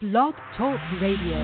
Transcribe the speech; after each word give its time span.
Blog 0.00 0.34
Talk 0.58 0.80
Radio. 1.00 1.38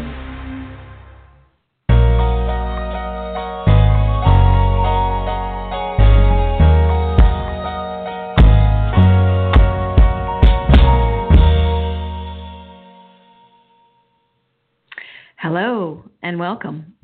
Hello 15.39 16.03
and 16.25 16.37
welcome. 16.41 16.95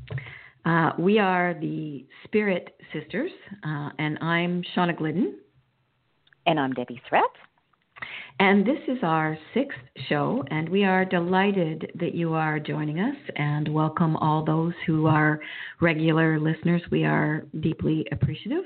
Uh, 0.65 0.91
we 0.99 1.21
are 1.21 1.55
the 1.55 2.05
Spirit 2.25 2.77
Sisters, 2.93 3.31
uh, 3.65 3.91
and 4.01 4.19
I'm 4.21 4.65
Shauna 4.75 4.99
Glidden. 4.99 5.39
And 6.45 6.59
I'm 6.59 6.73
Debbie 6.73 7.01
Threat. 7.09 7.23
And 8.39 8.67
this 8.67 8.79
is 8.87 8.99
our 9.03 9.39
sixth 9.55 9.79
show, 10.11 10.45
and 10.51 10.69
we 10.69 10.85
are 10.85 11.07
delighted 11.07 11.91
that 11.99 12.15
you 12.15 12.35
are 12.35 12.61
joining 12.61 13.01
us 13.01 13.17
and 13.37 13.67
welcome 13.67 14.15
all 14.19 14.45
those 14.45 14.75
who 14.87 15.07
are 15.07 15.41
regular 15.81 16.39
listeners. 16.39 16.83
We 16.91 17.05
are 17.07 17.47
deeply 17.61 18.07
appreciative 18.13 18.65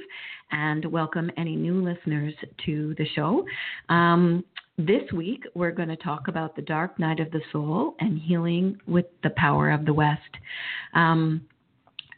and 0.51 0.85
welcome 0.87 1.31
any 1.37 1.55
new 1.55 1.85
listeners 1.85 2.35
to 2.67 2.97
the 2.99 3.07
show. 3.15 3.45
Um, 3.89 4.45
this 4.77 5.03
week, 5.13 5.45
we're 5.55 5.71
going 5.71 5.89
to 5.89 5.97
talk 5.97 6.27
about 6.27 6.57
the 6.57 6.63
dark 6.63 6.99
night 6.99 7.21
of 7.21 7.31
the 7.31 7.41
soul 7.53 7.95
and 8.01 8.19
healing 8.19 8.77
with 8.89 9.07
the 9.23 9.31
power 9.37 9.71
of 9.71 9.85
the 9.87 9.95
West. 9.95 10.21
Um, 10.95 11.43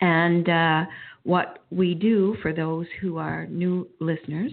and 0.00 0.48
uh, 0.48 0.84
what 1.24 1.60
we 1.70 1.94
do 1.94 2.36
for 2.42 2.52
those 2.52 2.86
who 3.00 3.16
are 3.16 3.46
new 3.46 3.88
listeners 4.00 4.50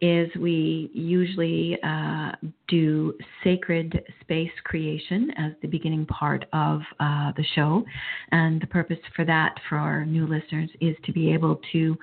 is 0.00 0.30
we 0.38 0.90
usually 0.94 1.76
uh, 1.82 2.32
do 2.68 3.14
sacred 3.42 4.02
space 4.20 4.50
creation 4.64 5.32
as 5.36 5.52
the 5.62 5.68
beginning 5.68 6.06
part 6.06 6.44
of 6.52 6.80
uh, 7.00 7.32
the 7.36 7.44
show. 7.54 7.84
And 8.30 8.60
the 8.60 8.66
purpose 8.68 8.98
for 9.16 9.24
that 9.24 9.54
for 9.68 9.76
our 9.76 10.04
new 10.04 10.26
listeners 10.26 10.70
is 10.80 10.96
to 11.04 11.12
be 11.12 11.32
able 11.32 11.60
to 11.72 11.96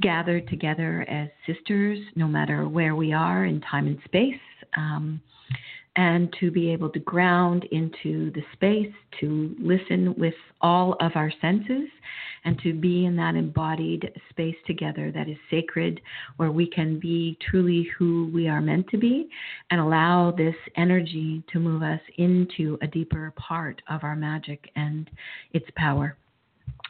gather 0.00 0.40
together 0.40 1.04
as 1.08 1.28
sisters, 1.46 1.98
no 2.14 2.28
matter 2.28 2.68
where 2.68 2.94
we 2.94 3.12
are 3.12 3.44
in 3.44 3.60
time 3.60 3.88
and 3.88 3.98
space. 4.04 4.34
Um, 4.76 5.20
and 5.96 6.34
to 6.40 6.50
be 6.50 6.70
able 6.70 6.88
to 6.90 6.98
ground 6.98 7.64
into 7.70 8.30
the 8.32 8.42
space, 8.52 8.92
to 9.20 9.54
listen 9.60 10.14
with 10.18 10.34
all 10.60 10.96
of 11.00 11.12
our 11.14 11.32
senses, 11.40 11.88
and 12.44 12.58
to 12.60 12.74
be 12.74 13.06
in 13.06 13.16
that 13.16 13.36
embodied 13.36 14.10
space 14.30 14.56
together 14.66 15.10
that 15.12 15.28
is 15.28 15.36
sacred, 15.50 16.00
where 16.36 16.50
we 16.50 16.66
can 16.66 16.98
be 16.98 17.38
truly 17.48 17.88
who 17.98 18.30
we 18.34 18.48
are 18.48 18.60
meant 18.60 18.86
to 18.88 18.98
be 18.98 19.28
and 19.70 19.80
allow 19.80 20.30
this 20.30 20.56
energy 20.76 21.42
to 21.52 21.58
move 21.58 21.82
us 21.82 22.00
into 22.18 22.76
a 22.82 22.86
deeper 22.86 23.32
part 23.36 23.80
of 23.88 24.04
our 24.04 24.16
magic 24.16 24.70
and 24.76 25.10
its 25.52 25.66
power. 25.76 26.16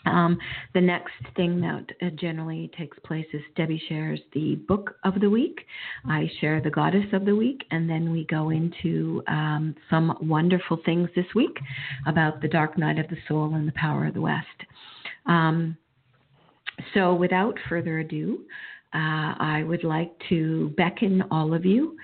Um, 0.06 0.38
the 0.74 0.80
next 0.80 1.14
thing 1.36 1.60
that 1.60 1.86
uh, 2.02 2.10
generally 2.10 2.70
takes 2.76 2.98
place 3.00 3.26
is 3.32 3.40
Debbie 3.56 3.82
shares 3.88 4.20
the 4.32 4.56
book 4.68 4.96
of 5.04 5.20
the 5.20 5.30
week. 5.30 5.60
I 6.06 6.30
share 6.40 6.60
the 6.60 6.70
goddess 6.70 7.06
of 7.12 7.24
the 7.24 7.34
week, 7.34 7.64
and 7.70 7.88
then 7.88 8.12
we 8.12 8.24
go 8.26 8.50
into 8.50 9.22
um, 9.28 9.74
some 9.88 10.16
wonderful 10.20 10.78
things 10.84 11.08
this 11.16 11.26
week 11.34 11.56
about 12.06 12.42
the 12.42 12.48
dark 12.48 12.76
night 12.76 12.98
of 12.98 13.08
the 13.08 13.16
soul 13.28 13.54
and 13.54 13.66
the 13.66 13.72
power 13.72 14.06
of 14.06 14.14
the 14.14 14.20
West. 14.20 14.46
Um, 15.26 15.76
so, 16.92 17.14
without 17.14 17.56
further 17.68 18.00
ado, 18.00 18.40
uh, 18.94 19.34
I 19.38 19.64
would 19.66 19.84
like 19.84 20.12
to 20.28 20.72
beckon 20.76 21.22
all 21.30 21.54
of 21.54 21.64
you 21.64 21.96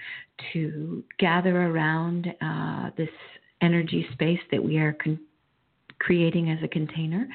to 0.52 1.04
gather 1.18 1.66
around 1.66 2.28
uh, 2.40 2.90
this 2.96 3.10
energy 3.60 4.06
space 4.12 4.40
that 4.50 4.62
we 4.62 4.78
are 4.78 4.94
con- 4.94 5.20
creating 5.98 6.50
as 6.50 6.58
a 6.64 6.68
container 6.68 7.28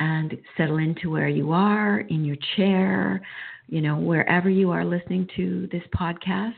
and 0.00 0.36
settle 0.56 0.78
into 0.78 1.10
where 1.10 1.28
you 1.28 1.52
are 1.52 2.00
in 2.00 2.24
your 2.24 2.36
chair, 2.56 3.22
you 3.68 3.80
know, 3.80 3.96
wherever 3.96 4.50
you 4.50 4.70
are 4.70 4.84
listening 4.84 5.28
to 5.36 5.68
this 5.70 5.82
podcast. 5.94 6.54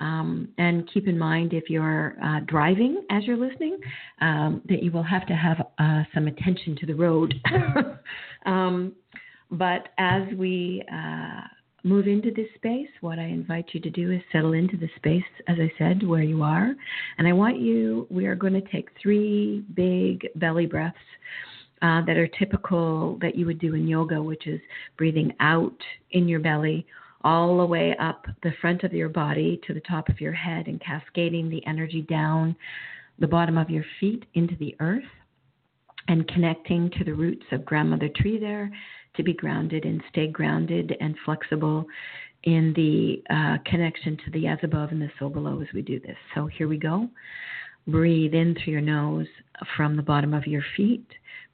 Um, 0.00 0.48
and 0.58 0.90
keep 0.92 1.06
in 1.06 1.16
mind 1.16 1.52
if 1.52 1.70
you're 1.70 2.16
uh, 2.22 2.40
driving 2.46 3.04
as 3.10 3.24
you're 3.24 3.36
listening, 3.36 3.78
um, 4.20 4.60
that 4.68 4.82
you 4.82 4.90
will 4.90 5.04
have 5.04 5.26
to 5.26 5.34
have 5.34 5.64
uh, 5.78 6.02
some 6.12 6.26
attention 6.26 6.76
to 6.80 6.86
the 6.86 6.94
road. 6.94 7.34
um, 8.46 8.92
but 9.52 9.90
as 9.98 10.22
we 10.36 10.82
uh, 10.92 11.42
move 11.84 12.08
into 12.08 12.32
this 12.32 12.48
space, 12.56 12.88
what 13.00 13.20
I 13.20 13.24
invite 13.24 13.66
you 13.72 13.80
to 13.80 13.90
do 13.90 14.10
is 14.10 14.20
settle 14.32 14.54
into 14.54 14.76
the 14.76 14.88
space, 14.96 15.22
as 15.46 15.58
I 15.60 15.70
said, 15.78 16.06
where 16.06 16.22
you 16.22 16.42
are. 16.42 16.74
And 17.18 17.28
I 17.28 17.32
want 17.32 17.60
you, 17.60 18.08
we 18.10 18.26
are 18.26 18.34
going 18.34 18.54
to 18.54 18.72
take 18.72 18.88
three 19.00 19.62
big 19.74 20.26
belly 20.36 20.66
breaths 20.66 20.96
uh, 21.82 22.00
that 22.06 22.16
are 22.16 22.28
typical 22.28 23.18
that 23.20 23.34
you 23.34 23.44
would 23.46 23.58
do 23.58 23.74
in 23.74 23.86
yoga, 23.86 24.22
which 24.22 24.46
is 24.46 24.60
breathing 24.96 25.32
out 25.40 25.76
in 26.12 26.28
your 26.28 26.40
belly 26.40 26.86
all 27.24 27.58
the 27.58 27.66
way 27.66 27.94
up 28.00 28.26
the 28.42 28.52
front 28.60 28.82
of 28.82 28.92
your 28.92 29.08
body 29.08 29.60
to 29.66 29.74
the 29.74 29.80
top 29.80 30.08
of 30.08 30.20
your 30.20 30.32
head 30.32 30.66
and 30.66 30.80
cascading 30.80 31.48
the 31.48 31.64
energy 31.66 32.02
down 32.02 32.56
the 33.18 33.26
bottom 33.26 33.56
of 33.56 33.70
your 33.70 33.84
feet 34.00 34.24
into 34.34 34.56
the 34.56 34.74
earth 34.80 35.04
and 36.08 36.26
connecting 36.28 36.90
to 36.90 37.04
the 37.04 37.14
roots 37.14 37.44
of 37.52 37.64
grandmother 37.64 38.08
tree 38.16 38.38
there 38.38 38.70
to 39.16 39.22
be 39.22 39.32
grounded 39.32 39.84
and 39.84 40.02
stay 40.10 40.26
grounded 40.26 40.96
and 41.00 41.14
flexible 41.24 41.86
in 42.44 42.72
the 42.74 43.22
uh, 43.32 43.58
connection 43.70 44.16
to 44.24 44.30
the 44.32 44.48
as 44.48 44.58
above 44.62 44.90
and 44.90 45.00
the 45.00 45.10
so 45.18 45.28
below 45.28 45.60
as 45.60 45.68
we 45.72 45.82
do 45.82 46.00
this. 46.00 46.16
So 46.34 46.46
here 46.46 46.66
we 46.66 46.76
go. 46.76 47.08
Breathe 47.86 48.34
in 48.34 48.54
through 48.54 48.72
your 48.72 48.80
nose 48.80 49.26
from 49.76 49.96
the 49.96 50.02
bottom 50.02 50.34
of 50.34 50.46
your 50.46 50.64
feet. 50.76 51.06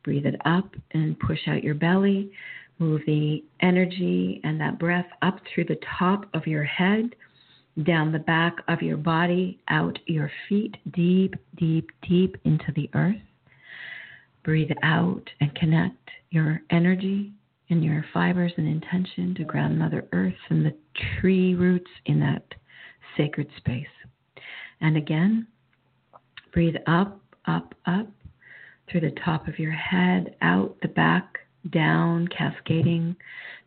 Breathe 0.09 0.25
it 0.25 0.41
up 0.47 0.75
and 0.93 1.21
push 1.21 1.41
out 1.49 1.63
your 1.63 1.75
belly. 1.75 2.33
Move 2.79 3.03
the 3.05 3.45
energy 3.61 4.41
and 4.43 4.59
that 4.59 4.79
breath 4.79 5.05
up 5.21 5.39
through 5.53 5.67
the 5.67 5.79
top 5.99 6.25
of 6.33 6.47
your 6.47 6.65
head, 6.65 7.15
down 7.83 8.11
the 8.11 8.19
back 8.19 8.55
of 8.69 8.81
your 8.81 8.97
body, 8.97 9.61
out 9.69 9.99
your 10.07 10.33
feet, 10.49 10.79
deep, 10.93 11.35
deep, 11.59 11.91
deep 12.09 12.39
into 12.45 12.73
the 12.75 12.89
earth. 12.95 13.21
Breathe 14.45 14.71
out 14.83 15.29
and 15.43 15.55
connect 15.55 16.09
your 16.31 16.63
energy 16.71 17.31
and 17.69 17.85
your 17.85 18.03
fibers 18.15 18.53
and 18.57 18.67
intention 18.67 19.35
to 19.35 19.45
Grandmother 19.45 20.07
Earth 20.15 20.33
and 20.49 20.65
the 20.65 20.75
tree 21.21 21.55
roots 21.55 21.91
in 22.07 22.19
that 22.21 22.45
sacred 23.15 23.49
space. 23.59 23.85
And 24.81 24.97
again, 24.97 25.49
breathe 26.55 26.77
up, 26.87 27.21
up, 27.47 27.75
up 27.85 28.09
through 28.91 29.01
the 29.01 29.15
top 29.25 29.49
of 29.49 29.59
your 29.59 29.73
head, 29.73 30.37
out 30.43 30.77
the 30.83 30.89
back, 30.89 31.39
down, 31.71 32.29
cascading 32.29 33.17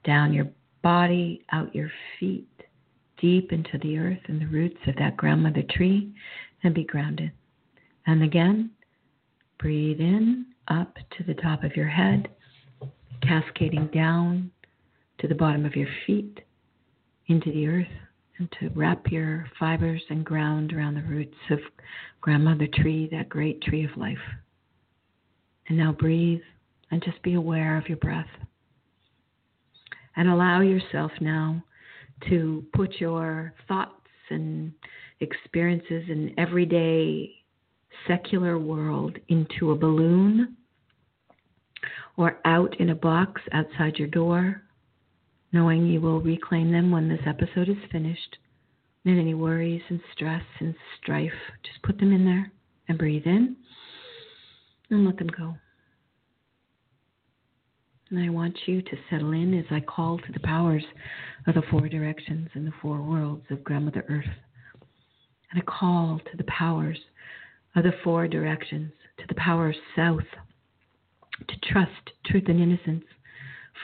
down 0.04 0.34
your 0.34 0.48
body, 0.82 1.44
out 1.52 1.74
your 1.76 1.92
feet, 2.20 2.48
deep 3.20 3.52
into 3.52 3.78
the 3.80 3.98
earth 3.98 4.20
and 4.28 4.42
the 4.42 4.48
roots 4.48 4.80
of 4.88 4.96
that 4.96 5.18
grandmother 5.18 5.64
tree, 5.70 6.12
and 6.64 6.74
be 6.74 6.84
grounded. 6.84 7.32
And 8.08 8.24
again, 8.24 8.72
breathe 9.60 10.00
in, 10.00 10.48
up 10.68 10.96
to 11.18 11.24
the 11.24 11.36
top 11.36 11.64
of 11.64 11.76
your 11.76 11.88
head, 11.88 12.28
cascading 13.22 13.88
down 13.94 14.52
to 15.20 15.28
the 15.28 15.36
bottom 15.36 15.66
of 15.66 15.76
your 15.76 15.90
feet, 16.08 16.40
into 17.28 17.52
the 17.52 17.68
earth, 17.68 17.88
and 18.40 18.52
to 18.60 18.70
wrap 18.70 19.12
your 19.12 19.46
fibers 19.60 20.02
and 20.10 20.26
ground 20.26 20.74
around 20.74 20.96
the 20.96 21.04
roots 21.04 21.38
of 21.52 21.60
grandmother 22.22 22.68
tree, 22.74 23.08
that 23.12 23.30
great 23.30 23.62
tree 23.62 23.86
of 23.86 23.96
life. 23.98 24.18
And 25.68 25.78
now 25.78 25.92
breathe 25.92 26.42
and 26.92 27.02
just 27.04 27.22
be 27.24 27.34
aware 27.34 27.78
of 27.78 27.88
your 27.88 27.98
breath. 27.98 28.28
And 30.16 30.30
allow 30.30 30.62
yourself 30.62 31.12
now 31.22 31.64
to 32.30 32.66
put 32.74 33.00
your 33.00 33.54
thoughts 33.68 33.96
and 34.30 34.74
experiences 35.22 36.04
in 36.10 36.34
everyday 36.38 37.32
secular 38.08 38.58
world 38.58 39.18
into 39.30 39.72
a 39.72 39.76
balloon 39.76 40.56
or 42.18 42.40
out 42.46 42.80
in 42.80 42.90
a 42.90 42.96
box 42.96 43.42
outside 43.54 43.98
your 43.98 44.08
door, 44.08 44.62
knowing 45.54 45.86
you 45.86 46.02
will 46.02 46.22
reclaim 46.22 46.72
them 46.72 46.92
when 46.92 47.08
this 47.08 47.22
episode 47.26 47.70
is 47.70 47.92
finished. 47.92 48.38
And 49.06 49.20
any 49.20 49.34
worries 49.34 49.82
and 49.90 50.00
stress 50.14 50.44
and 50.60 50.76
strife, 51.02 51.32
just 51.64 51.82
put 51.84 51.98
them 51.98 52.14
in 52.14 52.26
there 52.26 52.52
and 52.88 52.98
breathe 52.98 53.26
in 53.26 53.56
and 54.92 55.06
let 55.06 55.18
them 55.18 55.30
go. 55.36 55.56
And 58.10 58.20
I 58.20 58.30
want 58.30 58.58
you 58.66 58.82
to 58.82 58.98
settle 59.10 59.32
in 59.32 59.58
as 59.58 59.66
I 59.72 59.80
call 59.80 60.18
to 60.18 60.32
the 60.34 60.42
powers 60.42 60.84
of 61.48 61.56
the 61.56 61.62
four 61.72 61.88
directions 61.88 62.50
and 62.54 62.68
the 62.68 62.74
four 62.82 63.02
worlds 63.02 63.46
of 63.50 63.64
Grandmother 63.64 64.06
Earth. 64.10 64.26
And 65.52 65.62
I 65.62 65.66
call 65.66 66.20
to 66.30 66.38
the 66.38 66.44
powers 66.44 67.00
of 67.76 67.84
the 67.84 67.94
four 68.04 68.28
directions, 68.28 68.92
to 69.18 69.26
the 69.28 69.36
power 69.36 69.70
of 69.70 69.76
South, 69.96 70.28
to 71.48 71.72
trust, 71.72 72.12
truth, 72.26 72.44
and 72.48 72.60
innocence, 72.60 73.06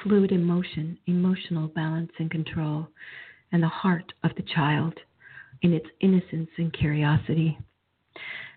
fluid 0.04 0.34
emotion, 0.34 0.98
emotional 1.08 1.70
balance 1.70 2.12
and 2.20 2.30
control, 2.30 2.88
and 3.54 3.64
the 3.64 3.68
heart 3.68 4.12
of 4.24 4.32
the 4.36 4.44
child 4.54 4.94
in 5.62 5.74
its 5.74 5.88
innocence 6.02 6.50
and 6.58 6.74
curiosity. 6.74 7.58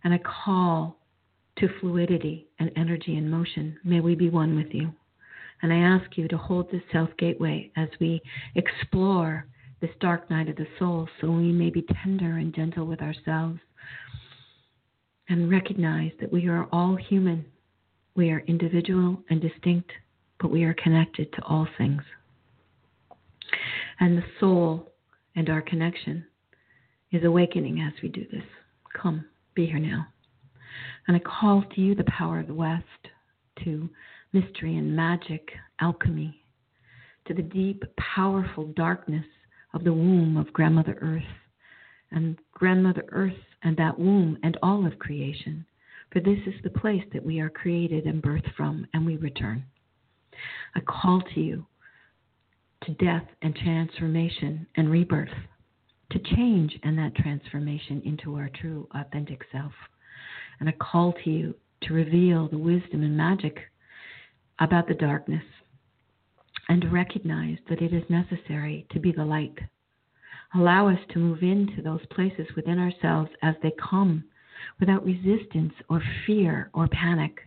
And 0.02 0.12
I 0.12 0.18
call 0.18 0.99
to 1.60 1.68
fluidity 1.80 2.48
and 2.58 2.70
energy 2.76 3.16
and 3.16 3.30
motion. 3.30 3.78
May 3.84 4.00
we 4.00 4.14
be 4.14 4.30
one 4.30 4.56
with 4.56 4.72
you. 4.72 4.92
And 5.62 5.72
I 5.72 5.76
ask 5.76 6.16
you 6.16 6.26
to 6.28 6.38
hold 6.38 6.70
this 6.70 6.82
South 6.92 7.10
Gateway 7.18 7.70
as 7.76 7.88
we 8.00 8.22
explore 8.54 9.46
this 9.80 9.90
dark 10.00 10.30
night 10.30 10.48
of 10.48 10.56
the 10.56 10.66
soul 10.78 11.06
so 11.20 11.30
we 11.30 11.52
may 11.52 11.70
be 11.70 11.84
tender 12.02 12.38
and 12.38 12.54
gentle 12.54 12.86
with 12.86 13.02
ourselves 13.02 13.60
and 15.28 15.50
recognize 15.50 16.12
that 16.20 16.32
we 16.32 16.48
are 16.48 16.66
all 16.72 16.96
human. 16.96 17.44
We 18.16 18.30
are 18.30 18.42
individual 18.46 19.22
and 19.28 19.40
distinct, 19.40 19.90
but 20.40 20.50
we 20.50 20.64
are 20.64 20.74
connected 20.74 21.32
to 21.34 21.42
all 21.44 21.68
things. 21.78 22.02
And 24.00 24.16
the 24.16 24.24
soul 24.40 24.90
and 25.36 25.50
our 25.50 25.62
connection 25.62 26.24
is 27.12 27.24
awakening 27.24 27.80
as 27.80 27.92
we 28.02 28.08
do 28.08 28.24
this. 28.32 28.42
Come, 29.00 29.26
be 29.54 29.66
here 29.66 29.78
now. 29.78 30.06
And 31.10 31.16
I 31.16 31.28
call 31.28 31.64
to 31.74 31.80
you 31.80 31.96
the 31.96 32.04
power 32.04 32.38
of 32.38 32.46
the 32.46 32.54
West, 32.54 32.84
to 33.64 33.90
mystery 34.32 34.76
and 34.76 34.94
magic, 34.94 35.50
alchemy, 35.80 36.40
to 37.26 37.34
the 37.34 37.42
deep, 37.42 37.82
powerful 37.96 38.66
darkness 38.76 39.24
of 39.74 39.82
the 39.82 39.92
womb 39.92 40.36
of 40.36 40.52
Grandmother 40.52 40.96
Earth 41.00 41.24
and 42.12 42.38
Grandmother 42.52 43.02
Earth 43.08 43.32
and 43.64 43.76
that 43.76 43.98
womb 43.98 44.38
and 44.44 44.56
all 44.62 44.86
of 44.86 45.00
creation. 45.00 45.66
For 46.12 46.20
this 46.20 46.38
is 46.46 46.54
the 46.62 46.70
place 46.70 47.02
that 47.12 47.26
we 47.26 47.40
are 47.40 47.50
created 47.50 48.04
and 48.04 48.22
birthed 48.22 48.54
from, 48.56 48.86
and 48.94 49.04
we 49.04 49.16
return. 49.16 49.64
I 50.76 50.80
call 50.86 51.22
to 51.34 51.40
you 51.40 51.66
to 52.84 52.92
death 53.04 53.26
and 53.42 53.56
transformation 53.56 54.64
and 54.76 54.88
rebirth, 54.88 55.34
to 56.12 56.20
change 56.36 56.78
and 56.84 56.96
that 56.98 57.16
transformation 57.16 58.00
into 58.04 58.36
our 58.36 58.48
true, 58.60 58.86
authentic 58.94 59.40
self. 59.50 59.72
And 60.60 60.68
a 60.68 60.72
call 60.72 61.14
to 61.24 61.30
you 61.30 61.54
to 61.82 61.94
reveal 61.94 62.48
the 62.48 62.58
wisdom 62.58 63.02
and 63.02 63.16
magic 63.16 63.58
about 64.58 64.86
the 64.86 64.94
darkness 64.94 65.42
and 66.68 66.82
to 66.82 66.88
recognize 66.88 67.58
that 67.68 67.82
it 67.82 67.92
is 67.92 68.04
necessary 68.08 68.86
to 68.92 69.00
be 69.00 69.10
the 69.10 69.24
light. 69.24 69.58
Allow 70.54 70.88
us 70.88 70.98
to 71.10 71.18
move 71.18 71.42
into 71.42 71.80
those 71.82 72.04
places 72.10 72.46
within 72.54 72.78
ourselves 72.78 73.30
as 73.42 73.54
they 73.62 73.72
come 73.90 74.24
without 74.78 75.04
resistance 75.04 75.72
or 75.88 76.02
fear 76.26 76.70
or 76.74 76.86
panic, 76.88 77.38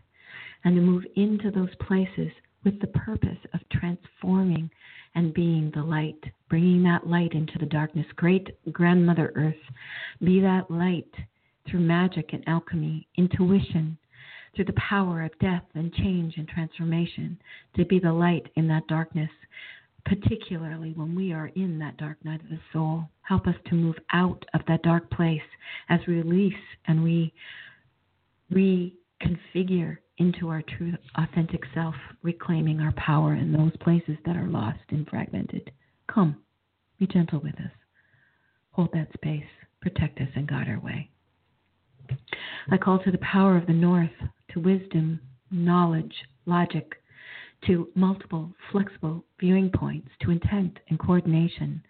and 0.63 0.75
to 0.75 0.81
move 0.81 1.03
into 1.15 1.51
those 1.51 1.73
places 1.87 2.31
with 2.63 2.79
the 2.79 2.87
purpose 2.87 3.37
of 3.53 3.59
transforming 3.71 4.69
and 5.15 5.33
being 5.33 5.71
the 5.75 5.83
light, 5.83 6.23
bringing 6.49 6.81
that 6.83 7.05
light 7.05 7.33
into 7.33 7.59
the 7.59 7.65
darkness. 7.65 8.05
Great 8.15 8.47
Grandmother 8.71 9.31
Earth, 9.35 9.55
be 10.23 10.39
that 10.39 10.71
light 10.71 11.13
through 11.69 11.79
magic 11.79 12.33
and 12.33 12.43
alchemy, 12.47 13.07
intuition, 13.17 13.97
through 14.55 14.65
the 14.65 14.73
power 14.73 15.23
of 15.23 15.39
death 15.39 15.63
and 15.73 15.93
change 15.93 16.35
and 16.37 16.47
transformation, 16.47 17.39
to 17.75 17.85
be 17.85 17.99
the 17.99 18.11
light 18.11 18.47
in 18.55 18.67
that 18.67 18.87
darkness, 18.87 19.29
particularly 20.05 20.93
when 20.95 21.15
we 21.15 21.31
are 21.33 21.47
in 21.55 21.79
that 21.79 21.97
dark 21.97 22.23
night 22.23 22.41
of 22.41 22.49
the 22.49 22.59
soul. 22.71 23.03
Help 23.21 23.47
us 23.47 23.55
to 23.67 23.75
move 23.75 23.95
out 24.11 24.43
of 24.53 24.61
that 24.67 24.83
dark 24.83 25.09
place 25.09 25.41
as 25.89 25.99
we 26.07 26.15
release 26.15 26.53
and 26.87 27.03
we 27.03 27.33
reconfigure 28.51 29.97
into 30.17 30.49
our 30.49 30.61
true 30.77 30.93
authentic 31.15 31.61
self, 31.73 31.95
reclaiming 32.21 32.79
our 32.79 32.93
power 32.93 33.33
in 33.33 33.51
those 33.51 33.75
places 33.77 34.17
that 34.25 34.35
are 34.35 34.47
lost 34.47 34.79
and 34.89 35.07
fragmented. 35.07 35.71
Come, 36.13 36.37
be 36.99 37.07
gentle 37.07 37.39
with 37.39 37.55
us. 37.55 37.71
Hold 38.71 38.89
that 38.93 39.11
space, 39.13 39.43
protect 39.81 40.19
us, 40.19 40.27
and 40.35 40.47
guide 40.47 40.67
our 40.67 40.79
way. 40.79 41.09
I 42.71 42.77
call 42.77 42.99
to 42.99 43.11
the 43.11 43.17
power 43.19 43.57
of 43.57 43.67
the 43.67 43.73
north, 43.73 44.11
to 44.53 44.59
wisdom, 44.59 45.19
knowledge, 45.51 46.13
logic, 46.45 46.93
to 47.67 47.89
multiple, 47.95 48.53
flexible 48.71 49.23
viewing 49.39 49.69
points, 49.69 50.09
to 50.21 50.31
intent 50.31 50.79
and 50.89 50.99
coordination, 50.99 51.81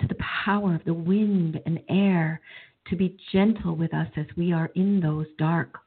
to 0.00 0.06
the 0.06 0.16
power 0.44 0.74
of 0.74 0.84
the 0.84 0.94
wind 0.94 1.60
and 1.66 1.80
air 1.88 2.40
to 2.86 2.96
be 2.96 3.16
gentle 3.32 3.76
with 3.76 3.92
us 3.92 4.08
as 4.16 4.26
we 4.36 4.52
are 4.52 4.70
in 4.74 5.00
those 5.00 5.26
dark, 5.38 5.78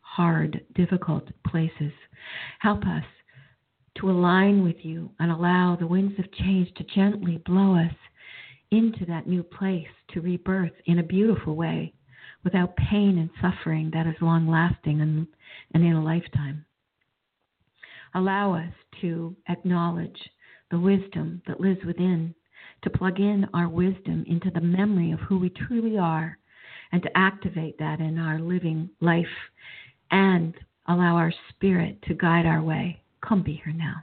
hard, 0.00 0.64
difficult 0.74 1.28
places. 1.46 1.92
Help 2.60 2.84
us 2.86 3.04
to 3.98 4.10
align 4.10 4.62
with 4.62 4.76
you 4.82 5.10
and 5.18 5.30
allow 5.30 5.76
the 5.76 5.86
winds 5.86 6.18
of 6.18 6.32
change 6.32 6.72
to 6.74 6.84
gently 6.84 7.38
blow 7.44 7.74
us 7.74 7.94
into 8.70 9.04
that 9.06 9.26
new 9.26 9.42
place 9.42 9.86
to 10.12 10.20
rebirth 10.20 10.72
in 10.86 10.98
a 10.98 11.02
beautiful 11.02 11.56
way 11.56 11.92
without 12.44 12.76
pain 12.76 13.18
and 13.18 13.30
suffering 13.40 13.90
that 13.92 14.06
is 14.06 14.14
long 14.20 14.48
lasting 14.48 15.00
and, 15.00 15.26
and 15.74 15.84
in 15.84 15.94
a 15.94 16.02
lifetime. 16.02 16.64
Allow 18.14 18.54
us 18.54 18.72
to 19.00 19.34
acknowledge 19.48 20.18
the 20.70 20.78
wisdom 20.78 21.42
that 21.46 21.60
lives 21.60 21.80
within, 21.86 22.34
to 22.82 22.90
plug 22.90 23.20
in 23.20 23.46
our 23.54 23.68
wisdom 23.68 24.24
into 24.26 24.50
the 24.50 24.60
memory 24.60 25.12
of 25.12 25.20
who 25.20 25.38
we 25.38 25.50
truly 25.50 25.98
are, 25.98 26.38
and 26.92 27.02
to 27.02 27.16
activate 27.16 27.78
that 27.78 28.00
in 28.00 28.18
our 28.18 28.38
living 28.38 28.90
life 29.00 29.24
and 30.10 30.54
allow 30.88 31.16
our 31.16 31.32
spirit 31.50 31.98
to 32.06 32.14
guide 32.14 32.46
our 32.46 32.62
way. 32.62 33.02
Come 33.26 33.42
be 33.42 33.60
here 33.64 33.72
now. 33.72 33.94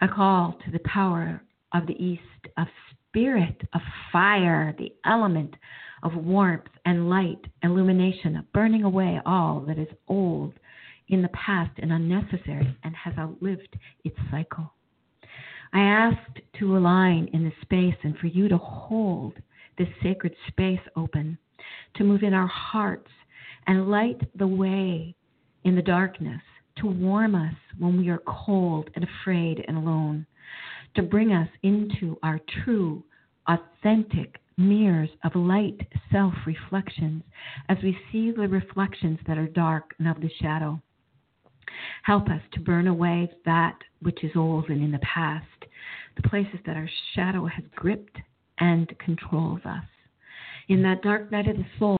A 0.00 0.08
call 0.08 0.58
to 0.64 0.70
the 0.70 0.80
power 0.80 1.42
of 1.72 1.86
the 1.86 2.00
East, 2.02 2.22
of 2.56 2.66
spirit, 3.08 3.62
of 3.74 3.80
fire, 4.12 4.74
the 4.78 4.92
element 5.06 5.54
of 6.02 6.14
warmth 6.16 6.68
and 6.84 7.08
light, 7.08 7.40
illumination, 7.62 8.46
burning 8.52 8.84
away 8.84 9.20
all 9.24 9.60
that 9.66 9.78
is 9.78 9.88
old 10.08 10.52
in 11.08 11.22
the 11.22 11.28
past 11.28 11.72
and 11.78 11.92
unnecessary 11.92 12.76
and 12.84 12.94
has 12.96 13.14
outlived 13.18 13.76
its 14.04 14.16
cycle. 14.30 14.72
I 15.72 15.80
asked 15.80 16.40
to 16.58 16.76
align 16.76 17.28
in 17.32 17.44
this 17.44 17.52
space 17.62 17.94
and 18.02 18.16
for 18.18 18.26
you 18.26 18.48
to 18.48 18.58
hold 18.58 19.34
this 19.78 19.88
sacred 20.02 20.34
space 20.48 20.80
open, 20.96 21.38
to 21.96 22.04
move 22.04 22.22
in 22.22 22.34
our 22.34 22.46
hearts 22.46 23.10
and 23.66 23.88
light 23.88 24.20
the 24.36 24.46
way 24.46 25.14
in 25.64 25.76
the 25.76 25.82
darkness, 25.82 26.42
to 26.76 26.86
warm 26.86 27.34
us 27.34 27.54
when 27.78 27.96
we 27.98 28.08
are 28.08 28.22
cold 28.26 28.90
and 28.94 29.04
afraid 29.04 29.64
and 29.68 29.76
alone, 29.76 30.26
to 30.94 31.02
bring 31.02 31.32
us 31.32 31.48
into 31.62 32.18
our 32.22 32.40
true, 32.64 33.02
authentic 33.46 34.41
mirrors 34.62 35.10
of 35.24 35.34
light 35.34 35.80
self 36.10 36.34
reflections 36.46 37.22
as 37.68 37.78
we 37.82 37.96
see 38.10 38.30
the 38.30 38.48
reflections 38.48 39.18
that 39.26 39.38
are 39.38 39.48
dark 39.48 39.94
and 39.98 40.08
of 40.08 40.20
the 40.20 40.30
shadow. 40.40 40.80
Help 42.04 42.28
us 42.28 42.40
to 42.52 42.60
burn 42.60 42.86
away 42.86 43.30
that 43.44 43.78
which 44.00 44.22
is 44.24 44.32
old 44.36 44.68
and 44.68 44.82
in 44.82 44.92
the 44.92 44.98
past, 45.00 45.46
the 46.16 46.28
places 46.28 46.60
that 46.66 46.76
our 46.76 46.88
shadow 47.14 47.46
has 47.46 47.64
gripped 47.74 48.18
and 48.58 48.92
controls 48.98 49.60
us. 49.64 49.84
In 50.68 50.82
that 50.82 51.02
dark 51.02 51.30
night 51.32 51.48
of 51.48 51.56
the 51.56 51.66
soul, 51.78 51.96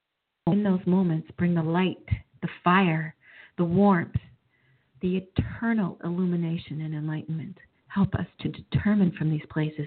in 0.47 0.63
those 0.63 0.81
moments, 0.87 1.29
bring 1.39 1.55
the 1.55 1.63
light, 1.63 2.07
the 2.43 2.49
fire, 2.63 3.15
the 3.59 3.65
warmth, 3.65 4.17
the 5.01 5.17
eternal 5.17 5.99
illumination 6.05 6.81
and 6.81 6.95
enlightenment. 6.95 7.57
Help 7.89 8.15
us 8.15 8.27
to 8.41 8.49
determine 8.49 9.13
from 9.19 9.31
these 9.31 9.45
places, 9.51 9.87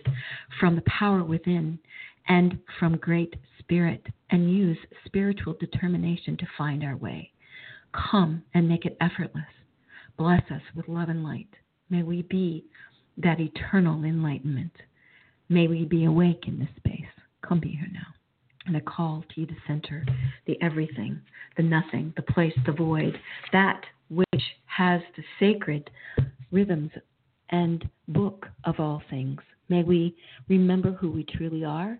from 0.60 0.76
the 0.76 0.84
power 0.84 1.24
within, 1.24 1.80
and 2.28 2.60
from 2.80 2.98
great 2.98 3.36
spirit, 3.60 4.06
and 4.32 4.52
use 4.52 4.78
spiritual 5.06 5.54
determination 5.60 6.38
to 6.38 6.48
find 6.58 6.84
our 6.84 6.96
way. 6.98 7.32
Come 8.12 8.44
and 8.54 8.68
make 8.68 8.86
it 8.86 8.98
effortless. 9.02 9.44
Bless 10.18 10.44
us 10.52 10.62
with 10.76 10.88
love 10.88 11.10
and 11.10 11.24
light. 11.24 11.50
May 11.90 12.04
we 12.04 12.24
be 12.24 12.66
that 13.18 13.40
eternal 13.40 14.04
enlightenment. 14.04 14.72
May 15.50 15.68
we 15.68 15.86
be 15.86 16.06
awake 16.06 16.46
in 16.48 16.60
this 16.60 16.70
space. 16.78 17.06
Come 17.48 17.60
be 17.60 17.70
here 17.70 17.90
now. 17.94 18.08
And 18.66 18.76
a 18.76 18.82
call 18.82 19.24
to 19.34 19.42
you 19.42 19.48
the 19.48 19.56
center 19.68 20.04
the 20.48 20.60
everything, 20.62 21.20
the 21.58 21.64
nothing, 21.64 22.14
the 22.16 22.24
place, 22.24 22.54
the 22.66 22.72
void, 22.72 23.18
that 23.52 23.82
which 24.10 24.44
has 24.66 25.02
the 25.16 25.24
sacred 25.40 25.90
rhythms 26.52 26.92
and 27.50 27.88
book 28.08 28.48
of 28.64 28.80
all 28.80 29.02
things. 29.10 29.40
May 29.70 29.84
we 29.84 30.16
remember 30.48 30.92
who 30.92 31.12
we 31.12 31.24
truly 31.24 31.64
are 31.64 32.00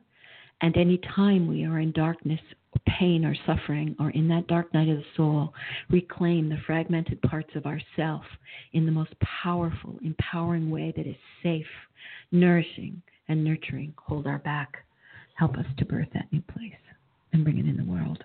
and 0.62 0.76
any 0.78 1.00
time 1.16 1.48
we 1.48 1.66
are 1.66 1.80
in 1.80 1.92
darkness, 1.92 2.40
or 2.74 2.82
pain, 2.98 3.26
or 3.26 3.36
suffering, 3.46 3.96
or 4.00 4.10
in 4.12 4.28
that 4.30 4.48
dark 4.48 4.74
night 4.74 4.90
of 4.90 4.98
the 4.98 5.06
soul, 5.16 5.54
reclaim 5.90 6.50
the 6.50 6.58
fragmented 6.66 7.22
parts 7.22 7.50
of 7.56 7.66
ourself 7.66 8.24
in 8.74 8.86
the 8.86 8.92
most 8.92 9.14
powerful, 9.44 10.00
empowering 10.04 10.70
way 10.70 10.94
that 10.96 11.08
is 11.08 11.16
safe, 11.44 11.66
nourishing, 12.32 13.02
and 13.28 13.44
nurturing. 13.44 13.94
Hold 13.98 14.28
our 14.28 14.40
back. 14.40 14.78
Help 15.36 15.58
us 15.58 15.66
to 15.78 15.86
birth 15.86 16.08
that 16.14 16.32
new 16.32 16.42
place 16.42 16.72
and 17.34 17.44
bring 17.44 17.58
it 17.58 17.66
in 17.66 17.78
the 17.78 17.84
world. 17.84 18.24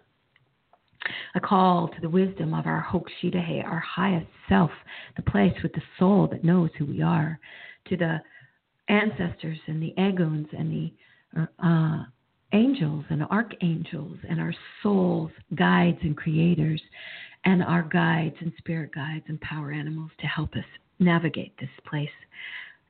A 1.35 1.41
call 1.41 1.89
to 1.89 2.01
the 2.01 2.09
wisdom 2.09 2.55
of 2.55 2.67
our 2.67 2.81
Hokshidahe, 2.81 3.65
our 3.65 3.81
highest 3.81 4.29
self, 4.49 4.71
the 5.17 5.23
place 5.23 5.55
with 5.63 5.73
the 5.73 5.83
soul 5.99 6.29
that 6.31 6.45
knows 6.45 6.71
who 6.79 6.85
we 6.85 7.03
are, 7.03 7.41
to 7.89 7.97
the 7.97 8.19
ancestors 8.89 9.59
and 9.67 9.83
the 9.83 9.95
Eguns 9.99 10.47
and 10.57 10.71
the 10.71 11.47
uh, 11.63 12.05
angels 12.53 13.05
and 13.11 13.23
archangels 13.31 14.19
and 14.29 14.41
our 14.41 14.55
souls, 14.83 15.31
guides 15.55 15.99
and 16.03 16.17
creators, 16.17 16.83
and 17.45 17.63
our 17.63 17.83
guides 17.83 18.37
and 18.41 18.53
spirit 18.59 18.93
guides 18.95 19.25
and 19.29 19.41
power 19.41 19.73
animals 19.73 20.11
to 20.21 20.27
help 20.27 20.53
us 20.55 20.65
navigate 20.99 21.57
this 21.59 21.71
place 21.87 22.09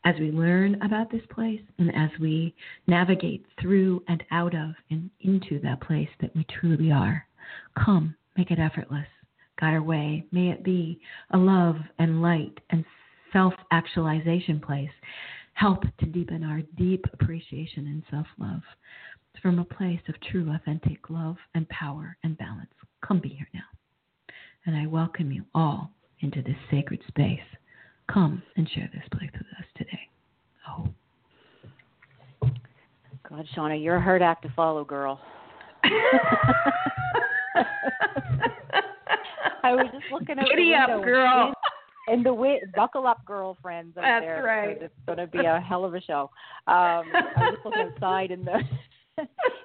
as 0.05 0.15
we 0.19 0.31
learn 0.31 0.81
about 0.83 1.11
this 1.11 1.23
place 1.31 1.61
and 1.79 1.95
as 1.95 2.11
we 2.21 2.55
navigate 2.87 3.45
through 3.61 4.03
and 4.09 4.25
out 4.31 4.55
of 4.55 4.71
and 4.91 5.11
into 5.21 5.61
that 5.61 5.81
place 5.81 6.09
that 6.21 6.35
we 6.35 6.45
truly 6.61 6.91
are. 6.91 7.27
Come, 7.85 8.15
make 8.37 8.51
it 8.51 8.59
effortless. 8.59 9.07
Guide 9.61 9.75
our 9.75 9.83
way. 9.83 10.25
May 10.33 10.51
it 10.51 10.65
be 10.65 11.01
a 11.33 11.39
love 11.39 11.77
and 11.99 12.23
light 12.23 12.59
and 12.71 12.85
self 13.33 13.53
actualization 13.71 14.59
place. 14.59 14.91
Help 15.53 15.83
to 15.99 16.07
deepen 16.07 16.43
our 16.43 16.63
deep 16.79 17.05
appreciation 17.13 17.87
and 17.87 18.03
self 18.11 18.27
love 18.39 18.63
from 19.43 19.59
a 19.59 19.65
place 19.65 20.01
of 20.09 20.15
true, 20.21 20.53
authentic 20.55 21.09
love 21.09 21.37
and 21.55 21.69
power 21.69 22.17
and 22.23 22.37
balance. 22.39 22.71
Come 23.07 23.21
be 23.21 23.29
here 23.31 23.49
now. 23.55 24.35
And 24.67 24.77
I 24.77 24.87
welcome 24.87 25.33
you 25.33 25.45
all 25.55 25.91
into 26.21 26.43
this 26.43 26.57
sacred 26.71 27.01
space. 27.09 27.41
Come 28.13 28.43
and 28.57 28.69
share 28.71 28.91
this 28.93 29.09
place 29.17 29.31
with 29.33 29.47
us 29.59 29.65
today. 29.77 30.09
Oh. 30.69 30.89
God, 33.29 33.47
Shauna, 33.57 33.83
you're 33.83 33.97
a 33.97 34.03
hard 34.03 34.23
act 34.23 34.43
to 34.43 34.53
follow, 34.55 34.85
girl. 34.85 35.21
I 39.63 39.75
was 39.75 39.87
just 39.93 40.05
looking 40.13 40.39
at 40.39 40.47
Giddy 40.47 40.71
the 40.71 40.77
up, 40.77 40.89
window 40.91 41.05
girl. 41.05 41.55
And 42.09 42.27
the 42.27 42.35
way, 42.35 42.61
buckle 42.75 43.07
up, 43.07 43.25
girlfriends. 43.25 43.97
Out 43.97 44.03
That's 44.03 44.25
there, 44.25 44.43
right. 44.43 44.75
because 44.75 44.91
It's 44.91 45.07
going 45.07 45.19
to 45.19 45.27
be 45.27 45.45
a 45.47 45.61
hell 45.61 45.85
of 45.85 45.95
a 45.95 46.01
show. 46.01 46.31
Um, 46.67 47.05
I 47.15 47.33
was 47.37 47.59
looking 47.65 47.93
outside, 47.95 48.31
and 48.33 48.45
the 48.47 48.61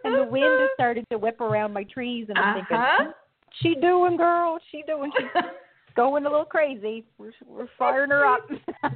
and 0.04 0.16
the 0.18 0.24
wind 0.24 0.60
has 0.60 0.70
started 0.76 1.06
to 1.12 1.18
whip 1.18 1.40
around 1.42 1.74
my 1.74 1.84
trees, 1.84 2.28
and 2.30 2.38
I'm 2.38 2.58
Uh-huh. 2.58 2.98
thinking, 3.00 3.14
she 3.62 3.76
doing, 3.80 4.18
girl? 4.18 4.58
She 4.72 4.84
doing? 4.88 5.12
She's 5.18 5.28
going 5.96 6.26
a 6.26 6.30
little 6.30 6.46
crazy. 6.46 7.06
We're 7.18 7.32
we're 7.48 7.68
firing 7.78 8.10
her 8.10 8.26
up. 8.26 8.42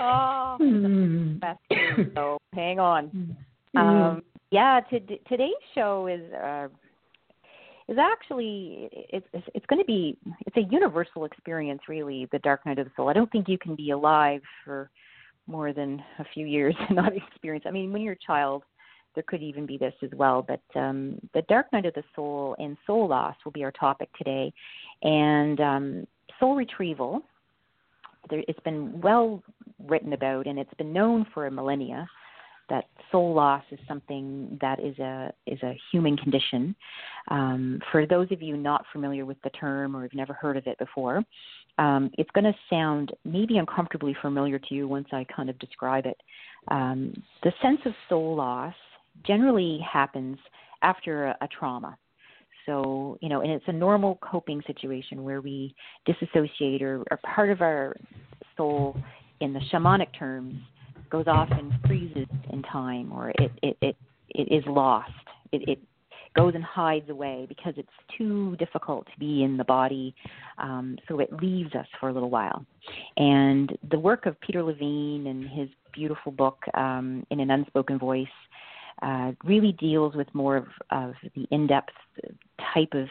oh, 0.00 0.56
Hmm. 0.58 1.36
So 2.14 2.38
hang 2.54 2.78
on. 2.80 3.36
Hmm. 3.74 3.78
Um, 3.78 4.22
yeah, 4.50 4.80
to, 4.90 5.00
today's 5.28 5.52
show 5.74 6.06
is 6.08 6.32
uh, 6.32 6.68
is 7.88 7.98
actually 7.98 8.88
it's 8.92 9.26
it's, 9.32 9.46
it's 9.54 9.66
going 9.66 9.80
to 9.80 9.86
be 9.86 10.16
it's 10.46 10.56
a 10.56 10.72
universal 10.72 11.24
experience, 11.24 11.82
really. 11.88 12.26
The 12.32 12.38
Dark 12.40 12.66
Night 12.66 12.78
of 12.78 12.86
the 12.86 12.92
Soul. 12.96 13.08
I 13.08 13.12
don't 13.12 13.30
think 13.30 13.48
you 13.48 13.58
can 13.58 13.76
be 13.76 13.90
alive 13.90 14.42
for 14.64 14.90
more 15.46 15.72
than 15.72 16.02
a 16.18 16.24
few 16.34 16.46
years 16.46 16.74
and 16.88 16.96
not 16.96 17.12
experience. 17.16 17.64
I 17.66 17.70
mean, 17.70 17.92
when 17.92 18.02
you're 18.02 18.14
a 18.14 18.26
child, 18.26 18.62
there 19.14 19.24
could 19.26 19.42
even 19.42 19.66
be 19.66 19.78
this 19.78 19.94
as 20.02 20.10
well. 20.14 20.46
But 20.46 20.62
um, 20.78 21.18
the 21.34 21.42
Dark 21.42 21.72
Night 21.72 21.86
of 21.86 21.94
the 21.94 22.04
Soul 22.14 22.56
and 22.58 22.76
soul 22.86 23.08
loss 23.08 23.36
will 23.44 23.52
be 23.52 23.64
our 23.64 23.72
topic 23.72 24.08
today, 24.16 24.52
and 25.02 25.60
um, 25.60 26.06
soul 26.38 26.56
retrieval. 26.56 27.22
There, 28.28 28.42
it's 28.48 28.60
been 28.60 29.00
well 29.00 29.42
written 29.86 30.12
about, 30.12 30.46
and 30.46 30.58
it's 30.58 30.74
been 30.74 30.92
known 30.92 31.26
for 31.32 31.46
a 31.46 31.50
millennia 31.50 32.08
that 32.70 32.84
soul 33.10 33.34
loss 33.34 33.64
is 33.70 33.78
something 33.86 34.56
that 34.60 34.80
is 34.80 34.98
a 34.98 35.32
is 35.46 35.60
a 35.62 35.78
human 35.92 36.16
condition. 36.16 36.74
Um, 37.28 37.80
for 37.92 38.06
those 38.06 38.30
of 38.30 38.40
you 38.40 38.56
not 38.56 38.84
familiar 38.92 39.26
with 39.26 39.36
the 39.42 39.50
term 39.50 39.94
or 39.94 40.02
have 40.02 40.14
never 40.14 40.32
heard 40.32 40.56
of 40.56 40.66
it 40.66 40.78
before, 40.78 41.22
um, 41.78 42.10
it's 42.16 42.30
going 42.30 42.44
to 42.44 42.54
sound 42.70 43.12
maybe 43.24 43.58
uncomfortably 43.58 44.16
familiar 44.22 44.58
to 44.58 44.74
you 44.74 44.88
once 44.88 45.08
I 45.12 45.26
kind 45.34 45.50
of 45.50 45.58
describe 45.58 46.06
it. 46.06 46.16
Um, 46.68 47.12
the 47.42 47.52
sense 47.60 47.80
of 47.84 47.92
soul 48.08 48.36
loss 48.36 48.74
generally 49.26 49.80
happens 49.90 50.38
after 50.82 51.26
a, 51.26 51.36
a 51.42 51.48
trauma. 51.48 51.96
So, 52.66 53.18
you 53.20 53.28
know, 53.28 53.40
and 53.40 53.50
it's 53.50 53.64
a 53.68 53.72
normal 53.72 54.18
coping 54.22 54.62
situation 54.66 55.24
where 55.24 55.40
we 55.40 55.74
disassociate 56.04 56.82
or, 56.82 57.02
or 57.10 57.18
part 57.34 57.50
of 57.50 57.62
our 57.62 57.96
soul 58.56 58.96
in 59.40 59.52
the 59.52 59.60
shamanic 59.72 60.08
terms 60.16 60.54
goes 61.10 61.26
off 61.26 61.48
and 61.50 61.72
freezes 61.86 62.26
in 62.52 62.62
time 62.62 63.12
or 63.12 63.30
it 63.30 63.50
it 63.62 63.76
it, 63.80 63.96
it 64.28 64.52
is 64.52 64.64
lost 64.66 65.10
it 65.52 65.68
it 65.68 65.78
goes 66.36 66.54
and 66.54 66.62
hides 66.62 67.10
away 67.10 67.44
because 67.48 67.74
it's 67.76 67.88
too 68.16 68.54
difficult 68.56 69.04
to 69.06 69.18
be 69.18 69.42
in 69.42 69.56
the 69.56 69.64
body 69.64 70.14
um, 70.58 70.96
so 71.08 71.18
it 71.18 71.32
leaves 71.42 71.74
us 71.74 71.86
for 71.98 72.10
a 72.10 72.12
little 72.12 72.30
while 72.30 72.64
and 73.16 73.76
the 73.90 73.98
work 73.98 74.26
of 74.26 74.40
peter 74.40 74.62
levine 74.62 75.26
and 75.26 75.48
his 75.48 75.68
beautiful 75.92 76.30
book 76.30 76.62
um, 76.74 77.26
in 77.30 77.40
an 77.40 77.50
unspoken 77.50 77.98
voice 77.98 78.28
uh, 79.02 79.32
really 79.44 79.72
deals 79.72 80.14
with 80.14 80.32
more 80.34 80.56
of, 80.56 80.66
of 80.90 81.14
the 81.34 81.46
in-depth 81.50 81.92
type 82.74 82.92
of 82.92 83.08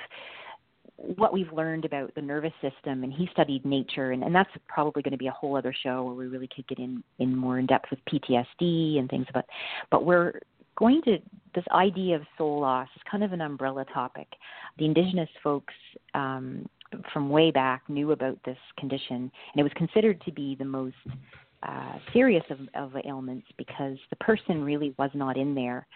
what 0.96 1.32
we've 1.32 1.52
learned 1.54 1.86
about 1.86 2.14
the 2.16 2.22
nervous 2.22 2.52
system 2.62 3.04
and 3.04 3.14
he 3.14 3.30
studied 3.32 3.66
nature 3.66 4.12
and, 4.12 4.24
and 4.24 4.36
that's 4.36 4.50
probably 4.68 5.02
going 5.02 5.14
to 5.14 5.18
be 5.18 5.28
a 5.28 5.32
whole 5.32 5.56
other 5.56 5.74
show 5.84 6.04
where 6.04 6.14
we 6.14 6.28
really 6.28 6.50
could 6.54 6.68
get 6.68 6.78
in, 6.78 7.02
in 7.20 7.34
more 7.36 7.58
in 7.58 7.66
depth 7.66 7.90
with 7.90 8.00
PTSD 8.06 9.00
and 9.00 9.10
things 9.10 9.26
about 9.30 9.46
but 9.92 10.06
we're 10.06 10.42
going 10.80 11.02
to 11.04 11.18
this 11.54 11.64
idea 11.72 12.16
of 12.16 12.22
soul 12.38 12.62
loss 12.62 12.88
is 12.96 13.02
kind 13.10 13.24
of 13.24 13.34
an 13.34 13.42
umbrella 13.42 13.86
topic. 13.94 14.28
The 14.78 14.86
indigenous 14.86 15.30
folks 15.44 15.74
um, 16.14 16.68
from 17.12 17.30
way 17.30 17.52
back 17.52 17.84
knew 17.90 18.14
about 18.14 18.38
this 18.46 18.58
condition 18.78 19.16
and 19.18 19.58
it 19.58 19.64
was 19.64 19.74
considered 19.76 20.22
to 20.22 20.32
be 20.32 20.56
the 20.56 20.66
most 20.66 20.96
uh, 21.64 21.94
serious 22.14 22.44
of, 22.50 22.60
of 22.76 23.02
ailments 23.06 23.48
because 23.58 23.98
the 24.10 24.16
person 24.18 24.64
really 24.64 24.94
was 24.98 25.12
not 25.14 25.38
in 25.38 25.54
there 25.54 25.88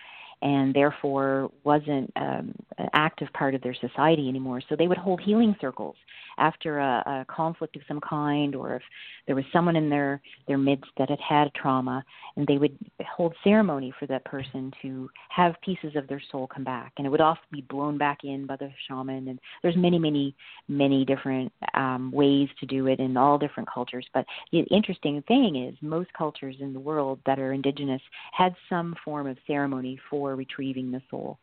and 0.41 0.73
therefore 0.73 1.49
wasn't 1.63 2.11
um, 2.17 2.53
an 2.77 2.89
active 2.93 3.29
part 3.33 3.55
of 3.55 3.61
their 3.61 3.75
society 3.75 4.27
anymore. 4.27 4.61
So 4.67 4.75
they 4.75 4.87
would 4.87 4.97
hold 4.97 5.21
healing 5.21 5.55
circles 5.61 5.95
after 6.37 6.79
a, 6.79 7.03
a 7.05 7.25
conflict 7.27 7.75
of 7.75 7.81
some 7.87 7.99
kind, 8.01 8.55
or 8.55 8.75
if 8.75 8.81
there 9.27 9.35
was 9.35 9.45
someone 9.53 9.75
in 9.75 9.89
their 9.89 10.21
their 10.47 10.57
midst 10.57 10.91
that 10.97 11.09
had 11.09 11.19
had 11.19 11.53
trauma, 11.53 12.03
and 12.35 12.45
they 12.47 12.57
would 12.57 12.77
hold 13.15 13.33
ceremony 13.43 13.93
for 13.99 14.07
that 14.07 14.25
person 14.25 14.71
to 14.81 15.09
have 15.29 15.55
pieces 15.61 15.95
of 15.95 16.07
their 16.07 16.21
soul 16.31 16.47
come 16.47 16.63
back, 16.63 16.93
and 16.97 17.07
it 17.07 17.09
would 17.09 17.21
often 17.21 17.45
be 17.51 17.61
blown 17.61 17.97
back 17.97 18.19
in 18.23 18.45
by 18.45 18.55
the 18.55 18.69
shaman. 18.87 19.27
And 19.27 19.39
there's 19.61 19.75
many, 19.77 19.99
many, 19.99 20.35
many 20.67 21.05
different 21.05 21.51
um, 21.73 22.11
ways 22.11 22.49
to 22.59 22.65
do 22.65 22.87
it 22.87 22.99
in 22.99 23.17
all 23.17 23.37
different 23.37 23.69
cultures. 23.71 24.05
But 24.13 24.25
the 24.51 24.59
interesting 24.71 25.21
thing 25.27 25.67
is, 25.67 25.75
most 25.81 26.11
cultures 26.13 26.55
in 26.59 26.73
the 26.73 26.79
world 26.79 27.19
that 27.25 27.39
are 27.39 27.53
indigenous 27.53 28.01
had 28.31 28.55
some 28.69 28.95
form 29.03 29.27
of 29.27 29.37
ceremony 29.47 29.99
for 30.09 30.35
retrieving 30.35 30.91
the 30.91 31.01
soul, 31.09 31.37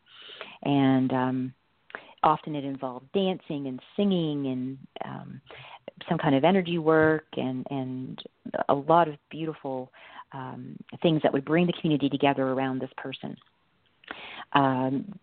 and 0.63 1.13
um, 1.13 1.55
often 2.23 2.55
it 2.55 2.65
involved 2.65 3.07
dancing 3.13 3.67
and 3.67 3.81
singing 3.97 4.47
and 4.47 4.79
um, 5.05 5.41
some 6.09 6.19
kind 6.19 6.35
of 6.35 6.45
energy 6.45 6.79
work 6.79 7.25
and 7.37 7.67
and 7.71 8.23
a 8.69 8.75
lot 8.75 9.09
of 9.09 9.15
beautiful 9.31 9.91
um, 10.33 10.77
things 11.03 11.21
that 11.23 11.33
would 11.33 11.45
bring 11.45 11.67
the 11.67 11.73
community 11.81 12.09
together 12.09 12.49
around 12.49 12.81
this 12.81 12.91
person. 12.97 13.37
Um, 14.53 15.19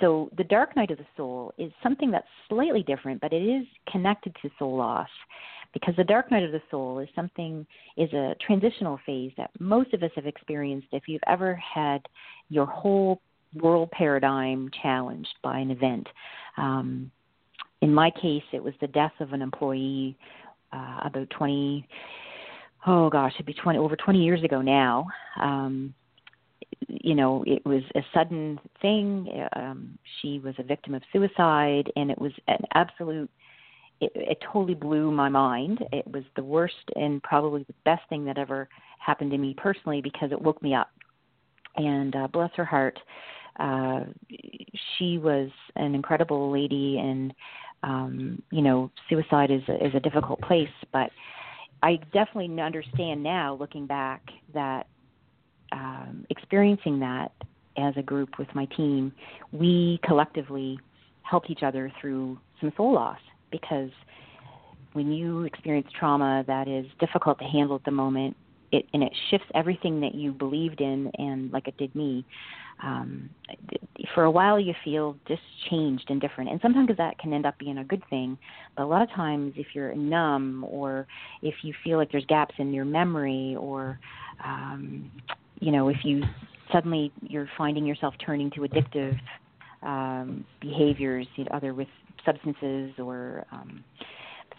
so 0.00 0.30
the 0.36 0.44
dark 0.44 0.76
night 0.76 0.90
of 0.90 0.98
the 0.98 1.06
soul 1.16 1.52
is 1.58 1.72
something 1.82 2.10
that's 2.10 2.26
slightly 2.48 2.82
different, 2.82 3.20
but 3.20 3.32
it 3.32 3.42
is 3.42 3.66
connected 3.90 4.34
to 4.42 4.50
soul 4.58 4.76
loss 4.76 5.08
because 5.72 5.94
the 5.96 6.04
dark 6.04 6.30
night 6.30 6.42
of 6.42 6.52
the 6.52 6.62
soul 6.70 6.98
is 6.98 7.08
something 7.14 7.66
is 7.96 8.12
a 8.12 8.34
transitional 8.44 8.98
phase 9.06 9.32
that 9.36 9.50
most 9.60 9.92
of 9.94 10.02
us 10.02 10.10
have 10.16 10.26
experienced 10.26 10.88
if 10.92 11.04
you've 11.06 11.22
ever 11.26 11.54
had 11.54 12.00
your 12.48 12.66
whole 12.66 13.20
world 13.54 13.90
paradigm 13.90 14.70
challenged 14.82 15.34
by 15.42 15.58
an 15.58 15.70
event. 15.70 16.06
Um, 16.56 17.10
in 17.82 17.92
my 17.92 18.10
case, 18.10 18.42
it 18.52 18.62
was 18.62 18.74
the 18.80 18.86
death 18.88 19.12
of 19.20 19.32
an 19.32 19.42
employee 19.42 20.16
uh, 20.72 21.00
about 21.04 21.28
20, 21.30 21.86
oh 22.86 23.10
gosh, 23.10 23.32
it'd 23.34 23.46
be 23.46 23.54
20, 23.54 23.78
over 23.78 23.96
20 23.96 24.22
years 24.22 24.42
ago 24.42 24.60
now. 24.60 25.06
Um, 25.40 25.94
you 26.88 27.14
know, 27.14 27.44
it 27.46 27.64
was 27.64 27.82
a 27.94 28.00
sudden 28.14 28.58
thing. 28.80 29.46
Um, 29.56 29.98
she 30.20 30.38
was 30.38 30.54
a 30.58 30.62
victim 30.62 30.94
of 30.94 31.02
suicide, 31.12 31.90
and 31.96 32.10
it 32.10 32.20
was 32.20 32.32
an 32.48 32.60
absolute. 32.74 33.30
It, 34.00 34.12
it 34.14 34.38
totally 34.52 34.74
blew 34.74 35.10
my 35.10 35.28
mind. 35.28 35.84
It 35.92 36.06
was 36.10 36.24
the 36.36 36.44
worst 36.44 36.74
and 36.96 37.22
probably 37.22 37.64
the 37.64 37.74
best 37.84 38.02
thing 38.08 38.24
that 38.24 38.38
ever 38.38 38.68
happened 38.98 39.30
to 39.32 39.38
me 39.38 39.54
personally 39.56 40.00
because 40.00 40.32
it 40.32 40.40
woke 40.40 40.62
me 40.62 40.74
up. 40.74 40.90
And 41.76 42.16
uh, 42.16 42.28
bless 42.28 42.50
her 42.56 42.64
heart, 42.64 42.98
uh, 43.60 44.04
she 44.98 45.18
was 45.18 45.50
an 45.76 45.94
incredible 45.94 46.50
lady, 46.50 46.98
and 46.98 47.32
um, 47.82 48.42
you 48.50 48.62
know, 48.62 48.90
suicide 49.08 49.50
is 49.50 49.62
a, 49.68 49.86
is 49.86 49.94
a 49.94 50.00
difficult 50.00 50.40
place. 50.40 50.68
But 50.92 51.10
I 51.82 51.96
definitely 52.12 52.60
understand 52.60 53.22
now, 53.22 53.56
looking 53.58 53.86
back, 53.86 54.22
that 54.54 54.86
um, 55.72 56.26
experiencing 56.30 57.00
that 57.00 57.32
as 57.76 57.94
a 57.96 58.02
group 58.02 58.38
with 58.38 58.48
my 58.54 58.66
team, 58.76 59.12
we 59.52 60.00
collectively 60.04 60.78
helped 61.22 61.50
each 61.50 61.62
other 61.62 61.92
through 62.00 62.38
some 62.60 62.72
soul 62.76 62.94
loss 62.94 63.18
because 63.50 63.90
when 64.92 65.12
you 65.12 65.42
experience 65.42 65.86
trauma 65.98 66.44
that 66.46 66.66
is 66.66 66.84
difficult 66.98 67.38
to 67.38 67.44
handle 67.44 67.76
at 67.76 67.84
the 67.84 67.90
moment, 67.90 68.36
it 68.72 68.86
and 68.92 69.02
it 69.02 69.12
shifts 69.30 69.46
everything 69.54 70.00
that 70.00 70.14
you 70.14 70.32
believed 70.32 70.80
in 70.80 71.10
and 71.18 71.52
like 71.52 71.68
it 71.68 71.76
did 71.76 71.94
me. 71.94 72.24
Um 72.82 73.30
for 74.14 74.24
a 74.24 74.30
while 74.30 74.58
you 74.58 74.74
feel 74.82 75.16
just 75.28 75.42
changed 75.68 76.06
and 76.08 76.20
different 76.20 76.50
and 76.50 76.60
sometimes 76.62 76.88
that 76.96 77.18
can 77.18 77.32
end 77.32 77.44
up 77.44 77.58
being 77.58 77.78
a 77.78 77.84
good 77.84 78.02
thing 78.08 78.38
but 78.76 78.84
a 78.84 78.86
lot 78.86 79.02
of 79.02 79.10
times 79.10 79.52
if 79.56 79.68
you're 79.74 79.94
numb 79.94 80.64
or 80.68 81.06
if 81.42 81.54
you 81.62 81.74
feel 81.84 81.98
like 81.98 82.10
there's 82.10 82.24
gaps 82.26 82.54
in 82.58 82.72
your 82.72 82.86
memory 82.86 83.54
or 83.58 83.98
um 84.42 85.10
you 85.60 85.70
know 85.70 85.88
if 85.88 85.98
you 86.04 86.22
suddenly 86.72 87.12
you're 87.20 87.50
finding 87.58 87.84
yourself 87.84 88.14
turning 88.24 88.50
to 88.50 88.60
addictive 88.60 89.18
um 89.82 90.44
behaviors 90.60 91.26
either 91.52 91.74
with 91.74 91.88
substances 92.24 92.92
or 92.98 93.44
um 93.52 93.84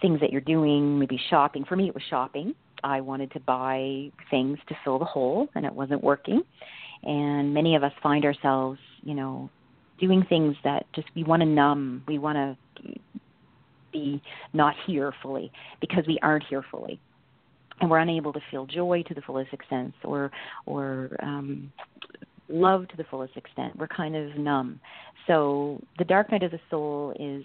things 0.01 0.20
that 0.20 0.32
you're 0.32 0.41
doing 0.41 1.00
maybe 1.00 1.20
shopping. 1.30 1.63
For 1.63 1.75
me 1.75 1.88
it 1.88 1.94
was 1.94 2.03
shopping 2.10 2.53
I 2.83 3.01
wanted 3.01 3.31
to 3.31 3.39
buy 3.39 4.11
things 4.29 4.57
to 4.69 4.75
fill 4.83 5.00
the 5.00 5.05
hole, 5.05 5.47
and 5.55 5.65
it 5.65 5.73
wasn't 5.73 6.03
working. 6.03 6.41
And 7.03 7.53
many 7.53 7.75
of 7.75 7.83
us 7.83 7.93
find 8.01 8.25
ourselves, 8.25 8.79
you 9.03 9.13
know, 9.13 9.50
doing 10.00 10.25
things 10.27 10.55
that 10.63 10.85
just 10.93 11.07
we 11.15 11.23
want 11.23 11.41
to 11.41 11.45
numb, 11.45 12.03
we 12.07 12.17
want 12.17 12.35
to 12.35 12.93
be 13.91 14.21
not 14.53 14.73
here 14.88 15.13
fully 15.21 15.51
because 15.79 16.03
we 16.07 16.17
aren't 16.21 16.43
here 16.50 16.63
fully. 16.71 17.00
And 17.79 17.89
we're 17.89 18.00
unable 18.00 18.31
to 18.33 18.39
feel 18.51 18.65
joy 18.65 19.03
to 19.07 19.13
the 19.13 19.21
fullest 19.21 19.53
extent 19.53 19.93
or 20.03 20.31
or 20.65 21.09
um 21.23 21.71
love 22.47 22.88
to 22.89 22.97
the 22.97 23.05
fullest 23.05 23.35
extent. 23.38 23.75
We're 23.77 23.88
kind 23.88 24.15
of 24.15 24.35
numb. 24.38 24.79
So 25.25 25.81
the 25.97 26.03
dark 26.03 26.31
night 26.31 26.43
of 26.43 26.51
the 26.51 26.59
soul 26.69 27.13
is 27.19 27.43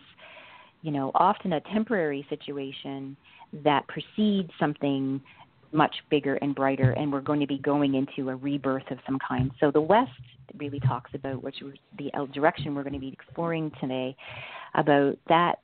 you 0.83 0.91
know 0.91 1.11
often 1.15 1.55
a 1.55 1.61
temporary 1.73 2.27
situation 2.29 3.17
that 3.65 3.87
precedes 3.89 4.51
something 4.59 5.21
much 5.73 5.97
bigger 6.11 6.37
and 6.37 6.55
brighter, 6.55 6.93
and 6.93 7.13
we're 7.13 7.21
going 7.21 7.41
to 7.41 7.47
be 7.47 7.59
going 7.59 7.95
into 7.95 8.31
a 8.31 8.37
rebirth 8.37 8.91
of 8.91 8.99
some 9.07 9.19
kind. 9.19 9.51
So 9.61 9.71
the 9.71 9.81
West 9.81 10.11
really 10.57 10.81
talks 10.81 11.11
about, 11.15 11.43
which 11.43 11.57
was 11.63 11.75
the 11.99 12.11
direction 12.33 12.75
we're 12.75 12.83
going 12.83 12.93
to 12.95 12.99
be 12.99 13.13
exploring 13.13 13.71
today, 13.81 14.17
about 14.75 15.17
that 15.29 15.57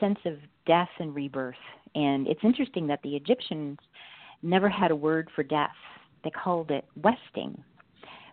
sense 0.00 0.18
of 0.24 0.34
death 0.66 0.88
and 0.98 1.14
rebirth. 1.14 1.54
And 1.94 2.26
it's 2.26 2.40
interesting 2.42 2.86
that 2.88 3.00
the 3.02 3.16
Egyptians 3.16 3.78
never 4.42 4.68
had 4.68 4.90
a 4.90 4.96
word 4.96 5.28
for 5.34 5.42
death; 5.42 5.70
they 6.24 6.30
called 6.30 6.70
it 6.70 6.84
westing, 7.02 7.62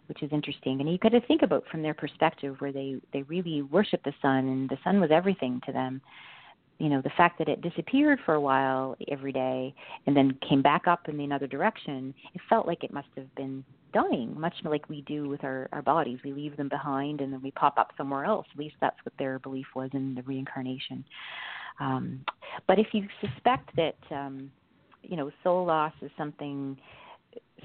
which 0.08 0.24
is 0.24 0.32
interesting. 0.34 0.82
And 0.82 0.91
you 0.91 0.98
got 0.98 1.10
to 1.10 1.22
think 1.22 1.44
about 1.44 1.63
from 1.72 1.82
their 1.82 1.94
perspective, 1.94 2.56
where 2.60 2.72
they 2.72 2.96
they 3.13 3.22
really 3.24 3.62
worship 3.62 4.03
the 4.03 4.13
sun, 4.22 4.48
and 4.48 4.70
the 4.70 4.77
sun 4.84 5.00
was 5.00 5.12
everything 5.12 5.62
to 5.65 5.72
them 5.72 6.01
you 6.82 6.90
know 6.90 7.02
the 7.02 7.12
fact 7.16 7.38
that 7.38 7.48
it 7.48 7.62
disappeared 7.62 8.20
for 8.26 8.34
a 8.34 8.42
while 8.42 8.96
every 9.10 9.32
day 9.32 9.74
and 10.08 10.16
then 10.16 10.38
came 10.48 10.62
back 10.62 10.88
up 10.88 11.08
in 11.08 11.18
the 11.18 11.34
other 11.34 11.48
direction 11.48 12.14
it 12.34 12.42
felt 12.50 12.66
like 12.66 12.84
it 12.84 12.92
must 12.92 13.08
have 13.16 13.34
been 13.36 13.64
dying 13.94 14.40
much 14.40 14.54
like 14.64 14.88
we 14.90 15.02
do 15.02 15.28
with 15.28 15.44
our 15.44 15.68
our 15.72 15.82
bodies. 15.82 16.20
We 16.24 16.34
leave 16.34 16.58
them 16.58 16.70
behind 16.70 17.22
and 17.22 17.32
then 17.32 17.42
we 17.42 17.52
pop 17.52 17.78
up 17.78 17.92
somewhere 17.98 18.26
else. 18.26 18.46
At 18.54 18.60
least 18.60 18.76
that's 18.82 18.98
what 19.04 19.14
their 19.18 19.40
belief 19.40 19.68
was 19.76 19.90
in 19.94 20.16
the 20.16 20.22
reincarnation. 20.24 21.04
Um 21.80 22.24
but 22.68 22.80
if 22.80 22.88
you 22.94 23.08
suspect 23.20 23.76
that 23.76 23.98
um 24.12 24.52
you 25.04 25.18
know 25.18 25.32
soul 25.44 25.66
loss 25.66 25.94
is 26.02 26.12
something 26.18 26.78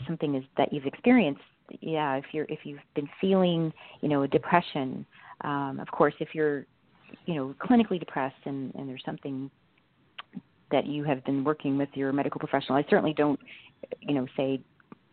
something 0.07 0.35
is 0.35 0.45
that 0.57 0.73
you've 0.73 0.87
experienced 0.87 1.43
yeah 1.81 2.15
if 2.15 2.25
you're 2.33 2.47
if 2.49 2.61
you've 2.65 2.79
been 2.95 3.09
feeling 3.21 3.73
you 4.01 4.09
know 4.09 4.23
a 4.23 4.29
depression 4.29 5.05
um 5.43 5.81
of 5.81 5.89
course 5.91 6.15
if 6.21 6.29
you're 6.35 6.67
you 7.27 7.35
know 7.35 7.55
clinically 7.61 7.99
depressed 7.99 8.35
and 8.45 8.75
and 8.75 8.89
there's 8.89 9.03
something 9.05 9.51
that 10.71 10.87
you 10.87 11.05
have 11.05 11.25
been 11.25 11.45
working 11.45 11.79
with 11.79 11.89
your 11.95 12.13
medical 12.13 12.39
professional 12.39 12.77
i 12.77 12.85
certainly 12.89 13.15
don't 13.15 13.41
you 14.01 14.15
know 14.15 14.27
say 14.37 14.61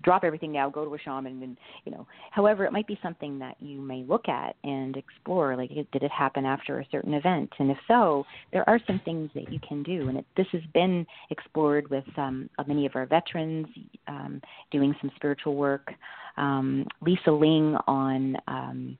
drop 0.03 0.23
everything 0.23 0.51
now 0.51 0.69
go 0.69 0.85
to 0.85 0.93
a 0.93 0.99
shaman 0.99 1.41
and 1.41 1.57
you 1.85 1.91
know. 1.91 2.05
However 2.31 2.65
it 2.65 2.71
might 2.71 2.87
be 2.87 2.99
something 3.01 3.39
that 3.39 3.55
you 3.59 3.81
may 3.81 4.03
look 4.03 4.27
at 4.27 4.55
and 4.63 4.95
explore 4.95 5.55
like 5.55 5.69
did 5.69 6.03
it 6.03 6.11
happen 6.11 6.45
after 6.45 6.79
a 6.79 6.85
certain 6.91 7.13
event? 7.13 7.49
And 7.59 7.71
if 7.71 7.77
so 7.87 8.25
there 8.51 8.67
are 8.69 8.79
some 8.85 9.01
things 9.05 9.29
that 9.33 9.51
you 9.51 9.59
can 9.67 9.81
do. 9.83 10.09
And 10.09 10.19
it, 10.19 10.25
this 10.37 10.47
has 10.51 10.61
been 10.73 11.05
explored 11.31 11.89
with 11.89 12.05
um, 12.17 12.49
many 12.67 12.85
of 12.85 12.95
our 12.95 13.05
veterans 13.05 13.67
um, 14.07 14.41
doing 14.71 14.93
some 15.01 15.11
spiritual 15.15 15.55
work. 15.55 15.91
Um, 16.35 16.87
lisa 17.01 17.31
ling 17.31 17.75
on 17.87 18.35
um, 18.47 18.97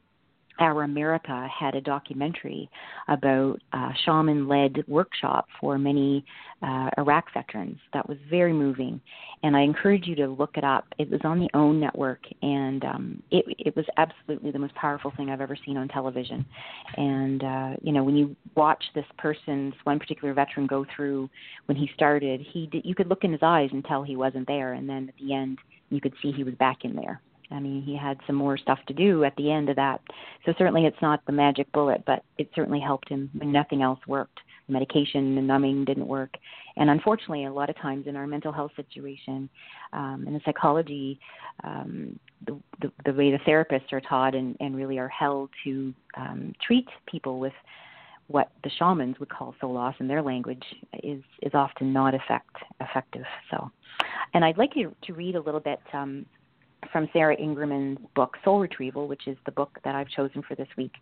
our 0.59 0.83
America 0.83 1.47
had 1.47 1.75
a 1.75 1.81
documentary 1.81 2.69
about 3.07 3.59
a 3.73 3.89
shaman 4.05 4.47
led 4.47 4.83
workshop 4.87 5.47
for 5.59 5.77
many 5.77 6.23
uh, 6.61 6.89
Iraq 6.97 7.25
veterans. 7.33 7.79
That 7.93 8.07
was 8.07 8.17
very 8.29 8.53
moving. 8.53 9.01
And 9.41 9.57
I 9.57 9.61
encourage 9.61 10.07
you 10.07 10.15
to 10.15 10.27
look 10.27 10.51
it 10.55 10.63
up. 10.63 10.85
It 10.97 11.09
was 11.09 11.21
on 11.23 11.39
the 11.39 11.49
OWN 11.53 11.79
network, 11.79 12.21
and 12.41 12.85
um, 12.85 13.23
it, 13.31 13.45
it 13.59 13.75
was 13.75 13.85
absolutely 13.97 14.51
the 14.51 14.59
most 14.59 14.73
powerful 14.75 15.11
thing 15.17 15.29
I've 15.29 15.41
ever 15.41 15.57
seen 15.65 15.75
on 15.75 15.87
television. 15.89 16.45
And, 16.95 17.43
uh, 17.43 17.69
you 17.81 17.91
know, 17.91 18.03
when 18.03 18.15
you 18.15 18.35
watch 18.55 18.83
this 18.95 19.05
person's, 19.17 19.73
one 19.83 19.99
particular 19.99 20.33
veteran 20.33 20.67
go 20.67 20.85
through 20.95 21.29
when 21.65 21.77
he 21.77 21.89
started, 21.93 22.45
he 22.53 22.67
did, 22.67 22.85
you 22.85 22.95
could 22.95 23.09
look 23.09 23.23
in 23.23 23.31
his 23.31 23.43
eyes 23.43 23.69
and 23.73 23.83
tell 23.83 24.03
he 24.03 24.15
wasn't 24.15 24.47
there. 24.47 24.73
And 24.73 24.87
then 24.87 25.09
at 25.09 25.15
the 25.21 25.33
end, 25.33 25.57
you 25.89 25.99
could 25.99 26.13
see 26.21 26.31
he 26.31 26.43
was 26.43 26.55
back 26.55 26.85
in 26.85 26.95
there 26.95 27.21
I 27.53 27.59
mean, 27.59 27.81
he 27.83 27.95
had 27.95 28.17
some 28.25 28.35
more 28.35 28.57
stuff 28.57 28.79
to 28.87 28.93
do 28.93 29.23
at 29.23 29.35
the 29.35 29.51
end 29.51 29.69
of 29.69 29.75
that. 29.75 30.01
So 30.45 30.53
certainly 30.57 30.85
it's 30.85 31.01
not 31.01 31.25
the 31.25 31.31
magic 31.31 31.71
bullet, 31.71 32.03
but 32.05 32.23
it 32.37 32.49
certainly 32.55 32.79
helped 32.79 33.09
him 33.09 33.29
when 33.37 33.51
nothing 33.51 33.81
else 33.81 33.99
worked. 34.07 34.39
Medication 34.67 35.37
and 35.37 35.47
numbing 35.47 35.85
didn't 35.85 36.07
work. 36.07 36.35
And 36.77 36.89
unfortunately, 36.89 37.45
a 37.45 37.53
lot 37.53 37.69
of 37.69 37.77
times 37.77 38.07
in 38.07 38.15
our 38.15 38.25
mental 38.25 38.51
health 38.51 38.71
situation, 38.75 39.49
um, 39.91 40.23
in 40.25 40.33
the 40.33 40.41
psychology, 40.45 41.19
um, 41.63 42.17
the, 42.45 42.57
the, 42.81 42.91
the 43.05 43.13
way 43.13 43.31
the 43.31 43.39
therapists 43.39 43.91
are 43.91 44.01
taught 44.01 44.35
and, 44.35 44.55
and 44.59 44.75
really 44.75 44.97
are 44.97 45.09
held 45.09 45.49
to 45.65 45.93
um, 46.17 46.53
treat 46.65 46.87
people 47.05 47.39
with 47.39 47.53
what 48.27 48.51
the 48.63 48.71
shamans 48.79 49.19
would 49.19 49.29
call 49.29 49.53
soul 49.59 49.73
loss 49.73 49.95
in 49.99 50.07
their 50.07 50.21
language 50.21 50.63
is 51.03 51.21
is 51.41 51.51
often 51.53 51.91
not 51.91 52.15
effect 52.15 52.55
effective. 52.79 53.25
So, 53.51 53.69
and 54.33 54.45
I'd 54.45 54.57
like 54.57 54.71
you 54.75 54.95
to 55.03 55.13
read 55.13 55.35
a 55.35 55.41
little 55.41 55.59
bit 55.59 55.81
um, 55.91 56.25
from 56.91 57.09
Sarah 57.13 57.35
Ingerman's 57.35 57.99
book 58.15 58.35
Soul 58.43 58.59
Retrieval, 58.59 59.07
which 59.07 59.27
is 59.27 59.37
the 59.45 59.51
book 59.51 59.77
that 59.83 59.95
I've 59.95 60.09
chosen 60.09 60.43
for 60.47 60.55
this 60.55 60.67
week. 60.77 60.93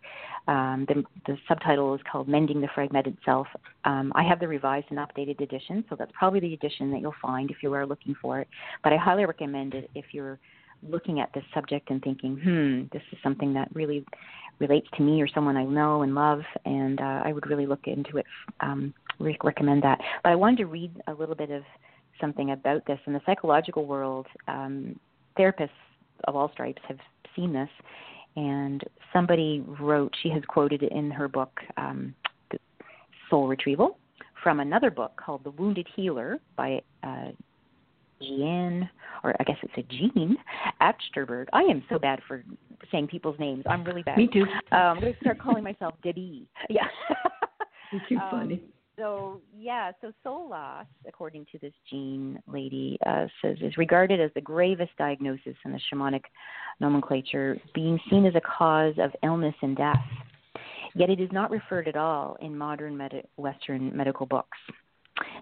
Um, 0.48 0.86
the, 0.88 1.04
the, 1.26 1.36
subtitle 1.48 1.94
is 1.94 2.00
called 2.10 2.28
Mending 2.28 2.60
the 2.60 2.68
Fragmented 2.74 3.16
Self. 3.24 3.46
Um, 3.84 4.12
I 4.14 4.22
have 4.22 4.40
the 4.40 4.48
revised 4.48 4.86
and 4.90 4.98
updated 4.98 5.40
edition, 5.40 5.84
so 5.88 5.96
that's 5.96 6.12
probably 6.18 6.40
the 6.40 6.54
edition 6.54 6.90
that 6.92 7.00
you'll 7.00 7.14
find 7.20 7.50
if 7.50 7.58
you 7.62 7.72
are 7.74 7.86
looking 7.86 8.14
for 8.20 8.40
it. 8.40 8.48
But 8.82 8.92
I 8.92 8.96
highly 8.96 9.24
recommend 9.24 9.74
it 9.74 9.90
if 9.94 10.06
you're 10.12 10.38
looking 10.88 11.20
at 11.20 11.32
this 11.34 11.44
subject 11.54 11.90
and 11.90 12.02
thinking, 12.02 12.36
hmm, 12.36 12.82
this 12.92 13.02
is 13.12 13.18
something 13.22 13.54
that 13.54 13.68
really 13.74 14.04
relates 14.58 14.88
to 14.96 15.02
me 15.02 15.20
or 15.22 15.28
someone 15.28 15.56
I 15.56 15.64
know 15.64 16.02
and 16.02 16.14
love, 16.14 16.40
and 16.64 17.00
uh, 17.00 17.22
I 17.24 17.32
would 17.32 17.48
really 17.48 17.66
look 17.66 17.86
into 17.86 18.18
it. 18.18 18.26
Um, 18.60 18.94
re- 19.18 19.38
recommend 19.42 19.82
that. 19.82 19.98
But 20.22 20.30
I 20.30 20.34
wanted 20.34 20.58
to 20.58 20.66
read 20.66 20.92
a 21.06 21.12
little 21.12 21.34
bit 21.34 21.50
of 21.50 21.62
something 22.20 22.52
about 22.52 22.86
this 22.86 22.98
in 23.06 23.12
the 23.12 23.20
psychological 23.26 23.86
world. 23.86 24.26
Um, 24.48 24.98
therapists 25.38 25.70
of 26.24 26.36
all 26.36 26.50
stripes 26.52 26.82
have 26.88 26.98
seen 27.34 27.52
this, 27.52 27.68
and 28.36 28.82
somebody 29.12 29.64
wrote. 29.80 30.12
She 30.22 30.30
has 30.30 30.42
quoted 30.46 30.82
in 30.82 31.10
her 31.10 31.28
book, 31.28 31.60
um, 31.76 32.14
Soul 33.28 33.48
Retrieval, 33.48 33.98
from 34.42 34.60
another 34.60 34.90
book 34.90 35.12
called 35.16 35.44
The 35.44 35.50
Wounded 35.50 35.86
Healer 35.94 36.38
by 36.56 36.82
uh, 37.02 37.30
Jean, 38.20 38.88
or 39.24 39.34
I 39.40 39.44
guess 39.44 39.56
it's 39.62 39.72
a 39.76 39.82
Jean 39.82 40.36
Achterberg. 40.80 41.46
I 41.52 41.62
am 41.62 41.82
so 41.88 41.98
bad 41.98 42.20
for 42.26 42.44
saying 42.90 43.08
people's 43.08 43.38
names. 43.38 43.64
I'm 43.68 43.84
really 43.84 44.02
bad. 44.02 44.16
Me 44.16 44.28
too. 44.32 44.42
Um, 44.42 44.48
I'm 44.72 45.00
going 45.00 45.12
to 45.12 45.20
start 45.20 45.38
calling 45.38 45.64
myself 45.64 45.94
Debbie. 46.02 46.46
Yeah. 46.68 46.86
You're 47.92 48.02
too 48.08 48.16
um, 48.16 48.30
funny 48.30 48.62
so 49.02 49.40
yeah, 49.58 49.90
so 50.00 50.12
soul 50.22 50.48
loss, 50.48 50.86
according 51.08 51.46
to 51.50 51.58
this 51.58 51.72
Jean 51.90 52.40
lady, 52.46 52.96
uh, 53.04 53.26
says 53.40 53.56
is 53.60 53.76
regarded 53.76 54.20
as 54.20 54.30
the 54.34 54.40
gravest 54.40 54.92
diagnosis 54.96 55.56
in 55.64 55.72
the 55.72 55.80
shamanic 55.92 56.22
nomenclature, 56.78 57.58
being 57.74 57.98
seen 58.08 58.26
as 58.26 58.34
a 58.36 58.40
cause 58.40 58.94
of 58.98 59.10
illness 59.24 59.54
and 59.62 59.76
death. 59.76 59.96
Yet 60.94 61.10
it 61.10 61.20
is 61.20 61.30
not 61.32 61.50
referred 61.50 61.88
at 61.88 61.96
all 61.96 62.36
in 62.40 62.56
modern 62.56 62.96
med- 62.96 63.26
Western 63.36 63.96
medical 63.96 64.26
books. 64.26 64.58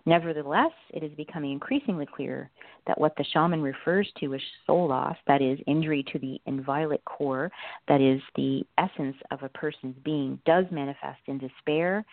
Nevertheless, 0.07 0.73
it 0.95 1.03
is 1.03 1.13
becoming 1.17 1.53
increasingly 1.53 2.07
clear 2.07 2.51
that 2.87 2.99
what 2.99 3.15
the 3.17 3.25
shaman 3.33 3.63
refers 3.63 4.11
to 4.19 4.35
as 4.35 4.41
soul 4.67 4.89
loss, 4.89 5.17
that 5.27 5.43
is, 5.43 5.59
injury 5.67 6.05
to 6.13 6.19
the 6.19 6.41
inviolate 6.47 7.05
core, 7.05 7.51
that 7.89 8.01
is, 8.01 8.21
the 8.37 8.65
essence 8.79 9.17
of 9.31 9.43
a 9.43 9.49
person's 9.51 9.97
being, 10.05 10.41
does 10.47 10.65
manifest 10.71 11.21
in 11.27 11.39
despair 11.39 12.05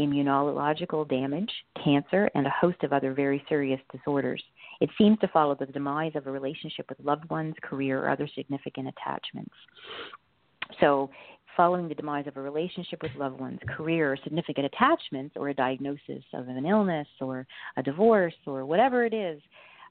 immunological 0.00 1.08
damage, 1.08 1.50
cancer, 1.84 2.30
and 2.34 2.46
a 2.46 2.50
host 2.50 2.82
of 2.82 2.92
other 2.92 3.12
very 3.12 3.44
serious 3.48 3.80
disorders. 3.92 4.42
It 4.80 4.90
seems 4.98 5.18
to 5.20 5.28
follow 5.28 5.54
the 5.54 5.66
demise 5.66 6.12
of 6.14 6.26
a 6.26 6.30
relationship 6.30 6.86
with 6.88 6.98
loved 7.00 7.28
ones, 7.30 7.54
career, 7.62 8.02
or 8.04 8.10
other 8.10 8.28
significant 8.34 8.88
attachments. 8.88 9.54
So, 10.80 11.10
following 11.56 11.88
the 11.88 11.94
demise 11.94 12.26
of 12.26 12.36
a 12.38 12.40
relationship 12.40 13.02
with 13.02 13.12
loved 13.16 13.38
ones, 13.38 13.58
career, 13.76 14.12
or 14.12 14.16
significant 14.24 14.66
attachments, 14.66 15.36
or 15.36 15.50
a 15.50 15.54
diagnosis 15.54 16.24
of 16.32 16.48
an 16.48 16.64
illness, 16.64 17.08
or 17.20 17.46
a 17.76 17.82
divorce, 17.82 18.34
or 18.46 18.64
whatever 18.64 19.04
it 19.04 19.12
is, 19.12 19.40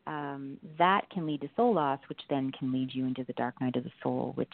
um, 0.08 0.58
that 0.80 1.08
can 1.12 1.28
lead 1.28 1.42
to 1.42 1.50
soul 1.56 1.76
loss, 1.76 2.00
which 2.10 2.22
then 2.30 2.52
can 2.58 2.72
lead 2.74 2.90
you 2.94 3.06
into 3.06 3.24
the 3.26 3.34
dark 3.34 3.60
night 3.62 3.76
of 3.76 3.84
the 3.84 3.92
soul, 4.02 4.32
which 4.36 4.54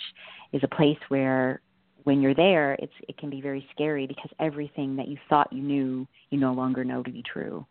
is 0.52 0.62
a 0.64 0.76
place 0.76 0.98
where 1.08 1.62
when 2.08 2.22
you're 2.22 2.34
there, 2.34 2.78
it's 2.80 2.94
it 3.10 3.18
can 3.18 3.30
be 3.30 3.42
very 3.42 3.68
scary 3.74 4.08
because 4.08 4.30
everything 4.40 4.96
that 4.96 5.10
you 5.10 5.18
thought 5.28 5.52
you 5.52 5.62
knew, 5.62 6.08
you 6.30 6.40
no 6.40 6.54
longer 6.54 6.86
know 6.86 7.04
to 7.04 7.12
be 7.12 7.22
true. 7.22 7.66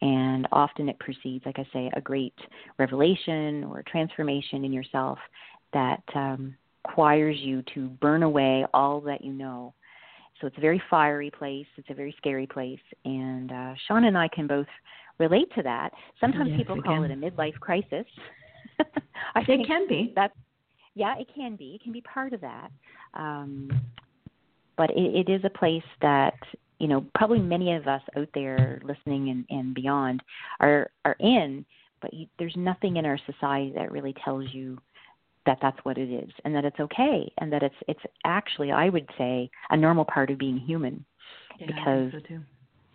And 0.00 0.48
often 0.50 0.88
it 0.88 0.98
precedes, 0.98 1.44
like 1.44 1.58
I 1.58 1.68
say, 1.74 1.90
a 1.94 2.00
great 2.00 2.32
revelation 2.78 3.64
or 3.64 3.84
transformation 3.86 4.64
in 4.64 4.72
yourself 4.72 5.18
that 5.74 6.02
um, 6.14 6.56
requires 6.86 7.36
you 7.38 7.62
to 7.74 7.88
burn 8.00 8.22
away 8.22 8.64
all 8.72 8.98
that 9.02 9.22
you 9.22 9.34
know. 9.34 9.74
So 10.40 10.46
it's 10.46 10.56
a 10.56 10.62
very 10.62 10.82
fiery 10.88 11.30
place. 11.30 11.66
It's 11.76 11.90
a 11.90 11.94
very 11.94 12.14
scary 12.16 12.46
place. 12.46 12.80
And 13.04 13.52
uh, 13.52 13.74
Shauna 13.86 14.06
and 14.06 14.16
I 14.16 14.28
can 14.28 14.46
both 14.46 14.66
relate 15.18 15.52
to 15.54 15.62
that. 15.64 15.90
Sometimes 16.18 16.48
yes, 16.48 16.60
people 16.60 16.80
call 16.80 17.02
can. 17.02 17.10
it 17.10 17.10
a 17.10 17.14
midlife 17.14 17.60
crisis. 17.60 18.06
I 19.34 19.42
it 19.42 19.46
think 19.46 19.66
can 19.66 19.86
be. 19.86 20.14
That's 20.16 20.32
yeah, 20.94 21.16
it 21.18 21.28
can 21.34 21.56
be. 21.56 21.74
It 21.74 21.82
can 21.82 21.92
be 21.92 22.02
part 22.02 22.32
of 22.32 22.40
that. 22.40 22.70
Um, 23.14 23.70
but 24.76 24.90
it, 24.90 25.28
it 25.28 25.32
is 25.32 25.42
a 25.44 25.50
place 25.50 25.82
that 26.00 26.34
you 26.78 26.88
know 26.88 27.04
probably 27.14 27.40
many 27.40 27.74
of 27.74 27.86
us 27.86 28.02
out 28.16 28.28
there 28.34 28.80
listening 28.84 29.30
and, 29.30 29.44
and 29.50 29.74
beyond 29.74 30.22
are 30.60 30.90
are 31.04 31.16
in. 31.20 31.64
But 32.00 32.12
you, 32.12 32.26
there's 32.38 32.56
nothing 32.56 32.96
in 32.96 33.06
our 33.06 33.18
society 33.26 33.72
that 33.76 33.92
really 33.92 34.14
tells 34.24 34.52
you 34.52 34.78
that 35.46 35.58
that's 35.62 35.78
what 35.84 35.98
it 35.98 36.10
is 36.10 36.30
and 36.44 36.54
that 36.54 36.64
it's 36.64 36.80
okay 36.80 37.32
and 37.38 37.52
that 37.52 37.62
it's 37.62 37.74
it's 37.88 38.00
actually 38.24 38.72
I 38.72 38.88
would 38.88 39.08
say 39.18 39.50
a 39.70 39.76
normal 39.76 40.04
part 40.04 40.30
of 40.30 40.38
being 40.38 40.58
human 40.58 41.04
Yeah, 41.58 41.66
because 41.66 42.12
so 42.12 42.26
too. 42.26 42.40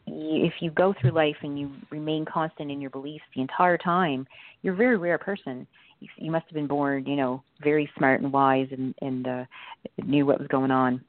if 0.08 0.54
you 0.60 0.72
go 0.72 0.94
through 1.00 1.12
life 1.12 1.36
and 1.42 1.60
you 1.60 1.72
remain 1.90 2.26
constant 2.26 2.72
in 2.72 2.82
your 2.82 2.90
beliefs 2.90 3.26
the 3.36 3.42
entire 3.42 3.78
time, 3.78 4.28
you're 4.62 4.74
a 4.74 4.78
very 4.78 4.98
rare 4.98 5.18
person. 5.18 5.68
You, 6.18 6.32
must 6.32 6.46
have 6.46 6.54
been 6.54 6.68
born, 6.68 7.06
you 7.06 7.16
know, 7.16 7.44
very 7.64 7.90
smart 7.98 8.22
and 8.22 8.32
wise 8.32 8.68
and 8.72 8.94
and 9.02 9.28
uh, 9.28 9.46
knew 10.06 10.26
what 10.26 10.40
was 10.40 10.48
going 10.48 10.72
on 10.72 11.02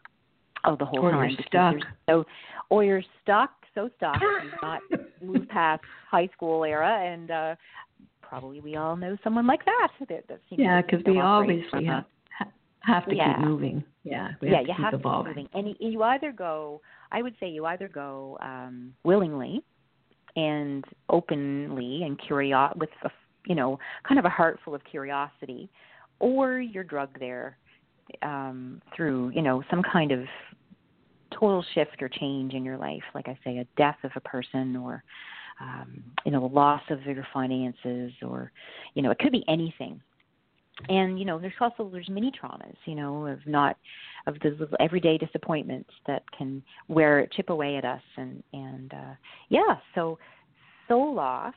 oh 0.64 0.76
the 0.76 0.84
whole 0.84 1.00
Or 1.00 1.12
time. 1.12 1.30
you're 1.30 1.46
stuck. 1.46 1.74
So, 2.08 2.24
or 2.70 2.84
you're 2.84 3.02
stuck, 3.22 3.50
so 3.74 3.90
stuck, 3.96 4.20
you've 4.20 4.52
not 4.62 4.80
moved 5.22 5.48
past 5.48 5.82
high 6.10 6.28
school 6.34 6.64
era, 6.64 7.00
and 7.04 7.30
uh, 7.30 7.54
probably 8.22 8.60
we 8.60 8.76
all 8.76 8.96
know 8.96 9.16
someone 9.22 9.46
like 9.46 9.64
that. 9.64 9.88
that, 10.08 10.24
that 10.28 10.40
seems 10.48 10.60
Yeah, 10.60 10.82
because 10.82 11.00
we 11.06 11.20
obviously 11.20 11.84
have 11.84 12.04
have 12.80 13.04
to 13.06 13.14
Yeah. 13.14 13.36
keep 13.36 13.44
moving. 13.46 13.84
Yeah, 14.04 14.30
we 14.40 14.48
yeah, 14.48 14.56
have 14.58 14.66
to 14.66 14.72
keep 14.74 14.84
have 14.84 14.94
evolving. 14.94 15.34
to 15.34 15.40
keep 15.42 15.54
moving, 15.54 15.76
and 15.80 15.92
you 15.92 16.02
either 16.02 16.32
go. 16.32 16.80
I 17.12 17.22
would 17.22 17.34
say 17.40 17.48
you 17.48 17.66
either 17.66 17.88
go 17.88 18.38
um, 18.40 18.94
willingly 19.04 19.62
and 20.36 20.84
openly 21.08 22.02
and 22.04 22.18
curio 22.18 22.72
with 22.76 22.90
a, 23.02 23.10
you 23.48 23.54
know 23.54 23.78
kind 24.06 24.18
of 24.18 24.24
a 24.24 24.30
heart 24.30 24.60
full 24.64 24.74
of 24.74 24.84
curiosity, 24.84 25.68
or 26.20 26.60
you're 26.60 26.84
there 27.18 27.56
um, 28.22 28.80
through 28.94 29.30
you 29.30 29.42
know 29.42 29.62
some 29.70 29.82
kind 29.82 30.12
of 30.12 30.24
total 31.32 31.64
shift 31.74 32.00
or 32.02 32.08
change 32.08 32.54
in 32.54 32.64
your 32.64 32.76
life, 32.76 33.02
like 33.14 33.28
I 33.28 33.38
say, 33.44 33.58
a 33.58 33.66
death 33.76 33.98
of 34.02 34.10
a 34.16 34.20
person 34.20 34.76
or 34.76 35.02
um, 35.60 36.02
you 36.24 36.30
know 36.30 36.46
loss 36.46 36.82
of 36.90 37.02
your 37.02 37.26
finances, 37.32 38.12
or 38.22 38.52
you 38.94 39.02
know 39.02 39.10
it 39.10 39.18
could 39.18 39.32
be 39.32 39.44
anything. 39.48 40.00
And 40.88 41.18
you 41.18 41.24
know 41.24 41.38
there's 41.40 41.52
also 41.60 41.90
there's 41.92 42.08
many 42.08 42.30
traumas 42.30 42.76
you 42.84 42.94
know 42.94 43.26
of 43.26 43.40
not 43.46 43.76
of 44.28 44.36
the 44.42 44.50
little 44.50 44.76
everyday 44.78 45.18
disappointments 45.18 45.90
that 46.06 46.22
can 46.36 46.62
wear 46.86 47.26
chip 47.32 47.50
away 47.50 47.76
at 47.76 47.84
us 47.84 48.02
and 48.16 48.42
and 48.52 48.94
uh 48.94 49.14
yeah 49.48 49.76
so 49.96 50.18
soul 50.86 51.14
loss 51.14 51.54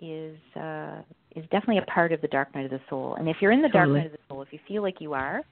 is 0.00 0.38
uh 0.56 1.02
is 1.34 1.42
definitely 1.50 1.78
a 1.78 1.82
part 1.82 2.12
of 2.12 2.20
the 2.20 2.28
dark 2.28 2.54
night 2.54 2.64
of 2.64 2.70
the 2.70 2.80
soul 2.88 3.16
and 3.16 3.28
if 3.28 3.36
you're 3.40 3.52
in 3.52 3.62
the 3.62 3.68
dark 3.68 3.88
night 3.88 4.06
of 4.06 4.12
the 4.12 4.18
soul 4.28 4.42
if 4.42 4.52
you 4.52 4.58
feel 4.66 4.82
like 4.82 5.00
you 5.00 5.12
are 5.14 5.42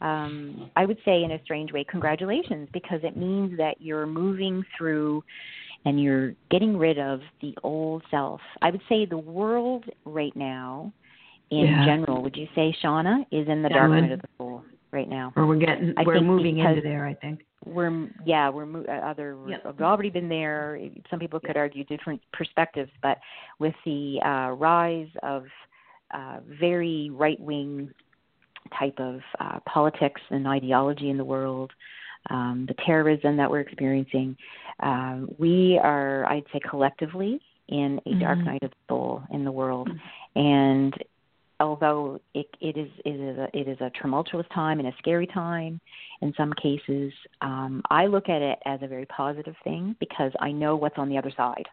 um 0.00 0.70
i 0.76 0.84
would 0.84 0.98
say 1.04 1.22
in 1.22 1.32
a 1.32 1.42
strange 1.44 1.72
way 1.72 1.84
congratulations 1.88 2.68
because 2.72 3.00
it 3.02 3.16
means 3.16 3.56
that 3.56 3.74
you're 3.80 4.06
moving 4.06 4.64
through 4.76 5.22
and 5.84 6.02
you're 6.02 6.34
getting 6.50 6.76
rid 6.76 6.98
of 6.98 7.20
the 7.40 7.54
old 7.62 8.02
self 8.10 8.40
i 8.62 8.70
would 8.70 8.82
say 8.88 9.04
the 9.06 9.18
world 9.18 9.84
right 10.04 10.34
now 10.36 10.92
in 11.50 11.66
Yeah. 11.66 11.84
general, 11.84 12.22
would 12.22 12.36
you 12.36 12.46
say 12.54 12.74
Shauna 12.82 13.26
is 13.32 13.48
in 13.48 13.62
the 13.62 13.68
Yeah, 13.68 13.76
dark 13.76 13.90
night 13.90 14.12
of 14.12 14.22
the 14.22 14.28
soul 14.38 14.62
right 14.92 15.08
now? 15.08 15.32
Or 15.36 15.46
we're 15.46 15.56
getting 15.56 15.94
I 15.96 16.04
we're 16.04 16.20
moving 16.20 16.58
into 16.58 16.80
there. 16.80 17.06
I 17.06 17.14
think. 17.14 17.40
We're 17.66 18.08
yeah, 18.24 18.48
we're 18.48 18.66
mo- 18.66 18.84
uh, 18.88 18.92
other 18.92 19.36
Yep. 19.46 19.64
we've 19.66 19.82
already 19.82 20.10
been 20.10 20.28
there. 20.28 20.80
Some 21.10 21.18
people 21.18 21.40
could 21.40 21.56
argue 21.56 21.84
different 21.84 22.20
perspectives, 22.32 22.90
but 23.02 23.18
with 23.58 23.74
the 23.84 24.20
uh, 24.24 24.52
rise 24.52 25.08
of 25.22 25.44
uh, 26.12 26.38
very 26.46 27.10
right 27.12 27.38
wing 27.38 27.90
type 28.78 28.98
of 28.98 29.20
uh, 29.40 29.58
politics 29.66 30.20
and 30.30 30.46
ideology 30.46 31.10
in 31.10 31.16
the 31.18 31.24
world, 31.24 31.70
um, 32.30 32.64
the 32.66 32.74
terrorism 32.86 33.36
that 33.36 33.50
we're 33.50 33.60
experiencing, 33.60 34.36
um, 34.80 35.28
we 35.38 35.78
are, 35.82 36.24
I'd 36.26 36.44
say, 36.52 36.60
collectively 36.68 37.40
in 37.68 38.00
a 38.06 38.14
dark 38.14 38.38
Mhm. 38.38 38.44
night 38.46 38.62
of 38.62 38.70
the 38.70 38.76
soul 38.88 39.22
in 39.30 39.44
the 39.44 39.52
world, 39.52 39.88
Mhm. 39.88 40.00
and 40.36 41.02
although 41.60 42.18
it, 42.34 42.46
it 42.60 42.76
is 42.76 42.88
it 43.04 43.10
is 43.10 43.38
a 43.38 43.48
it 43.56 43.68
is 43.68 43.78
a 43.80 43.90
tumultuous 44.00 44.46
time 44.52 44.78
and 44.80 44.88
a 44.88 44.92
scary 44.98 45.26
time 45.26 45.80
in 46.22 46.34
some 46.36 46.52
cases, 46.54 47.12
um, 47.40 47.82
I 47.90 48.06
look 48.06 48.28
at 48.28 48.42
it 48.42 48.58
as 48.66 48.80
a 48.82 48.86
very 48.86 49.06
positive 49.06 49.54
thing 49.64 49.96
because 50.00 50.32
I 50.40 50.52
know 50.52 50.76
what's 50.76 50.98
on 50.98 51.08
the 51.08 51.16
other 51.16 51.32
side. 51.34 51.66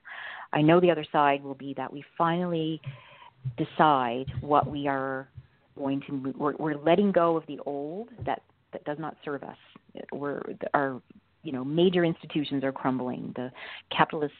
I 0.53 0.61
know 0.61 0.79
the 0.79 0.89
other 0.89 1.05
side 1.11 1.43
will 1.43 1.55
be 1.55 1.73
that 1.75 1.91
we 1.91 2.03
finally 2.17 2.81
decide 3.57 4.25
what 4.41 4.69
we 4.69 4.87
are 4.87 5.27
going 5.77 6.01
to. 6.07 6.33
We're, 6.37 6.55
we're 6.55 6.77
letting 6.77 7.11
go 7.11 7.35
of 7.35 7.45
the 7.47 7.59
old 7.65 8.09
that 8.25 8.41
that 8.71 8.85
does 8.85 8.99
not 8.99 9.17
serve 9.25 9.43
us. 9.43 9.57
We're 10.13 10.41
our 10.73 11.01
you 11.43 11.51
know 11.51 11.65
major 11.65 12.05
institutions 12.05 12.63
are 12.63 12.71
crumbling. 12.71 13.33
The 13.35 13.51
capitalist 13.95 14.33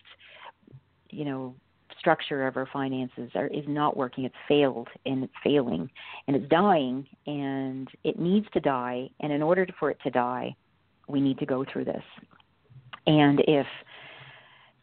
you 1.10 1.26
know 1.26 1.56
structure 2.00 2.48
of 2.48 2.58
our 2.58 2.68
finances 2.72 3.32
are, 3.36 3.48
is 3.48 3.66
not 3.68 3.98
working. 3.98 4.26
It's 4.26 4.36
failed 4.48 4.88
and 5.06 5.24
it's 5.24 5.34
failing 5.44 5.90
and 6.28 6.36
it's 6.36 6.48
dying 6.50 7.08
and 7.26 7.88
it 8.04 8.20
needs 8.20 8.48
to 8.54 8.60
die. 8.60 9.10
And 9.20 9.32
in 9.32 9.42
order 9.42 9.68
for 9.80 9.90
it 9.90 9.98
to 10.04 10.10
die, 10.10 10.56
we 11.08 11.22
need 11.22 11.40
to 11.40 11.46
go 11.46 11.66
through 11.72 11.86
this. 11.86 12.04
And 13.06 13.42
if 13.48 13.66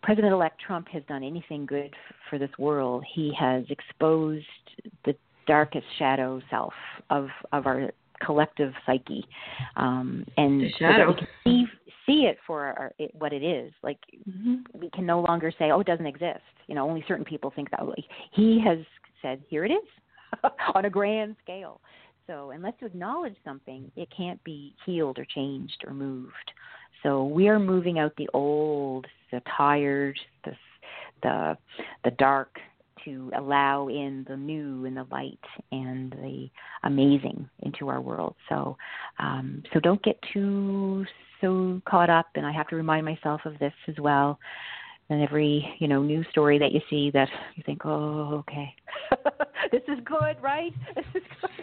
President 0.03 0.33
elect 0.33 0.61
Trump 0.61 0.89
has 0.89 1.03
done 1.09 1.23
anything 1.23 1.67
good 1.67 1.95
for 2.29 2.39
this 2.39 2.51
world, 2.59 3.05
he 3.15 3.33
has 3.39 3.65
exposed 3.71 4.47
the 5.05 5.15
darkest 5.47 5.87
shadow 5.99 6.41
self 6.51 6.73
of, 7.11 7.29
of 7.53 7.67
our 7.67 7.91
collective 8.25 8.73
psyche. 8.87 9.27
Um, 9.77 10.25
and 10.37 10.73
so 10.79 10.87
that 10.87 11.09
we 11.09 11.15
can 11.15 11.27
see, 11.45 11.67
see 12.07 12.27
it 12.27 12.39
for 12.47 12.65
our, 12.65 12.93
it, 12.99 13.11
what 13.15 13.33
it 13.33 13.43
is. 13.43 13.73
Like 13.83 13.99
Mm-hmm. 14.29 14.81
we 14.81 14.91
can 14.91 15.05
no 15.05 15.21
longer 15.21 15.53
say, 15.59 15.71
"Oh, 15.71 15.81
it 15.81 15.87
doesn't 15.87 16.07
exist." 16.07 16.41
You 16.67 16.75
know, 16.75 16.89
only 16.89 17.05
certain 17.07 17.25
people 17.25 17.53
think 17.55 17.71
that 17.71 17.87
way. 17.87 18.07
He 18.33 18.61
has 18.65 18.79
said, 19.21 19.43
"Here 19.49 19.65
it 19.65 19.71
is," 19.71 19.89
on 20.75 20.87
a 20.87 20.91
grand 20.91 21.37
scale. 21.43 21.81
So, 22.27 22.51
unless 22.51 22.73
you 22.81 22.87
acknowledge 22.87 23.37
something, 23.45 23.91
it 23.97 24.09
can't 24.17 24.43
be 24.45 24.75
healed 24.87 25.19
or 25.19 25.27
changed 25.27 25.85
or 25.87 25.93
moved. 25.93 26.53
So, 27.03 27.25
we 27.25 27.49
are 27.49 27.59
moving 27.59 27.99
out 27.99 28.15
the 28.17 28.29
old, 28.33 29.07
the 29.31 29.43
tired, 29.57 30.19
the 30.45 30.53
the 31.23 31.59
the 32.05 32.11
dark 32.13 32.59
to 33.05 33.31
allow 33.37 33.89
in 33.89 34.25
the 34.29 34.37
new 34.37 34.85
and 34.85 34.97
the 34.97 35.07
light 35.11 35.39
and 35.73 36.13
the 36.13 36.49
amazing 36.85 37.49
into 37.61 37.89
our 37.89 38.01
world. 38.01 38.35
So, 38.49 38.77
um, 39.19 39.63
so 39.73 39.81
don't 39.81 40.03
get 40.03 40.19
too 40.33 41.05
so 41.41 41.81
caught 41.87 42.11
up. 42.11 42.27
And 42.35 42.47
I 42.47 42.53
have 42.53 42.69
to 42.69 42.77
remind 42.77 43.05
myself 43.05 43.41
of 43.45 43.59
this 43.59 43.73
as 43.89 43.97
well. 43.99 44.39
And 45.11 45.23
every 45.23 45.69
you 45.81 45.87
know 45.89 46.03
news 46.03 46.27
story 46.31 46.59
that 46.59 46.73
you 46.73 46.81
see 46.89 47.11
that 47.13 47.29
you 47.57 47.63
think, 47.67 47.85
oh, 47.85 48.37
okay, 48.49 48.75
this 49.73 49.83
is 49.89 49.99
good, 50.05 50.37
right? 50.43 50.73
This 50.95 51.05
is 51.17 51.23
good. 51.41 51.51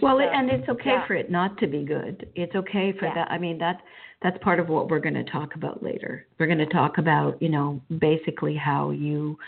Well, 0.00 0.16
So, 0.18 0.22
and 0.24 0.48
it's 0.50 0.68
okay 0.70 0.90
yeah. 0.90 1.06
for 1.06 1.14
it 1.14 1.30
not 1.30 1.58
to 1.58 1.66
be 1.66 1.84
good. 1.84 2.26
It's 2.34 2.54
okay 2.54 2.92
for 2.98 3.06
Yeah. 3.06 3.14
that. 3.14 3.30
I 3.30 3.36
mean, 3.38 3.58
that 3.58 3.82
that's 4.22 4.38
part 4.42 4.58
of 4.58 4.68
what 4.70 4.88
we're 4.88 5.00
going 5.00 5.14
to 5.14 5.24
talk 5.24 5.54
about 5.54 5.82
later. 5.82 6.26
We're 6.38 6.46
going 6.46 6.58
to 6.58 6.66
talk 6.66 6.96
about, 6.98 7.40
you 7.42 7.50
know, 7.50 7.80
basically 7.98 8.56
how 8.56 8.90
you 8.90 9.38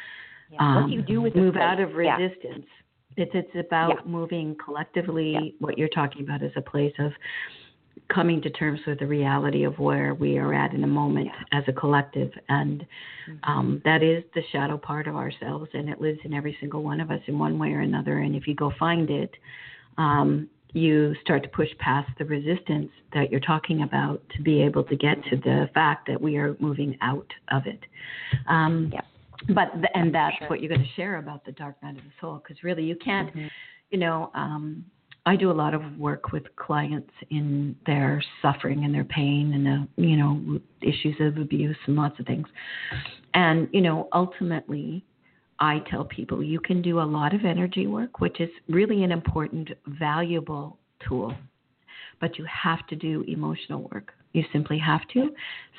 Yeah. 0.50 0.74
what 0.74 0.82
um, 0.84 0.90
do 0.90 0.96
you 0.96 1.02
do 1.02 1.20
with 1.20 1.34
move 1.34 1.54
place? 1.54 1.62
out 1.62 1.80
of 1.80 1.90
Yeah. 1.90 2.16
resistance. 2.16 2.66
It's 3.16 3.34
it's 3.34 3.54
about 3.66 3.90
Yeah. 3.90 4.10
moving 4.10 4.56
collectively. 4.56 5.32
Yeah. 5.32 5.40
What 5.58 5.76
you're 5.78 5.88
talking 5.88 6.22
about 6.22 6.42
is 6.42 6.52
a 6.56 6.62
place 6.62 6.94
of 6.98 7.12
coming 8.08 8.40
to 8.40 8.48
terms 8.50 8.80
with 8.86 9.00
the 9.00 9.06
reality 9.06 9.64
of 9.64 9.78
where 9.78 10.14
we 10.14 10.38
are 10.38 10.54
at 10.54 10.72
in 10.72 10.84
a 10.84 10.86
moment 10.86 11.26
Yeah. 11.26 11.58
as 11.58 11.64
a 11.68 11.72
collective, 11.72 12.32
and 12.48 12.86
Mhm. 13.28 13.38
um, 13.42 13.82
that 13.84 14.02
is 14.02 14.24
the 14.34 14.42
shadow 14.44 14.78
part 14.78 15.06
of 15.08 15.16
ourselves, 15.16 15.68
and 15.74 15.90
it 15.90 16.00
lives 16.00 16.20
in 16.24 16.32
every 16.32 16.54
single 16.60 16.82
one 16.82 17.00
of 17.00 17.10
us 17.10 17.20
in 17.26 17.38
one 17.38 17.58
way 17.58 17.74
or 17.74 17.80
another. 17.80 18.18
And 18.18 18.34
if 18.36 18.46
you 18.46 18.54
go 18.54 18.70
find 18.70 19.10
it, 19.10 19.36
um, 19.98 20.48
you 20.72 21.14
start 21.16 21.42
to 21.42 21.48
push 21.48 21.76
past 21.78 22.10
the 22.18 22.24
resistance 22.24 22.90
that 23.12 23.30
you're 23.30 23.40
talking 23.40 23.82
about 23.82 24.26
to 24.30 24.42
be 24.42 24.62
able 24.62 24.84
to 24.84 24.94
get 24.96 25.22
to 25.24 25.36
the 25.36 25.68
fact 25.74 26.06
that 26.06 26.20
we 26.20 26.36
are 26.36 26.56
moving 26.60 26.96
out 27.00 27.32
of 27.48 27.66
it. 27.66 27.84
Um, 28.46 28.90
Yeah. 28.92 29.00
But 29.46 29.70
the, 29.80 29.88
and 29.96 30.14
that's 30.14 30.36
sure. 30.38 30.48
what 30.48 30.60
you're 30.60 30.68
going 30.68 30.82
to 30.82 30.94
share 30.96 31.16
about 31.16 31.44
the 31.44 31.52
dark 31.52 31.76
night 31.82 31.96
of 31.96 32.02
the 32.02 32.10
soul 32.20 32.42
because 32.42 32.62
really 32.62 32.84
you 32.84 32.96
can't 32.96 33.34
Mhm. 33.34 33.50
you 33.90 33.98
know 33.98 34.30
um 34.34 34.84
i 35.26 35.36
do 35.36 35.50
a 35.50 35.52
lot 35.52 35.74
of 35.74 35.82
work 35.98 36.32
with 36.32 36.44
clients 36.56 37.10
in 37.30 37.76
their 37.86 38.22
suffering 38.42 38.84
and 38.84 38.94
their 38.94 39.04
pain 39.04 39.52
and 39.54 39.68
uh, 39.68 39.86
you 39.96 40.16
know 40.16 40.60
issues 40.82 41.16
of 41.20 41.38
abuse 41.38 41.76
and 41.86 41.96
lots 41.96 42.18
of 42.18 42.26
things 42.26 42.46
and 43.34 43.68
you 43.72 43.80
know 43.80 44.08
ultimately 44.12 45.04
i 45.60 45.78
tell 45.90 46.04
people 46.04 46.42
you 46.42 46.60
can 46.60 46.82
do 46.82 47.00
a 47.00 47.08
lot 47.18 47.34
of 47.34 47.44
energy 47.44 47.86
work 47.86 48.20
which 48.20 48.40
is 48.40 48.50
really 48.68 49.04
an 49.04 49.12
important 49.12 49.70
valuable 49.86 50.78
tool 51.06 51.32
but 52.20 52.38
you 52.38 52.44
have 52.44 52.86
to 52.88 52.96
do 52.96 53.22
emotional 53.28 53.88
work 53.92 54.12
you 54.32 54.44
simply 54.52 54.78
have 54.78 55.06
to 55.08 55.30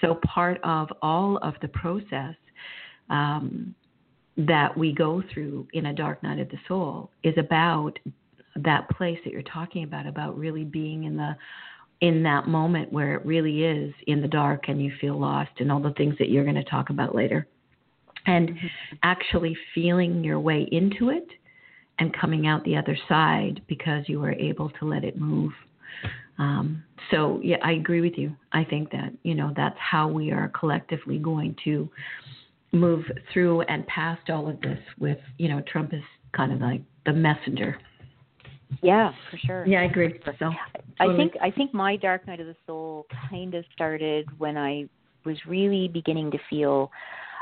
so 0.01 0.15
part 0.25 0.59
of 0.63 0.87
all 1.01 1.37
of 1.37 1.53
the 1.61 1.67
process 1.67 2.35
um, 3.09 3.75
that 4.37 4.77
we 4.77 4.93
go 4.93 5.21
through 5.33 5.67
in 5.73 5.87
a 5.87 5.93
dark 5.93 6.23
night 6.23 6.39
of 6.39 6.49
the 6.49 6.57
soul 6.67 7.09
is 7.23 7.37
about 7.37 7.99
that 8.55 8.89
place 8.89 9.17
that 9.23 9.31
you're 9.31 9.41
talking 9.43 9.83
about 9.83 10.07
about 10.07 10.37
really 10.37 10.63
being 10.63 11.03
in 11.03 11.17
the 11.17 11.35
in 12.01 12.23
that 12.23 12.47
moment 12.47 12.91
where 12.93 13.15
it 13.15 13.25
really 13.25 13.63
is 13.63 13.93
in 14.07 14.21
the 14.21 14.27
dark 14.27 14.69
and 14.69 14.81
you 14.81 14.91
feel 15.01 15.19
lost 15.19 15.51
and 15.59 15.69
all 15.69 15.81
the 15.81 15.93
things 15.93 16.15
that 16.17 16.29
you're 16.29 16.45
going 16.45 16.55
to 16.55 16.63
talk 16.63 16.89
about 16.89 17.13
later. 17.13 17.45
And 18.25 18.51
actually 19.03 19.57
feeling 19.75 20.23
your 20.23 20.39
way 20.39 20.67
into 20.71 21.09
it 21.09 21.27
and 21.99 22.15
coming 22.17 22.47
out 22.47 22.63
the 22.63 22.77
other 22.77 22.97
side 23.09 23.61
because 23.67 24.07
you 24.07 24.21
were 24.21 24.31
able 24.31 24.69
to 24.79 24.85
let 24.85 25.03
it 25.03 25.19
move. 25.19 25.51
Um, 26.37 26.83
so 27.11 27.39
yeah 27.43 27.57
i 27.63 27.73
agree 27.73 28.01
with 28.01 28.17
you. 28.17 28.35
I 28.53 28.63
think 28.63 28.91
that 28.91 29.11
you 29.23 29.35
know 29.35 29.51
that's 29.55 29.77
how 29.77 30.07
we 30.07 30.31
are 30.31 30.49
collectively 30.57 31.17
going 31.17 31.55
to 31.65 31.89
move 32.71 33.03
through 33.33 33.61
and 33.61 33.85
past 33.87 34.29
all 34.29 34.47
of 34.49 34.59
this 34.61 34.79
with 34.99 35.17
you 35.37 35.49
know 35.49 35.61
Trump 35.71 35.93
is 35.93 36.03
kind 36.35 36.51
of 36.51 36.61
like 36.61 36.81
the 37.05 37.13
messenger. 37.13 37.77
Yeah, 38.83 39.11
for 39.31 39.37
sure. 39.37 39.67
Yeah, 39.67 39.81
I 39.81 39.85
agree. 39.85 40.19
So 40.39 40.51
I 40.99 41.15
think 41.15 41.33
I 41.41 41.49
think 41.51 41.73
my 41.73 41.95
dark 41.95 42.27
night 42.27 42.39
of 42.39 42.47
the 42.47 42.55
soul 42.67 43.07
kind 43.29 43.55
of 43.55 43.65
started 43.73 44.27
when 44.37 44.57
I 44.57 44.87
was 45.25 45.37
really 45.47 45.87
beginning 45.87 46.31
to 46.31 46.37
feel 46.49 46.91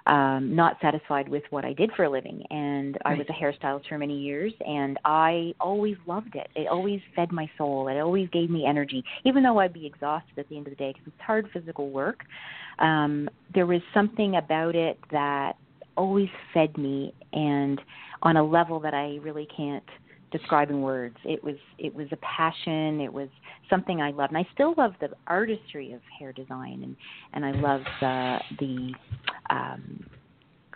um, 0.08 0.56
not 0.56 0.78
satisfied 0.82 1.28
with 1.28 1.44
what 1.50 1.66
I 1.66 1.74
did 1.74 1.92
for 1.96 2.06
a 2.06 2.10
living. 2.10 2.42
And 2.50 2.98
I 3.06 3.14
was 3.14 3.26
a 3.30 3.34
hairstylist 3.34 3.88
for 3.90 3.98
many 3.98 4.18
years, 4.18 4.54
and 4.66 4.98
I 5.04 5.54
always 5.60 5.98
loved 6.08 6.36
it. 6.36 6.48
It 6.56 6.68
always 6.68 7.02
fed 7.16 7.32
my 7.32 7.50
soul. 7.58 7.90
It 7.90 8.00
always 8.00 8.30
gave 8.30 8.50
me 8.50 8.66
energy, 8.66 9.04
even 9.26 9.44
though 9.44 9.60
I'd 9.60 9.74
be 9.74 9.86
exhausted 9.86 10.38
at 10.38 10.48
the 10.50 10.58
end 10.58 10.68
of 10.68 10.72
the 10.72 10.78
day 10.78 10.94
because 10.94 11.08
it's 11.08 11.22
hard 11.22 11.50
physical 11.52 11.90
work. 11.90 12.22
Um, 12.80 13.30
there 13.54 13.66
was 13.66 13.82
something 13.94 14.38
about 14.38 14.76
it 14.76 14.98
that 15.12 15.54
always 15.98 16.30
fed 16.54 16.78
me, 16.78 17.14
and 17.34 17.82
on 18.22 18.38
a 18.38 18.44
level 18.44 18.80
that 18.80 18.94
I 18.94 19.20
really 19.22 19.48
can't 19.56 19.84
describe 20.32 20.70
in 20.70 20.82
words. 20.82 21.16
It 21.24 21.44
was 21.44 21.56
it 21.78 21.94
was 21.94 22.08
a 22.12 22.18
passion. 22.18 23.02
It 23.02 23.12
was 23.12 23.30
something 23.70 24.02
I 24.02 24.12
loved, 24.12 24.34
and 24.34 24.38
I 24.38 24.48
still 24.54 24.74
love 24.78 24.94
the 25.00 25.10
artistry 25.28 25.94
of 25.94 26.02
hair 26.18 26.34
design, 26.34 26.82
and 26.84 26.96
and 27.34 27.46
I 27.46 27.60
love 27.60 27.82
the 28.02 28.38
the 28.60 28.94
um, 29.50 30.06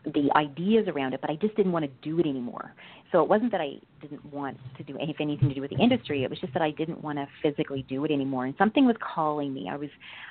the 0.06 0.30
ideas 0.36 0.88
around 0.88 1.14
it, 1.14 1.22
but 1.22 1.30
I 1.30 1.36
just 1.36 1.56
didn't 1.56 1.72
want 1.72 1.86
to 1.86 1.92
do 2.10 2.20
it 2.20 2.26
anymore. 2.26 2.74
So 3.12 3.21
it 3.21 3.28
wasn't 3.28 3.52
that 3.52 3.62
I 3.62 3.74
didn't 4.02 4.26
want 4.34 4.58
to 4.78 4.84
do 4.84 4.97
anything 4.97 5.38
to 5.38 5.54
do 5.54 5.62
with 5.62 5.69
the 5.69 5.78
industry. 5.78 6.24
It 6.24 6.30
was 6.30 6.39
just 6.39 6.54
that 6.54 6.62
I 6.62 6.71
didn't 6.71 7.02
want 7.04 7.17
to 7.17 7.28
physically 7.41 7.86
do 7.89 8.06
it 8.06 8.12
anymore. 8.12 8.45
And 8.45 8.56
something 8.58 8.86
was 8.86 8.95
calling 9.02 9.54
me. 9.54 9.67
I 9.69 9.76
was 9.76 9.89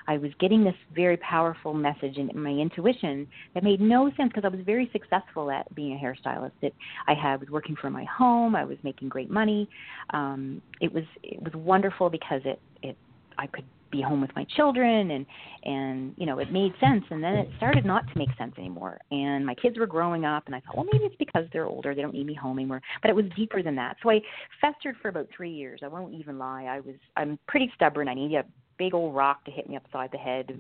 I 0.09 0.17
was 0.17 0.31
getting 0.41 0.65
this 0.65 0.75
very 0.95 1.17
powerful 1.19 1.75
message 1.75 2.17
in 2.17 2.31
my 2.35 2.51
intuition 2.51 3.27
that 3.55 3.63
made 3.63 3.81
no 3.81 4.11
sense 4.17 4.29
because 4.29 4.45
I 4.45 4.49
was 4.49 4.65
very 4.65 4.89
successful 4.93 5.51
at 5.51 5.73
being 5.75 5.93
a 5.93 5.99
hairstylist. 6.03 6.53
It, 6.63 6.75
I 7.07 7.15
had 7.15 7.41
was 7.41 7.51
working 7.51 7.77
from 7.77 7.93
my 7.93 8.05
home. 8.05 8.57
I 8.57 8.65
was 8.65 8.79
making 8.83 9.09
great 9.09 9.31
money. 9.31 9.69
Um, 10.11 10.63
it 10.81 10.93
was 10.93 11.05
it 11.23 11.43
was 11.43 11.53
wonderful 11.55 12.09
because 12.09 12.41
it 12.45 12.61
it 12.83 12.97
I 13.39 13.47
could 13.47 13.65
be 13.91 14.01
home 14.01 14.21
with 14.21 14.31
my 14.35 14.45
children 14.57 15.11
and 15.11 15.27
and 15.65 16.15
you 16.17 16.27
know 16.27 16.39
it 16.39 16.53
made 16.53 16.73
sense. 16.81 17.05
And 17.11 17.23
then 17.23 17.35
it 17.35 17.49
started 17.57 17.85
not 17.85 18.07
to 18.13 18.19
make 18.19 18.31
sense 18.39 18.55
anymore. 18.59 18.99
And 19.11 19.45
my 19.45 19.55
kids 19.55 19.79
were 19.79 19.87
growing 19.87 20.25
up 20.25 20.45
and 20.47 20.55
i 20.55 20.61
thought 20.61 20.77
well 20.77 20.87
maybe 20.93 21.05
it's 21.05 21.17
because 21.17 21.45
they're 21.53 21.67
older. 21.67 21.95
They 21.95 22.03
don't 22.03 22.15
need 22.15 22.27
me 22.27 22.35
home 22.35 22.59
anymore. 22.59 22.81
But 23.03 23.11
it 23.11 23.17
was 23.17 23.27
deeper 23.37 23.63
than 23.63 23.77
that. 23.77 23.97
So 24.03 24.11
i 24.11 24.21
festered 24.61 24.97
for 25.01 25.09
about 25.09 25.29
three 25.35 25.51
years. 25.51 25.81
I 25.83 25.89
won't 25.89 26.15
even 26.15 26.39
lie. 26.39 26.65
I 26.65 26.81
was 26.81 26.97
i'm 27.17 27.39
pretty 27.47 27.71
stubborn. 27.75 28.09
I 28.09 28.15
need 28.15 28.35
a 28.35 28.45
big 28.79 28.95
old 28.95 29.15
rock 29.15 29.45
to 29.45 29.51
hit 29.51 29.69
me 29.69 29.77
upside 29.77 30.11
the 30.11 30.19
head. 30.19 30.57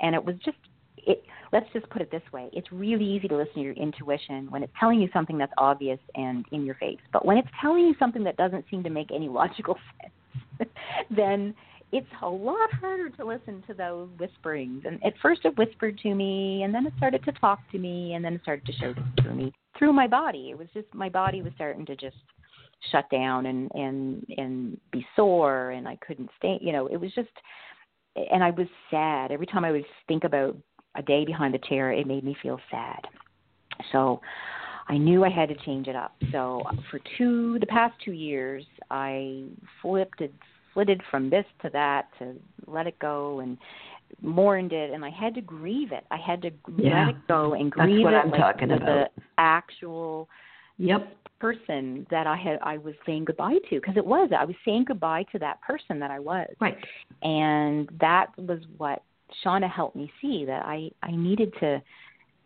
And, 0.00 0.14
it 0.14 0.24
was 0.24 0.36
just 0.44 0.56
it 0.96 1.24
let's 1.52 1.66
just 1.72 1.88
put 1.90 2.00
it 2.02 2.10
this 2.10 2.22
way. 2.32 2.48
It's 2.52 2.70
really 2.70 3.04
easy 3.04 3.28
to 3.28 3.36
listen 3.36 3.54
to 3.54 3.60
your 3.60 3.74
intuition 3.74 4.50
when 4.50 4.62
it's 4.62 4.72
telling 4.78 5.00
you 5.00 5.08
something 5.12 5.36
that's 5.36 5.52
obvious 5.58 5.98
and 6.14 6.44
in 6.52 6.64
your 6.64 6.76
face. 6.76 7.00
But 7.12 7.24
when 7.24 7.36
it's 7.36 7.48
telling 7.60 7.84
you 7.84 7.94
something 7.98 8.24
that 8.24 8.36
doesn't 8.36 8.64
seem 8.70 8.82
to 8.84 8.90
make 8.90 9.08
any 9.12 9.28
logical 9.40 9.76
sense 10.00 10.12
then 11.10 11.54
it's 11.94 12.06
a 12.22 12.28
lot 12.28 12.72
harder 12.80 13.08
to 13.08 13.24
listen 13.24 13.62
to 13.68 13.72
those 13.72 14.08
whisperings. 14.18 14.82
And 14.84 15.02
at 15.04 15.12
first 15.22 15.42
it 15.44 15.56
whispered 15.56 15.96
to 15.98 16.12
me, 16.12 16.64
and 16.64 16.74
then 16.74 16.86
it 16.86 16.92
started 16.96 17.24
to 17.24 17.32
talk 17.32 17.60
to 17.70 17.78
me, 17.78 18.14
and 18.14 18.24
then 18.24 18.34
it 18.34 18.42
started 18.42 18.66
to 18.66 18.72
show 18.72 18.94
through 19.22 19.36
me 19.36 19.52
through 19.78 19.92
my 19.92 20.08
body. 20.08 20.50
It 20.50 20.58
was 20.58 20.66
just 20.74 20.92
my 20.92 21.08
body 21.08 21.40
was 21.40 21.52
starting 21.54 21.86
to 21.86 21.94
just 21.94 22.16
shut 22.90 23.08
down 23.10 23.46
and 23.46 23.70
and 23.74 24.26
and 24.36 24.80
be 24.90 25.06
sore, 25.14 25.70
and 25.70 25.86
I 25.86 25.96
couldn't 26.04 26.30
stay. 26.36 26.58
You 26.60 26.72
know, 26.72 26.88
it 26.88 26.96
was 26.96 27.14
just, 27.14 27.30
and 28.16 28.42
I 28.42 28.50
was 28.50 28.66
sad 28.90 29.30
every 29.30 29.46
time 29.46 29.64
I 29.64 29.70
would 29.70 29.84
think 30.08 30.24
about 30.24 30.56
a 30.96 31.02
day 31.02 31.24
behind 31.24 31.54
the 31.54 31.60
chair. 31.68 31.92
It 31.92 32.08
made 32.08 32.24
me 32.24 32.36
feel 32.42 32.58
sad. 32.70 33.00
So. 33.92 34.20
I 34.86 34.98
knew 34.98 35.24
I 35.24 35.30
had 35.30 35.48
to 35.48 35.54
change 35.64 35.88
it 35.88 35.96
up. 35.96 36.14
So 36.30 36.62
for 36.90 37.00
two 37.16 37.58
the 37.58 37.64
past 37.64 37.94
two 38.04 38.12
years, 38.12 38.66
I 38.90 39.44
flipped 39.80 40.20
flitted 40.74 41.00
from 41.10 41.30
this 41.30 41.46
to 41.62 41.70
that 41.70 42.08
to 42.18 42.34
let 42.66 42.86
it 42.86 42.98
go 42.98 43.40
and 43.40 43.56
mourned 44.20 44.72
it 44.72 44.90
and 44.90 45.04
I 45.04 45.10
had 45.10 45.34
to 45.34 45.40
grieve 45.40 45.92
it. 45.92 46.04
I 46.10 46.16
had 46.16 46.42
to 46.42 46.50
Yeah. 46.76 47.06
let 47.06 47.08
it 47.16 47.26
go 47.28 47.54
and 47.54 47.72
That's 47.72 47.86
grieve 47.86 48.04
what 48.04 48.14
it 48.14 48.18
I'm 48.18 48.30
like 48.30 48.40
talking 48.40 48.68
the, 48.68 48.76
about. 48.76 48.86
the 48.86 49.22
actual 49.38 50.28
Yep. 50.78 51.16
person 51.38 52.06
that 52.10 52.26
I 52.26 52.36
had 52.36 52.58
I 52.62 52.78
was 52.78 52.94
saying 53.06 53.26
goodbye 53.26 53.58
to 53.70 53.80
because 53.80 53.96
it 53.96 54.04
was 54.04 54.30
I 54.36 54.44
was 54.44 54.56
saying 54.64 54.84
goodbye 54.84 55.24
to 55.32 55.38
that 55.38 55.60
person 55.62 55.98
that 56.00 56.10
I 56.10 56.18
was. 56.18 56.48
Right. 56.60 56.76
And 57.22 57.88
that 58.00 58.36
was 58.36 58.60
what 58.76 59.02
Shauna 59.44 59.70
helped 59.70 59.96
me 59.96 60.10
see 60.20 60.44
that 60.44 60.64
I 60.64 60.90
I 61.02 61.12
needed 61.12 61.52
to 61.60 61.80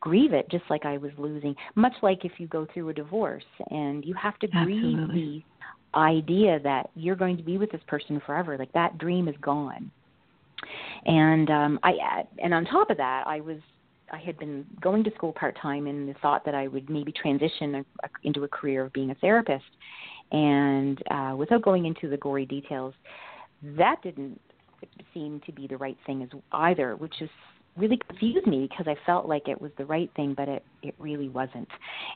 grieve 0.00 0.32
it 0.32 0.48
just 0.50 0.64
like 0.70 0.84
I 0.84 0.96
was 0.96 1.10
losing 1.18 1.54
much 1.74 1.94
like 2.02 2.24
if 2.24 2.32
you 2.38 2.46
go 2.46 2.66
through 2.72 2.90
a 2.90 2.94
divorce 2.94 3.44
and 3.70 4.04
you 4.04 4.14
have 4.14 4.38
to 4.40 4.46
grieve 4.46 4.98
Absolutely. 4.98 5.20
the 5.20 5.42
idea 5.94 6.58
that 6.60 6.90
you're 6.94 7.16
going 7.16 7.36
to 7.36 7.42
be 7.42 7.58
with 7.58 7.70
this 7.70 7.80
person 7.86 8.20
forever 8.26 8.56
like 8.58 8.72
that 8.72 8.98
dream 8.98 9.28
is 9.28 9.34
gone. 9.40 9.90
And 11.06 11.50
um 11.50 11.78
i 11.82 11.92
and 12.42 12.52
on 12.52 12.64
top 12.64 12.90
of 12.90 12.96
that 12.96 13.24
i 13.26 13.40
was 13.40 13.58
i 14.12 14.18
had 14.18 14.36
been 14.38 14.66
going 14.80 15.04
to 15.04 15.10
school 15.14 15.32
part 15.32 15.56
time 15.60 15.86
in 15.86 16.06
the 16.06 16.14
thought 16.20 16.44
that 16.44 16.54
i 16.54 16.66
would 16.66 16.90
maybe 16.90 17.12
transition 17.12 17.76
a, 17.76 17.80
a, 18.04 18.08
into 18.24 18.44
a 18.44 18.48
career 18.48 18.84
of 18.84 18.92
being 18.92 19.10
a 19.10 19.14
therapist. 19.16 19.64
And 20.32 21.02
uh 21.10 21.34
without 21.36 21.62
going 21.62 21.86
into 21.86 22.08
the 22.08 22.16
gory 22.16 22.44
details 22.46 22.94
that 23.62 24.02
didn't 24.02 24.40
seem 25.14 25.40
to 25.46 25.52
be 25.52 25.66
the 25.66 25.76
right 25.76 25.96
thing 26.06 26.22
as 26.22 26.28
either 26.52 26.96
which 26.96 27.14
is 27.20 27.30
really 27.76 27.98
confused 28.08 28.46
me 28.46 28.68
because 28.68 28.86
i 28.88 28.96
felt 29.06 29.26
like 29.26 29.48
it 29.48 29.60
was 29.60 29.70
the 29.78 29.84
right 29.86 30.10
thing 30.16 30.34
but 30.34 30.48
it 30.48 30.64
it 30.82 30.94
really 30.98 31.28
wasn't. 31.28 31.68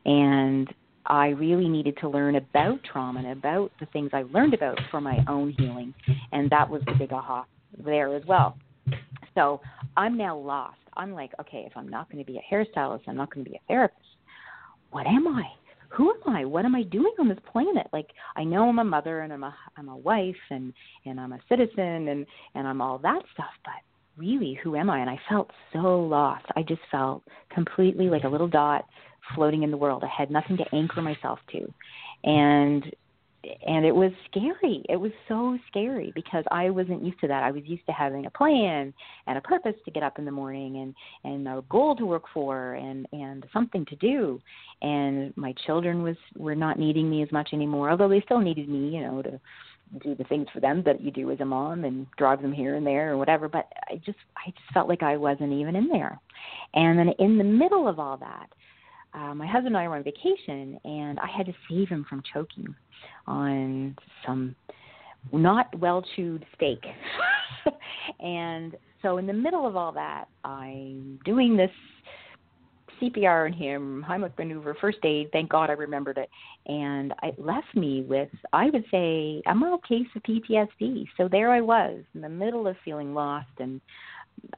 And 0.04 0.72
I 1.06 1.28
really 1.28 1.68
needed 1.68 1.96
to 1.98 2.08
learn 2.08 2.36
about 2.36 2.80
trauma 2.84 3.20
and 3.20 3.28
about 3.28 3.72
the 3.80 3.86
things 3.86 4.10
I 4.12 4.22
learned 4.32 4.54
about 4.54 4.78
for 4.90 5.00
my 5.00 5.18
own 5.28 5.54
healing. 5.58 5.94
And 6.32 6.48
that 6.50 6.68
was 6.68 6.82
the 6.86 6.94
big 6.94 7.12
aha 7.12 7.44
there 7.84 8.14
as 8.14 8.24
well. 8.26 8.56
So 9.34 9.60
I'm 9.96 10.16
now 10.16 10.36
lost. 10.36 10.76
I'm 10.96 11.12
like, 11.12 11.32
okay, 11.40 11.64
if 11.66 11.76
I'm 11.76 11.88
not 11.88 12.10
going 12.10 12.22
to 12.24 12.30
be 12.30 12.38
a 12.38 12.54
hairstylist, 12.54 13.02
I'm 13.06 13.16
not 13.16 13.32
going 13.32 13.44
to 13.44 13.50
be 13.50 13.56
a 13.56 13.60
therapist. 13.68 14.00
What 14.90 15.06
am 15.06 15.26
I? 15.26 15.44
Who 15.90 16.10
am 16.10 16.34
I? 16.34 16.44
What 16.44 16.64
am 16.64 16.74
I 16.74 16.82
doing 16.84 17.12
on 17.18 17.28
this 17.28 17.38
planet? 17.50 17.86
Like 17.92 18.08
I 18.36 18.44
know 18.44 18.68
I'm 18.68 18.78
a 18.78 18.84
mother 18.84 19.20
and 19.20 19.32
I'm 19.32 19.44
a 19.44 19.54
I'm 19.76 19.88
a 19.88 19.96
wife 19.96 20.34
and 20.50 20.72
and 21.04 21.20
I'm 21.20 21.32
a 21.32 21.40
citizen 21.48 22.08
and 22.08 22.26
and 22.54 22.66
I'm 22.66 22.80
all 22.80 22.98
that 22.98 23.22
stuff, 23.34 23.50
but 23.64 23.74
really 24.16 24.58
who 24.62 24.74
am 24.76 24.88
I? 24.88 25.00
And 25.00 25.10
I 25.10 25.20
felt 25.28 25.50
so 25.72 26.00
lost. 26.00 26.46
I 26.56 26.62
just 26.62 26.80
felt 26.90 27.22
completely 27.54 28.08
like 28.08 28.24
a 28.24 28.28
little 28.28 28.48
dot 28.48 28.86
floating 29.34 29.62
in 29.62 29.70
the 29.70 29.76
world. 29.76 30.02
I 30.04 30.08
had 30.08 30.30
nothing 30.30 30.56
to 30.58 30.74
anchor 30.74 31.02
myself 31.02 31.38
to. 31.52 31.72
And 32.24 32.92
and 33.66 33.84
it 33.84 33.94
was 33.94 34.12
scary. 34.30 34.84
It 34.88 34.96
was 34.96 35.10
so 35.26 35.58
scary 35.68 36.12
because 36.14 36.44
I 36.50 36.70
wasn't 36.70 37.02
used 37.02 37.20
to 37.20 37.28
that. 37.28 37.42
I 37.42 37.50
was 37.50 37.62
used 37.64 37.84
to 37.86 37.92
having 37.92 38.26
a 38.26 38.30
plan 38.30 38.94
and 39.26 39.38
a 39.38 39.40
purpose 39.40 39.74
to 39.84 39.90
get 39.90 40.04
up 40.04 40.18
in 40.18 40.24
the 40.24 40.30
morning 40.30 40.76
and 40.78 40.94
and 41.24 41.48
a 41.48 41.62
goal 41.68 41.96
to 41.96 42.06
work 42.06 42.24
for 42.32 42.74
and 42.74 43.06
and 43.12 43.44
something 43.52 43.84
to 43.86 43.96
do. 43.96 44.40
And 44.80 45.36
my 45.36 45.54
children 45.66 46.02
was 46.02 46.16
were 46.36 46.54
not 46.54 46.78
needing 46.78 47.10
me 47.10 47.22
as 47.22 47.32
much 47.32 47.50
anymore, 47.52 47.90
although 47.90 48.08
they 48.08 48.20
still 48.20 48.40
needed 48.40 48.68
me, 48.68 48.94
you 48.94 49.02
know, 49.02 49.22
to 49.22 49.40
do 50.02 50.14
the 50.14 50.24
things 50.24 50.46
for 50.52 50.60
them 50.60 50.82
that 50.84 51.00
you 51.00 51.10
do 51.10 51.30
as 51.30 51.40
a 51.40 51.44
mom 51.44 51.84
and 51.84 52.06
drive 52.16 52.40
them 52.40 52.52
here 52.52 52.76
and 52.76 52.86
there 52.86 53.12
or 53.12 53.18
whatever. 53.18 53.48
But 53.48 53.66
I 53.90 53.96
just 53.96 54.18
I 54.36 54.50
just 54.50 54.72
felt 54.72 54.88
like 54.88 55.02
I 55.02 55.16
wasn't 55.16 55.52
even 55.52 55.74
in 55.74 55.88
there. 55.88 56.20
And 56.74 56.98
then 56.98 57.08
in 57.18 57.38
the 57.38 57.44
middle 57.44 57.88
of 57.88 57.98
all 57.98 58.16
that, 58.18 58.50
uh, 59.14 59.34
my 59.34 59.46
husband 59.46 59.68
and 59.68 59.76
I 59.76 59.88
were 59.88 59.96
on 59.96 60.04
vacation, 60.04 60.78
and 60.84 61.18
I 61.20 61.26
had 61.26 61.46
to 61.46 61.52
save 61.68 61.88
him 61.88 62.06
from 62.08 62.22
choking 62.32 62.74
on 63.26 63.96
some 64.26 64.54
not 65.32 65.78
well 65.78 66.04
chewed 66.16 66.44
steak. 66.56 66.80
and 68.20 68.76
so, 69.02 69.18
in 69.18 69.26
the 69.26 69.32
middle 69.32 69.66
of 69.66 69.76
all 69.76 69.92
that, 69.92 70.26
I'm 70.44 71.18
doing 71.24 71.56
this 71.56 71.70
CPR 73.02 73.46
on 73.46 73.52
him, 73.52 74.04
Heimlich 74.08 74.36
maneuver, 74.38 74.76
first 74.80 74.98
aid. 75.04 75.30
Thank 75.32 75.50
God 75.50 75.70
I 75.70 75.74
remembered 75.74 76.18
it. 76.18 76.30
And 76.66 77.12
it 77.22 77.38
left 77.38 77.74
me 77.74 78.02
with, 78.02 78.28
I 78.52 78.66
would 78.70 78.84
say, 78.90 79.42
a 79.46 79.54
mild 79.54 79.86
case 79.86 80.06
of 80.14 80.22
PTSD. 80.22 81.06
So 81.16 81.28
there 81.28 81.50
I 81.50 81.60
was 81.60 82.00
in 82.14 82.20
the 82.20 82.28
middle 82.28 82.68
of 82.68 82.76
feeling 82.84 83.12
lost 83.12 83.48
and 83.58 83.80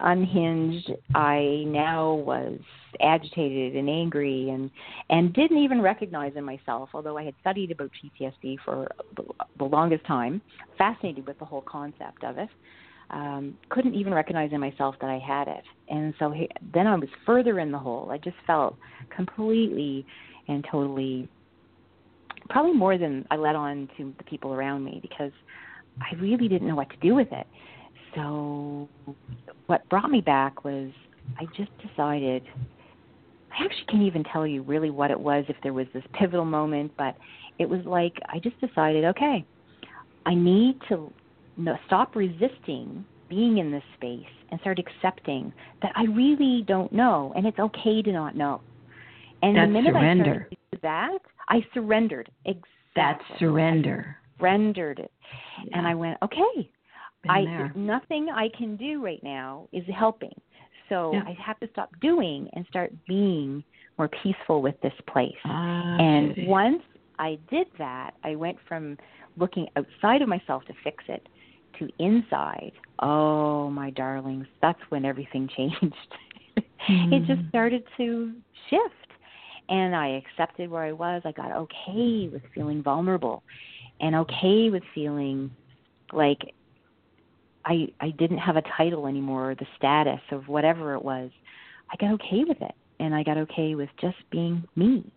unhinged. 0.01 0.93
I 1.15 1.65
now 1.67 2.15
was 2.15 2.59
agitated 3.01 3.77
and 3.77 3.89
angry 3.89 4.51
and 4.51 4.71
and 5.11 5.33
didn't 5.35 5.59
even 5.59 5.83
recognize 5.83 6.31
in 6.37 6.45
myself 6.45 6.89
although 6.95 7.19
I 7.19 7.25
had 7.25 7.35
studied 7.41 7.73
about 7.73 7.91
PTSD 7.91 8.59
for 8.65 8.89
the 9.59 9.65
longest 9.65 10.07
time 10.07 10.41
fascinated 10.79 11.27
with 11.27 11.37
the 11.41 11.45
whole 11.45 11.63
concept 11.63 12.23
of 12.23 12.39
it 12.39 12.49
um, 13.11 13.57
couldn't 13.69 13.95
even 13.95 14.15
recognize 14.15 14.51
in 14.53 14.61
myself 14.61 14.95
that 15.01 15.11
I 15.11 15.19
had 15.19 15.49
it. 15.49 15.65
And 15.89 16.15
so 16.19 16.31
he, 16.31 16.49
then 16.73 16.87
I 16.87 16.97
was 16.97 17.09
further 17.27 17.59
in 17.61 17.71
the 17.71 17.79
hole. 17.79 18.11
I 18.11 18.19
just 18.19 18.37
felt 18.47 18.77
completely 19.15 20.07
and 20.49 20.65
totally, 20.71 21.29
probably 22.51 22.73
more 22.73 22.99
than 22.99 23.27
I 23.31 23.37
let 23.37 23.57
on 23.57 23.89
to 23.97 24.13
the 24.19 24.25
people 24.25 24.53
around 24.53 24.85
me 24.85 24.99
because 25.01 25.33
I 26.01 26.15
really 26.17 26.49
didn't 26.49 26.67
know 26.67 26.75
what 26.75 26.91
to 26.91 26.97
do 26.97 27.15
with 27.15 27.29
it. 27.31 27.47
So 28.15 28.89
what 29.67 29.89
brought 29.89 30.11
me 30.11 30.21
back 30.21 30.65
was 30.65 30.91
I 31.39 31.47
just 31.57 31.71
decided. 31.87 32.43
I 33.59 33.65
actually 33.65 33.85
can't 33.89 34.03
even 34.03 34.25
tell 34.25 34.47
you 34.47 34.63
really 34.63 34.91
what 34.91 35.11
it 35.11 35.19
was 35.19 35.45
if 35.49 35.57
there 35.63 35.73
was 35.73 35.87
this 35.95 36.03
pivotal 36.15 36.45
moment, 36.45 36.93
but 36.99 37.17
it 37.59 37.69
was 37.69 37.81
like 37.85 38.13
I 38.29 38.39
just 38.41 38.61
decided, 38.61 39.05
okay, 39.05 39.45
I 40.27 40.35
need 40.35 40.77
to 40.89 41.13
no, 41.57 41.77
stop 41.87 42.17
resisting 42.17 43.05
being 43.29 43.59
in 43.59 43.71
this 43.71 43.83
space 43.95 44.27
and 44.51 44.61
start 44.61 44.79
accepting 44.79 45.53
that 45.83 45.93
I 45.95 46.05
really 46.05 46.65
don't 46.67 46.93
know, 46.93 47.33
and 47.37 47.47
it's 47.47 47.59
okay 47.59 48.03
to 48.03 48.13
not 48.13 48.37
know. 48.37 48.61
And 49.43 49.57
That's 49.57 49.69
the 49.69 49.73
minute 49.73 49.93
surrender. 49.93 50.25
I 50.25 50.27
started 50.27 50.51
to 50.51 50.57
do 50.73 50.79
that, 50.83 51.19
I 51.49 51.67
surrendered. 51.75 52.31
Exactly. 52.45 52.65
That's 52.97 53.23
surrender. 53.39 54.17
I 54.19 54.41
surrendered 54.41 54.99
it, 54.99 55.13
Yeah. 55.67 55.79
and 55.79 55.87
I 55.87 55.95
went, 55.95 56.19
okay. 56.23 56.71
I 57.31 57.45
there. 57.45 57.73
nothing 57.75 58.29
I 58.29 58.49
can 58.57 58.77
do 58.77 59.05
right 59.05 59.23
now 59.23 59.69
is 59.73 59.85
helping. 59.95 60.35
So 60.89 61.15
Yeah. 61.15 61.25
I 61.27 61.33
have 61.43 61.59
to 61.61 61.69
stop 61.73 61.91
doing 62.01 62.49
and 62.55 62.67
start 62.67 62.93
being 63.07 63.65
more 63.99 64.09
peaceful 64.23 64.61
with 64.63 64.79
this 64.83 64.93
place. 65.09 65.33
Ah, 65.45 65.97
And 65.99 66.31
shitty. 66.37 66.47
once 66.47 66.83
I 67.19 67.39
did 67.49 67.69
that, 67.79 68.13
I 68.25 68.35
went 68.35 68.59
from 68.69 68.99
looking 69.37 69.67
outside 69.77 70.21
of 70.23 70.29
myself 70.29 70.65
to 70.67 70.75
fix 70.83 71.05
it 71.09 71.27
to 71.79 71.89
inside. 71.99 72.73
Oh, 73.01 73.71
my 73.71 73.91
darlings, 73.91 74.47
that's 74.63 74.81
when 74.91 75.05
everything 75.05 75.49
changed. 75.57 75.95
it 76.57 77.27
just 77.27 77.41
Mm. 77.41 77.49
started 77.49 77.83
to 77.97 78.35
shift. 78.69 79.11
And 79.71 79.97
I 79.97 80.09
accepted 80.23 80.71
where 80.71 80.83
I 80.83 80.93
was. 80.93 81.23
I 81.25 81.33
got 81.33 81.53
okay 81.53 82.29
with 82.31 82.43
feeling 82.55 82.83
vulnerable 82.83 83.43
and 84.01 84.15
okay 84.15 84.69
with 84.71 84.83
feeling 84.95 85.51
like 86.13 86.55
I 87.67 87.89
I 88.01 88.11
didn't 88.11 88.39
have 88.39 88.57
a 88.57 88.63
title 88.77 89.07
anymore 89.07 89.53
or 89.53 89.55
the 89.55 89.67
status 89.77 90.21
of 90.31 90.49
whatever 90.49 90.95
it 90.95 91.03
was. 91.03 91.31
I 91.93 91.97
got 91.97 92.13
okay 92.15 92.45
with 92.47 92.61
it 92.61 92.75
and 93.01 93.15
I 93.15 93.23
got 93.23 93.37
okay 93.39 93.75
with 93.75 93.89
just 94.01 94.17
being 94.31 94.67
me. 94.77 95.11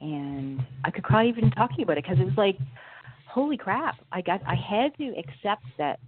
And 0.00 0.60
I 0.84 0.90
could 0.90 1.04
cry 1.04 1.26
even 1.26 1.50
talking 1.52 1.82
about 1.82 1.98
it 1.98 2.04
because 2.04 2.18
it 2.20 2.24
was 2.24 2.36
like 2.36 2.58
holy 3.28 3.56
crap. 3.56 3.96
I 4.12 4.20
got 4.20 4.40
I 4.46 4.54
had 4.54 4.96
to 4.98 5.14
accept 5.18 5.64
that 5.78 5.98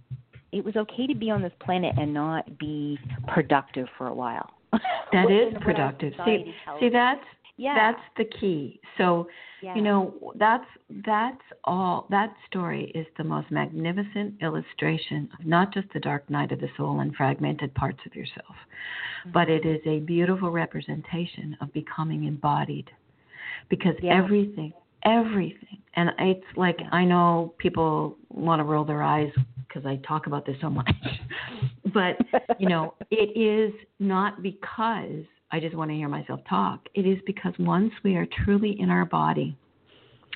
it 0.51 0.63
was 0.63 0.75
okay 0.75 1.07
to 1.07 1.15
be 1.15 1.29
on 1.29 1.41
this 1.41 1.51
planet 1.63 1.93
and 1.97 2.13
not 2.13 2.57
be 2.57 2.97
productive 3.27 3.87
for 3.97 4.07
a 4.07 4.13
while. 4.13 4.49
that 4.71 4.79
is 5.31 5.53
And 5.53 5.65
what 5.65 5.79
our 5.79 5.91
productive. 5.93 6.13
See, 6.25 6.53
see 6.79 6.89
that's 6.89 7.23
yeah, 7.57 7.73
that's 7.75 8.03
the 8.17 8.25
key. 8.39 8.79
So 8.97 9.27
yeah. 9.61 9.75
you 9.75 9.81
know 9.81 10.33
that's 10.35 10.65
that's 11.05 11.41
all. 11.63 12.07
That 12.09 12.33
story 12.47 12.91
is 12.95 13.05
the 13.17 13.23
most 13.23 13.51
magnificent 13.51 14.35
illustration 14.41 15.29
of 15.39 15.45
not 15.45 15.73
just 15.73 15.87
the 15.93 15.99
dark 15.99 16.29
night 16.29 16.51
of 16.51 16.59
the 16.59 16.69
soul 16.77 16.99
and 17.01 17.15
fragmented 17.15 17.73
parts 17.73 17.99
of 18.05 18.15
yourself, 18.15 18.55
Mm-hmm. 19.27 19.31
but 19.33 19.49
it 19.49 19.65
is 19.65 19.81
a 19.85 19.99
beautiful 19.99 20.51
representation 20.51 21.57
of 21.59 21.73
becoming 21.73 22.25
embodied. 22.25 22.89
Because 23.69 23.95
Yeah. 24.01 24.15
everything, 24.15 24.73
everything, 25.03 25.79
and 25.95 26.11
it's 26.19 26.45
like 26.55 26.79
I 26.91 27.03
know 27.03 27.53
people 27.57 28.17
want 28.29 28.59
to 28.59 28.63
roll 28.63 28.85
their 28.85 29.01
eyes 29.03 29.31
because 29.67 29.85
I 29.85 29.97
talk 30.07 30.27
about 30.27 30.45
this 30.45 30.55
so 30.61 30.69
much, 30.69 30.89
but 31.93 32.17
you 32.59 32.69
know, 32.69 32.93
it 33.11 33.35
is 33.35 33.73
not 33.99 34.41
because 34.41 35.25
I 35.51 35.59
just 35.59 35.75
want 35.75 35.91
to 35.91 35.95
hear 35.95 36.09
myself 36.09 36.41
talk. 36.49 36.87
It 36.93 37.05
is 37.05 37.19
because 37.25 37.53
once 37.57 37.91
we 38.03 38.15
are 38.15 38.27
truly 38.43 38.75
in 38.79 38.89
our 38.89 39.05
body 39.05 39.57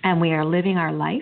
and 0.04 0.22
we 0.22 0.32
are 0.32 0.46
living 0.46 0.78
our 0.78 0.94
life 0.94 1.22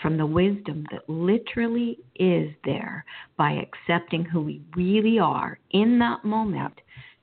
from 0.00 0.16
the 0.16 0.26
wisdom 0.26 0.86
that 0.90 1.08
literally 1.08 1.98
is 2.16 2.50
there 2.64 3.04
by 3.36 3.52
accepting 3.52 4.24
who 4.24 4.40
we 4.40 4.62
really 4.74 5.18
are 5.18 5.58
in 5.72 5.98
that 5.98 6.24
moment, 6.24 6.80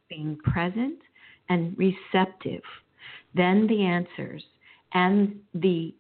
being 0.10 0.38
present 0.44 1.00
and 1.50 1.76
receptive, 1.78 2.62
then 3.34 3.66
the 3.68 3.84
answers 3.84 4.44
and 4.94 5.36
the 5.56 5.94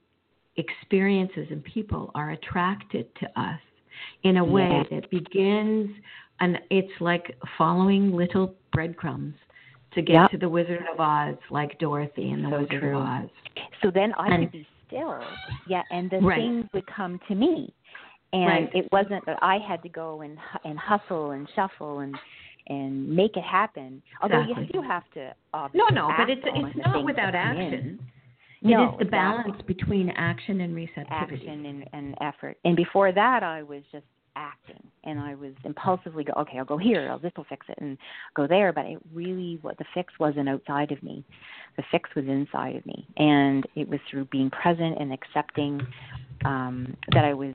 experiences 0.58 1.48
and 1.50 1.64
people 1.64 2.12
are 2.14 2.32
attracted 2.32 3.08
to 3.16 3.26
us 3.40 3.60
in 4.24 4.38
a 4.38 4.46
way 4.46 4.86
that 4.92 5.10
begins 5.10 5.90
and 6.40 6.60
it's 6.70 6.92
like 7.00 7.36
following 7.58 8.12
little 8.16 8.54
breadcrumbs 8.72 9.34
to 9.98 10.02
get 10.04 10.14
Yep. 10.14 10.32
to 10.32 10.38
the 10.38 10.50
Wizard 10.50 10.86
of 10.94 11.00
Oz, 11.00 11.36
like 11.50 11.78
Dorothy 11.80 12.30
in 12.32 12.44
the 12.44 12.50
So 12.50 12.60
Wizard 12.62 12.80
true. 12.82 12.98
of 12.98 13.04
Oz. 13.04 13.30
So 13.82 13.92
then 13.92 14.14
I 14.14 14.28
And- 14.28 14.44
could 14.44 14.52
be 14.54 14.68
still, 14.88 15.22
yeah, 15.68 15.84
and 15.92 16.10
the 16.10 16.20
Right. 16.20 16.38
things 16.38 16.66
would 16.74 16.88
come 16.88 17.20
to 17.28 17.36
me, 17.36 17.74
and 18.32 18.46
Right. 18.48 18.72
it 18.76 18.92
wasn't 18.92 19.26
that 19.26 19.40
I 19.42 19.58
had 19.58 19.82
to 19.84 19.90
go 19.90 20.22
and 20.22 20.38
and 20.64 20.78
hustle 20.80 21.32
and 21.32 21.50
shuffle 21.50 22.00
and 22.00 22.18
and 22.70 23.08
make 23.10 23.38
it 23.38 23.44
happen. 23.46 24.02
Although 24.22 24.42
Exactly. 24.42 24.66
you 24.66 24.74
do 24.74 24.82
have 24.82 25.10
to. 25.12 25.34
Uh, 25.54 25.70
no, 25.74 25.86
obviously 25.86 25.96
no, 25.96 26.14
but 26.18 26.30
it's 26.30 26.46
it's 26.46 26.76
not 26.86 27.04
without 27.06 27.32
that 27.32 27.54
come 27.54 27.62
in. 27.62 27.74
action. 27.74 28.00
No, 28.62 28.70
it 28.70 28.86
is 28.86 28.98
the 28.98 29.06
exactly. 29.06 29.10
balance 29.10 29.62
between 29.64 30.10
action 30.12 30.60
and 30.62 30.76
receptivity. 30.76 31.48
action 31.48 31.66
and, 31.66 31.90
and 31.94 32.18
effort. 32.20 32.58
And 32.66 32.76
before 32.76 33.12
that, 33.14 33.42
I 33.44 33.64
was 33.64 33.84
just 33.92 34.06
acting, 34.38 34.84
and 35.04 35.20
I 35.20 35.36
was 35.36 35.54
impulsively 35.64 36.24
go, 36.24 36.34
okay, 36.34 36.60
I'll 36.60 36.66
go 36.66 36.78
here, 36.78 37.10
I'll 37.10 37.20
this 37.20 37.32
will 37.36 37.46
fix 37.50 37.66
it, 37.70 37.78
and 37.82 37.98
go 38.36 38.48
there. 38.48 38.72
But 38.72 38.86
it 38.86 39.00
really, 39.14 39.60
what 39.62 39.78
the 39.78 39.86
fix 39.94 40.14
wasn't 40.20 40.48
outside 40.48 40.92
of 40.92 41.02
me, 41.02 41.26
the 41.76 41.84
fix 41.92 42.10
was 42.16 42.26
inside 42.26 42.76
of 42.76 42.86
me, 42.86 43.08
and 43.18 43.66
it 43.76 43.90
was 43.90 44.00
through 44.10 44.26
being 44.26 44.50
present 44.50 44.98
and 45.00 45.12
accepting 45.12 45.86
um, 46.46 46.96
that 47.14 47.26
I 47.26 47.34
was 47.34 47.54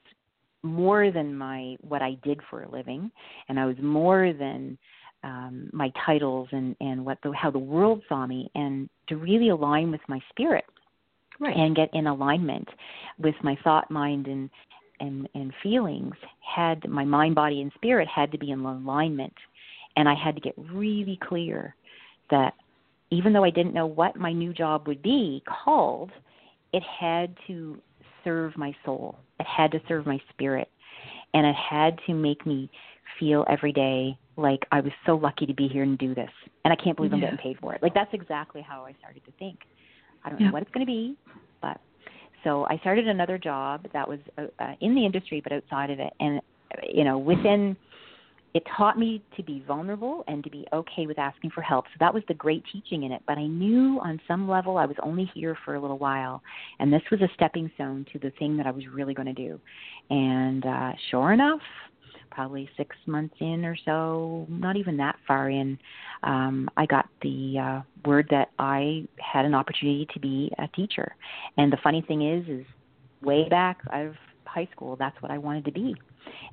more 0.63 1.11
than 1.11 1.37
my 1.37 1.77
what 1.81 2.03
I 2.03 2.17
did 2.23 2.41
for 2.51 2.65
a 2.65 2.71
living, 2.71 3.11
and 3.49 3.59
I 3.59 3.67
was 3.67 3.77
more 3.81 4.33
than 4.33 4.77
um, 5.25 5.71
my 5.73 5.93
titles 6.05 6.49
and 6.53 6.75
and 6.81 7.05
what 7.05 7.19
the, 7.23 7.33
how 7.33 7.51
the 7.51 7.59
world 7.59 8.03
saw 8.09 8.27
me, 8.27 8.51
and 8.55 8.89
to 9.09 9.17
really 9.17 9.51
align 9.51 9.91
with 9.91 10.03
my 10.09 10.21
spirit 10.31 10.65
Right. 11.41 11.57
and 11.57 11.75
get 11.75 11.89
in 11.93 12.07
alignment 12.07 12.69
with 13.19 13.35
my 13.43 13.57
thought, 13.65 13.91
mind, 13.91 14.27
and 14.29 14.51
and 15.03 15.29
and 15.35 15.53
feelings. 15.63 16.15
Had 16.41 16.89
my 16.89 17.05
mind, 17.05 17.35
body, 17.35 17.61
and 17.61 17.73
spirit 17.75 18.09
had 18.09 18.33
to 18.33 18.39
be 18.39 18.51
in 18.53 18.61
alignment, 18.61 19.35
and 19.97 20.09
I 20.09 20.15
had 20.15 20.35
to 20.37 20.41
get 20.41 20.55
really 20.57 21.19
clear 21.23 21.75
that 22.31 22.55
even 23.11 23.33
though 23.33 23.45
I 23.45 23.51
didn't 23.51 23.75
know 23.75 23.87
what 23.87 24.17
my 24.17 24.33
new 24.33 24.55
job 24.55 24.89
would 24.89 25.03
be 25.03 25.43
called, 25.47 26.11
it 26.73 26.83
had 26.83 27.37
to 27.47 27.79
serve 28.25 28.57
my 28.57 28.75
soul. 28.85 29.19
It 29.39 29.47
had 29.47 29.71
to 29.73 29.81
serve 29.89 30.07
my 30.07 30.19
spirit, 30.31 30.69
and 31.35 31.47
it 31.47 31.57
had 31.57 31.99
to 32.07 32.15
make 32.15 32.47
me 32.47 32.71
feel 33.19 33.45
every 33.51 33.73
day 33.73 34.17
like 34.37 34.61
I 34.71 34.81
was 34.81 34.93
so 35.05 35.17
lucky 35.17 35.45
to 35.45 35.55
be 35.55 35.69
here 35.69 35.83
and 35.83 35.99
do 35.99 36.15
this, 36.15 36.31
and 36.65 36.73
I 36.73 36.77
can't 36.77 36.97
believe 36.97 37.13
I'm 37.13 37.21
Yeah. 37.21 37.33
getting 37.33 37.39
paid 37.39 37.59
for 37.59 37.75
it. 37.75 37.83
Like 37.83 37.95
that's 37.95 38.15
exactly 38.15 38.63
how 38.63 38.85
I 38.85 38.93
started 38.95 39.25
to 39.25 39.33
think. 39.33 39.59
I 40.25 40.31
don't 40.31 40.41
Yeah. 40.41 40.47
know 40.47 40.53
what 40.53 40.63
it's 40.63 40.71
going 40.71 40.87
to 40.87 40.91
be, 40.91 41.17
but 41.61 41.81
so 42.45 42.67
I 42.69 42.79
started 42.79 43.09
another 43.09 43.39
job 43.39 43.87
that 43.93 44.09
was 44.09 44.19
uh, 44.39 44.47
uh, 44.59 44.75
in 44.81 44.95
the 44.95 45.05
industry 45.05 45.41
but 45.43 45.53
outside 45.53 45.91
of 45.91 46.01
it, 46.01 46.13
and 46.21 46.39
uh, 46.39 46.81
you 46.93 47.05
know 47.05 47.19
within 47.19 47.77
it 48.55 48.63
taught 48.77 48.99
me 48.99 49.23
to 49.37 49.43
be 49.43 49.65
vulnerable 49.67 50.25
and 50.29 50.45
to 50.45 50.51
be 50.51 50.67
okay 50.75 51.07
with 51.07 51.19
asking 51.19 51.51
for 51.51 51.63
help. 51.63 51.87
So 51.87 51.97
that 52.01 52.13
was 52.13 52.23
the 52.29 52.35
great 52.35 52.63
teaching 52.71 53.05
in 53.05 53.13
it. 53.13 53.23
But 53.27 53.39
I 53.39 53.47
knew 53.47 53.99
on 54.03 54.21
some 54.29 54.47
level 54.49 54.77
I 54.77 54.85
was 54.85 54.97
only 55.03 55.31
here 55.35 55.57
for 55.65 55.75
a 55.75 55.81
little 55.81 55.99
while, 55.99 56.43
and 56.79 56.93
this 56.93 57.03
was 57.11 57.23
a 57.23 57.29
stepping 57.35 57.71
stone 57.77 58.05
to 58.13 58.19
the 58.19 58.31
thing 58.39 58.57
that 58.59 58.67
I 58.67 58.71
was 58.71 58.85
really 58.93 59.15
going 59.15 59.27
to 59.27 59.33
do. 59.33 59.59
And 60.11 60.67
uh, 60.67 60.93
sure 61.11 61.33
enough, 61.33 61.61
probably 62.33 62.69
six 62.77 62.97
months 63.07 63.35
in 63.41 63.65
or 63.65 63.77
so, 63.85 64.47
not 64.49 64.77
even 64.77 64.97
that 64.97 65.17
far 65.27 65.51
in, 65.51 65.79
um, 66.23 66.69
I 66.77 66.87
got 66.87 67.09
the 67.23 67.59
uh, 67.59 68.09
word 68.09 68.27
that 68.31 68.51
I 68.59 69.07
had 69.19 69.45
an 69.45 69.55
opportunity 69.55 70.07
to 70.15 70.21
be 70.21 70.51
a 70.59 70.69
teacher. 70.69 71.15
And 71.57 71.73
the 71.73 71.79
funny 71.83 72.03
thing 72.07 72.23
is, 72.23 72.49
is 72.49 72.67
way 73.23 73.49
back 73.49 73.79
out 73.93 74.07
of 74.07 74.15
high 74.45 74.69
school, 74.73 74.97
that's 74.97 75.21
what 75.23 75.31
I 75.31 75.39
wanted 75.39 75.65
to 75.67 75.73
be. 75.73 75.95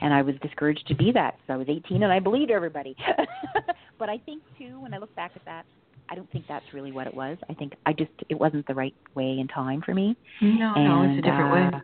And 0.02 0.14
I 0.14 0.22
was 0.22 0.36
discouraged 0.42 0.88
to 0.88 0.96
be 0.96 1.12
that. 1.14 1.36
So 1.48 1.54
I 1.54 1.58
was 1.58 1.68
18 1.70 2.04
and 2.04 2.12
I 2.12 2.20
believed 2.20 2.52
everybody. 2.52 2.96
but 4.00 4.10
I 4.10 4.18
think 4.20 4.42
too, 4.58 4.80
when 4.80 4.94
I 4.94 4.98
look 4.98 5.14
back 5.16 5.32
at 5.36 5.46
that, 5.46 5.66
I 6.12 6.16
don't 6.16 6.32
think 6.32 6.46
that's 6.48 6.66
really 6.74 6.92
what 6.92 7.06
it 7.06 7.14
was. 7.14 7.38
I 7.50 7.54
think 7.54 7.74
I 7.86 7.94
just 7.94 8.12
it 8.30 8.36
wasn't 8.36 8.66
the 8.66 8.74
right 8.74 8.96
way 9.14 9.38
and 9.40 9.48
time 9.54 9.84
for 9.86 9.94
me. 9.94 10.18
No, 10.42 10.74
and, 10.76 10.86
no, 10.86 11.04
it's 11.04 11.20
a 11.20 11.22
different 11.22 11.74
uh, 11.76 11.78
way. 11.78 11.82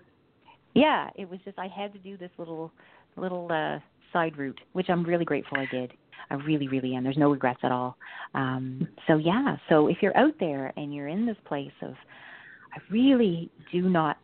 Yeah, 0.73 1.09
it 1.15 1.29
was 1.29 1.39
just 1.45 1.59
I 1.59 1.67
had 1.67 1.93
to 1.93 1.99
do 1.99 2.17
this 2.17 2.31
little 2.37 2.71
little 3.17 3.47
uh 3.51 3.79
side 4.13 4.37
route, 4.37 4.59
which 4.73 4.89
I'm 4.89 5.03
really 5.03 5.25
grateful 5.25 5.57
I 5.57 5.67
did. 5.69 5.91
I 6.29 6.35
really, 6.35 6.67
really 6.67 6.95
am. 6.95 7.03
There's 7.03 7.17
no 7.17 7.29
regrets 7.29 7.59
at 7.63 7.71
all. 7.71 7.97
Um 8.33 8.87
so 9.07 9.17
yeah, 9.17 9.57
so 9.69 9.87
if 9.87 9.97
you're 10.01 10.17
out 10.17 10.33
there 10.39 10.73
and 10.77 10.93
you're 10.93 11.07
in 11.07 11.25
this 11.25 11.37
place 11.45 11.71
of 11.81 11.93
I 12.73 12.79
really 12.89 13.49
do 13.71 13.83
not 13.83 14.17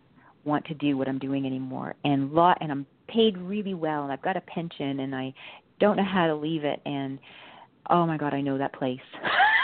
want 0.44 0.66
to 0.66 0.74
do 0.74 0.98
what 0.98 1.08
I'm 1.08 1.20
doing 1.20 1.46
anymore 1.46 1.96
and 2.04 2.32
lot 2.32 2.58
and 2.62 2.72
I'm 2.72 2.86
paid 3.08 3.38
really 3.38 3.74
well 3.74 4.04
and 4.04 4.12
I've 4.12 4.22
got 4.22 4.38
a 4.38 4.42
pension 4.42 5.02
and 5.02 5.16
I 5.16 5.34
don't 5.80 5.98
know 5.98 6.06
how 6.06 6.28
to 6.28 6.36
leave 6.36 6.64
it 6.64 6.82
and 6.86 7.20
oh 7.90 8.06
my 8.06 8.18
god, 8.18 8.34
I 8.34 8.42
know 8.42 8.58
that 8.58 8.74
place. 8.74 9.00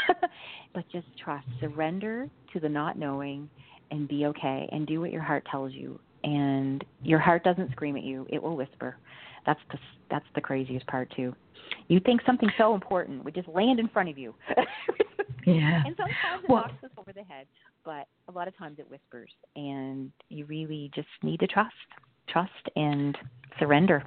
but 0.73 0.83
just 0.91 1.07
trust, 1.23 1.47
surrender 1.59 2.29
to 2.53 2.59
the 2.59 2.69
not 2.69 2.97
knowing 2.97 3.49
and 3.91 4.07
be 4.07 4.25
okay 4.25 4.67
and 4.71 4.85
do 4.85 4.99
what 4.99 5.11
your 5.11 5.21
heart 5.21 5.45
tells 5.49 5.73
you 5.73 5.99
and 6.27 6.83
your 7.01 7.19
heart 7.19 7.43
doesn't 7.43 7.71
scream 7.71 7.95
at 7.95 8.03
you, 8.03 8.25
it 8.29 8.41
will 8.41 8.55
whisper. 8.57 8.97
That's 9.45 9.59
the 9.71 9.79
that's 10.09 10.25
the 10.35 10.41
craziest 10.41 10.85
part 10.87 11.11
too. 11.15 11.33
You 11.87 11.99
think 12.01 12.21
something 12.25 12.49
so 12.57 12.75
important 12.75 13.23
would 13.23 13.33
just 13.33 13.47
land 13.47 13.79
in 13.79 13.87
front 13.87 14.09
of 14.09 14.17
you. 14.17 14.33
Yeah. 15.45 15.81
And 15.85 15.95
sometimes 15.95 16.43
it 16.43 16.49
Well- 16.49 16.63
knocks 16.63 16.83
us 16.83 16.89
over 16.97 17.13
the 17.13 17.23
head, 17.23 17.47
but 17.85 18.07
a 18.27 18.31
lot 18.33 18.49
of 18.49 18.57
times 18.57 18.79
it 18.79 18.91
whispers, 18.91 19.31
and 19.55 20.11
you 20.27 20.43
really 20.45 20.91
just 20.93 21.07
need 21.23 21.39
to 21.39 21.47
trust, 21.47 21.71
trust, 22.27 22.51
and 22.75 23.17
surrender. 23.57 24.03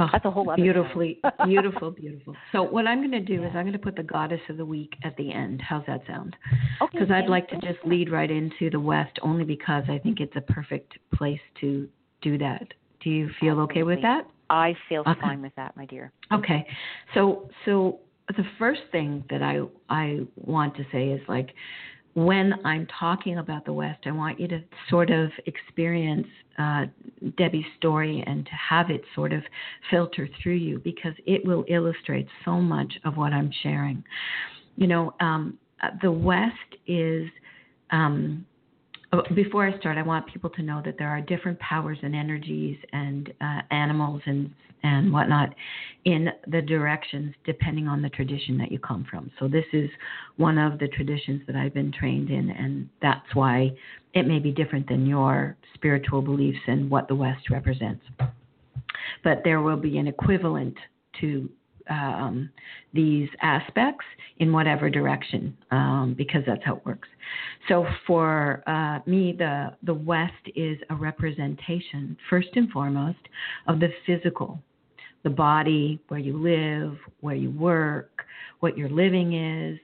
Oh, 0.00 0.08
That's 0.10 0.24
a 0.24 0.30
whole 0.30 0.48
other 0.50 0.62
beautifully, 0.62 1.20
beautiful, 1.44 1.90
beautiful. 1.90 2.34
So 2.52 2.62
what 2.62 2.86
I'm 2.86 3.00
going 3.00 3.10
to 3.12 3.20
do 3.20 3.44
is 3.44 3.50
I'm 3.54 3.64
going 3.64 3.72
to 3.72 3.78
put 3.78 3.96
the 3.96 4.02
goddess 4.02 4.40
of 4.48 4.56
the 4.56 4.64
week 4.64 4.94
at 5.04 5.14
the 5.16 5.30
end. 5.30 5.60
How's 5.60 5.84
that 5.86 6.00
sound? 6.06 6.36
Okay. 6.80 6.98
Because 6.98 7.10
I'd 7.10 7.28
like 7.28 7.48
to 7.50 7.56
just 7.56 7.84
lead 7.84 8.10
right 8.10 8.30
into 8.30 8.70
the 8.70 8.80
West, 8.80 9.18
only 9.22 9.44
because 9.44 9.84
I 9.88 9.98
think 9.98 10.20
it's 10.20 10.34
a 10.36 10.40
perfect 10.40 10.94
place 11.14 11.40
to 11.60 11.86
do 12.22 12.38
that. 12.38 12.66
Do 13.02 13.10
you 13.10 13.30
feel 13.40 13.60
okay 13.60 13.82
with 13.82 14.00
that? 14.02 14.26
I 14.48 14.74
feel 14.88 15.02
Okay. 15.06 15.20
fine 15.20 15.42
with 15.42 15.54
that, 15.56 15.76
my 15.76 15.84
dear. 15.86 16.12
Okay. 16.32 16.66
So 17.14 17.50
so 17.64 18.00
the 18.28 18.44
first 18.58 18.80
thing 18.92 19.24
that 19.30 19.42
I 19.42 19.60
I 19.88 20.20
want 20.36 20.76
to 20.76 20.84
say 20.92 21.08
is 21.08 21.20
like 21.28 21.50
when 22.14 22.54
I'm 22.64 22.86
talking 22.98 23.38
about 23.38 23.64
the 23.64 23.72
West, 23.72 24.00
I 24.06 24.10
want 24.12 24.40
you 24.40 24.48
to 24.48 24.60
sort 24.88 25.10
of 25.10 25.30
experience 25.46 26.26
uh, 26.60 26.86
Debbie's 27.38 27.64
story 27.78 28.22
and 28.26 28.44
to 28.44 28.52
have 28.52 28.90
it 28.90 29.02
sort 29.14 29.32
of 29.32 29.42
filter 29.90 30.28
through 30.42 30.54
you 30.54 30.78
because 30.84 31.14
it 31.26 31.44
will 31.44 31.64
illustrate 31.68 32.26
so 32.44 32.60
much 32.60 32.92
of 33.04 33.16
what 33.16 33.32
I'm 33.32 33.50
sharing. 33.62 34.04
You 34.76 34.86
know, 34.86 35.14
um, 35.20 35.58
uh, 35.82 35.88
the 36.02 36.12
West 36.12 36.52
is. 36.86 37.28
Um, 37.92 38.46
before 39.34 39.66
I 39.66 39.76
start, 39.78 39.98
I 39.98 40.02
want 40.02 40.26
people 40.32 40.50
to 40.50 40.62
know 40.62 40.82
that 40.84 40.96
there 40.98 41.08
are 41.08 41.20
different 41.20 41.58
powers 41.58 41.98
and 42.02 42.14
energies 42.14 42.78
and 42.92 43.32
uh, 43.40 43.60
animals 43.70 44.22
and 44.26 44.50
and 44.82 45.12
whatnot 45.12 45.54
in 46.06 46.28
the 46.46 46.62
directions 46.62 47.34
depending 47.44 47.86
on 47.86 48.00
the 48.00 48.08
tradition 48.08 48.56
that 48.56 48.72
you 48.72 48.78
come 48.78 49.06
from. 49.10 49.30
So 49.38 49.46
this 49.46 49.66
is 49.74 49.90
one 50.38 50.56
of 50.56 50.78
the 50.78 50.88
traditions 50.88 51.42
that 51.46 51.54
I've 51.54 51.74
been 51.74 51.92
trained 51.92 52.30
in, 52.30 52.50
and 52.50 52.88
that's 53.02 53.34
why 53.34 53.72
it 54.14 54.26
may 54.26 54.38
be 54.38 54.52
different 54.52 54.88
than 54.88 55.06
your 55.06 55.56
spiritual 55.74 56.22
beliefs 56.22 56.60
and 56.66 56.90
what 56.90 57.08
the 57.08 57.14
West 57.14 57.50
represents. 57.50 58.02
But 59.22 59.42
there 59.44 59.60
will 59.60 59.76
be 59.76 59.98
an 59.98 60.06
equivalent 60.06 60.76
to 61.20 61.50
um, 61.90 62.48
these 62.94 63.28
aspects 63.42 64.04
in 64.38 64.52
whatever 64.52 64.88
direction, 64.88 65.56
um, 65.70 66.14
because 66.16 66.42
that's 66.46 66.64
how 66.64 66.76
it 66.76 66.86
works. 66.86 67.08
So 67.68 67.86
for 68.06 68.62
uh, 68.66 69.00
me, 69.10 69.34
the 69.36 69.76
the 69.82 69.94
West 69.94 70.32
is 70.54 70.78
a 70.88 70.94
representation, 70.94 72.16
first 72.30 72.48
and 72.54 72.70
foremost, 72.70 73.18
of 73.66 73.80
the 73.80 73.88
physical, 74.06 74.62
the 75.24 75.30
body, 75.30 76.00
where 76.08 76.20
you 76.20 76.36
live, 76.38 76.96
where 77.20 77.34
you 77.34 77.50
work, 77.50 78.24
what 78.60 78.78
your 78.78 78.88
living 78.88 79.34
is, 79.34 79.78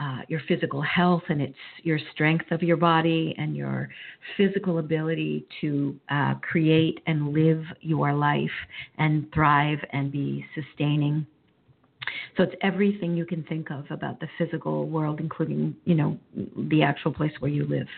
uh, 0.00 0.20
your 0.28 0.40
physical 0.48 0.80
health, 0.80 1.22
and 1.28 1.42
it's 1.42 1.54
your 1.82 1.98
strength 2.12 2.50
of 2.50 2.62
your 2.62 2.76
body 2.78 3.34
and 3.36 3.54
your 3.54 3.88
physical 4.36 4.78
ability 4.78 5.44
to 5.60 5.94
uh, 6.08 6.34
create 6.36 7.00
and 7.06 7.34
live 7.34 7.62
your 7.82 8.14
life 8.14 8.48
and 8.96 9.30
thrive 9.34 9.78
and 9.92 10.10
be 10.10 10.44
sustaining. 10.54 11.26
So 12.36 12.44
it's 12.44 12.54
everything 12.62 13.14
you 13.14 13.26
can 13.26 13.42
think 13.44 13.70
of 13.70 13.84
about 13.90 14.20
the 14.20 14.28
physical 14.38 14.88
world, 14.88 15.20
including, 15.20 15.76
you 15.84 15.94
know, 15.94 16.18
the 16.56 16.82
actual 16.82 17.12
place 17.12 17.32
where 17.40 17.50
you 17.50 17.66
live. 17.66 17.88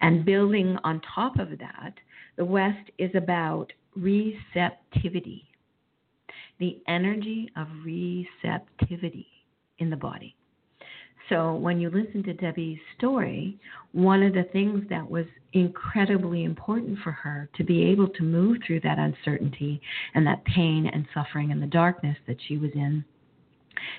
And 0.00 0.24
building 0.24 0.78
on 0.84 1.00
top 1.14 1.38
of 1.38 1.50
that, 1.58 1.94
the 2.36 2.44
West 2.44 2.90
is 2.98 3.10
about 3.14 3.72
receptivity, 3.96 5.44
the 6.58 6.80
energy 6.88 7.50
of 7.56 7.68
receptivity 7.84 9.26
in 9.78 9.90
the 9.90 9.96
body. 9.96 10.34
So 11.28 11.54
when 11.54 11.80
you 11.80 11.88
listen 11.88 12.22
to 12.24 12.34
Debbie's 12.34 12.78
story, 12.98 13.58
one 13.92 14.22
of 14.22 14.34
the 14.34 14.44
things 14.52 14.84
that 14.90 15.08
was 15.08 15.24
incredibly 15.54 16.44
important 16.44 16.98
for 17.02 17.12
her 17.12 17.48
to 17.56 17.64
be 17.64 17.82
able 17.84 18.08
to 18.08 18.22
move 18.22 18.58
through 18.66 18.80
that 18.80 18.98
uncertainty 18.98 19.80
and 20.14 20.26
that 20.26 20.44
pain 20.44 20.90
and 20.92 21.06
suffering 21.14 21.50
and 21.50 21.62
the 21.62 21.66
darkness 21.66 22.16
that 22.26 22.36
she 22.46 22.58
was 22.58 22.70
in 22.74 23.04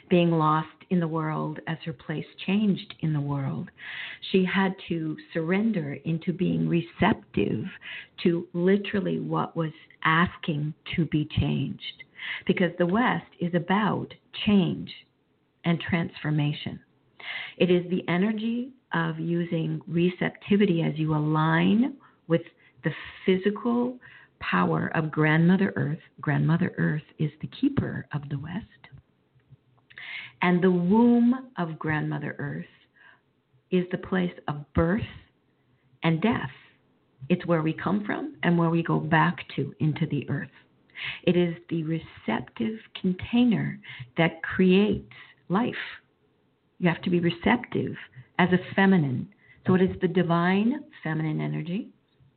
being 0.09 0.31
lost 0.31 0.67
in 0.89 0.99
the 0.99 1.07
world 1.07 1.59
as 1.67 1.77
her 1.85 1.93
place 1.93 2.25
changed 2.45 2.93
in 3.01 3.13
the 3.13 3.19
world, 3.19 3.69
she 4.31 4.45
had 4.45 4.75
to 4.87 5.17
surrender 5.33 5.97
into 6.05 6.31
being 6.31 6.67
receptive 6.67 7.65
to 8.23 8.47
literally 8.53 9.19
what 9.19 9.55
was 9.55 9.71
asking 10.03 10.73
to 10.95 11.05
be 11.05 11.27
changed. 11.39 12.03
Because 12.47 12.71
the 12.77 12.85
West 12.85 13.25
is 13.39 13.53
about 13.53 14.13
change 14.45 14.91
and 15.63 15.79
transformation. 15.79 16.79
It 17.57 17.71
is 17.71 17.89
the 17.89 18.03
energy 18.07 18.71
of 18.93 19.19
using 19.19 19.81
receptivity 19.87 20.81
as 20.81 20.97
you 20.97 21.15
align 21.15 21.95
with 22.27 22.41
the 22.83 22.91
physical 23.25 23.97
power 24.39 24.91
of 24.95 25.11
Grandmother 25.11 25.73
Earth. 25.75 25.99
Grandmother 26.21 26.73
Earth 26.77 27.03
is 27.19 27.31
the 27.41 27.49
keeper 27.59 28.05
of 28.13 28.27
the 28.29 28.39
West. 28.39 28.84
And 30.41 30.63
the 30.63 30.71
womb 30.71 31.51
of 31.57 31.79
Grandmother 31.79 32.35
Earth 32.37 32.65
is 33.71 33.85
the 33.91 33.97
place 33.97 34.33
of 34.47 34.65
birth 34.73 35.01
and 36.03 36.21
death. 36.21 36.51
It's 37.29 37.45
where 37.45 37.61
we 37.61 37.73
come 37.73 38.03
from 38.05 38.35
and 38.43 38.57
where 38.57 38.69
we 38.69 38.83
go 38.83 38.99
back 38.99 39.37
to 39.55 39.73
into 39.79 40.05
the 40.05 40.29
earth. 40.29 40.49
It 41.23 41.35
is 41.35 41.55
the 41.69 41.83
receptive 41.83 42.79
container 42.99 43.79
that 44.17 44.43
creates 44.43 45.11
life. 45.49 45.73
You 46.79 46.89
have 46.89 47.01
to 47.01 47.09
be 47.09 47.19
receptive 47.19 47.95
as 48.39 48.49
a 48.51 48.75
feminine. 48.75 49.27
So 49.65 49.73
it 49.75 49.81
is 49.81 49.95
the 50.01 50.07
divine 50.07 50.83
feminine 51.03 51.41
energy 51.41 51.89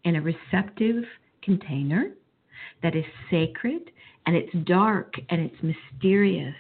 in 0.05 0.17
a 0.17 0.23
receptive 0.23 1.05
container 1.43 2.13
that 2.83 2.97
is 2.97 3.05
sacred 3.31 3.91
and 4.27 4.35
it's 4.35 4.53
dark 4.67 5.15
and 5.29 5.41
it's 5.41 5.63
mysterious 5.63 6.55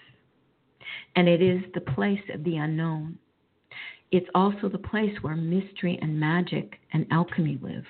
and 1.17 1.29
it 1.29 1.43
is 1.43 1.63
the 1.75 1.81
place 1.81 2.23
of 2.33 2.45
the 2.45 2.57
unknown. 2.57 3.19
It's 4.11 4.29
also 4.35 4.69
the 4.69 4.79
place 4.79 5.15
where 5.21 5.37
mystery 5.37 5.99
and 6.01 6.19
magic 6.19 6.81
and 6.93 7.07
alchemy 7.11 7.59
live. 7.61 7.85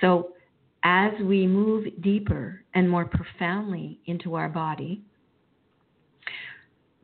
So, 0.00 0.30
as 0.84 1.12
we 1.22 1.46
move 1.46 1.86
deeper 2.02 2.62
and 2.74 2.90
more 2.90 3.06
profoundly 3.06 3.98
into 4.06 4.34
our 4.34 4.50
body, 4.50 5.02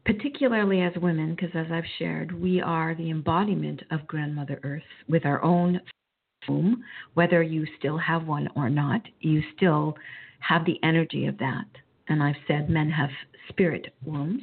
particularly 0.04 0.82
as 0.82 0.92
women, 1.00 1.34
because 1.34 1.50
as 1.54 1.66
I've 1.72 1.84
shared, 1.98 2.32
we 2.32 2.60
are 2.60 2.94
the 2.94 3.10
embodiment 3.10 3.82
of 3.90 4.06
Grandmother 4.06 4.60
Earth 4.62 4.82
with 5.08 5.24
our 5.24 5.42
own 5.42 5.80
womb, 6.48 6.82
whether 7.14 7.42
you 7.42 7.66
still 7.78 7.98
have 7.98 8.26
one 8.26 8.48
or 8.54 8.68
not, 8.68 9.02
you 9.20 9.42
still 9.56 9.96
have 10.40 10.64
the 10.64 10.78
energy 10.82 11.26
of 11.26 11.38
that. 11.38 11.66
And 12.08 12.22
I've 12.22 12.36
said 12.48 12.70
men 12.70 12.90
have 12.90 13.10
spirit 13.48 13.94
wombs 14.04 14.42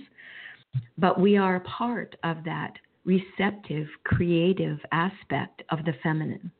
but 0.97 1.19
we 1.19 1.37
are 1.37 1.55
a 1.57 1.61
part 1.61 2.15
of 2.23 2.37
that 2.45 2.73
receptive, 3.05 3.87
creative 4.03 4.79
aspect 4.91 5.63
of 5.69 5.85
the 5.85 5.93
feminine 6.03 6.51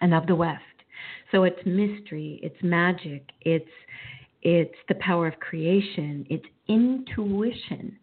and 0.00 0.12
of 0.12 0.26
the 0.26 0.34
West. 0.34 0.62
So 1.30 1.44
it's 1.44 1.64
mystery, 1.64 2.40
it's 2.42 2.62
magic, 2.62 3.30
it's 3.42 3.70
it's 4.42 4.76
the 4.88 4.94
power 4.96 5.26
of 5.26 5.40
creation, 5.40 6.24
it's 6.30 6.44
intuition 6.68 7.98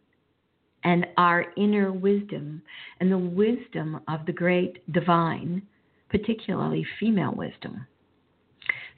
and 0.84 1.08
our 1.18 1.46
inner 1.56 1.94
wisdom 1.94 2.62
and 3.00 3.12
the 3.12 3.18
wisdom 3.18 4.02
of 4.08 4.26
the 4.26 4.34
great 4.34 4.92
divine, 4.92 5.62
particularly 6.10 6.86
female 7.00 7.34
wisdom. 7.34 7.88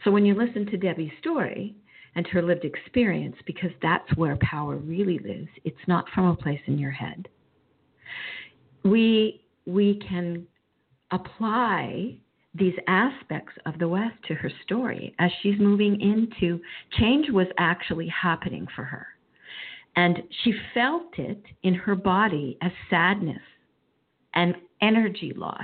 So 0.04 0.12
when 0.12 0.26
you 0.26 0.34
listen 0.34 0.66
to 0.68 0.78
Debbie's 0.78 1.12
story 1.20 1.76
and 2.16 2.26
her 2.28 2.42
lived 2.42 2.66
experience, 2.66 3.36
because 3.46 3.72
that's 3.82 4.16
where 4.16 4.38
power 4.42 4.78
really 4.78 5.20
lives, 5.20 5.50
it's 5.64 5.78
not 5.88 6.06
from 6.14 6.28
a 6.28 6.36
place 6.36 6.62
in 6.66 6.78
your 6.78 6.92
head. 6.92 7.28
We 8.84 9.42
we 9.66 10.00
can 10.08 10.46
apply 11.12 12.18
these 12.54 12.76
aspects 12.88 13.54
of 13.66 13.78
the 13.80 13.88
West 13.88 14.16
to 14.28 14.34
her 14.34 14.52
story 14.64 15.14
as 15.20 15.30
she's 15.42 15.60
moving 15.60 16.00
into 16.00 16.62
change 16.98 17.30
was 17.30 17.48
actually 17.58 18.08
happening 18.08 18.66
for 18.76 18.84
her. 18.84 19.08
And 19.98 20.24
she 20.44 20.54
felt 20.74 21.18
it 21.18 21.42
in 21.64 21.74
her 21.74 21.96
body 21.96 22.58
as 22.62 22.72
sadness 22.90 23.42
and 24.34 24.56
energy 24.82 25.34
loss 25.36 25.62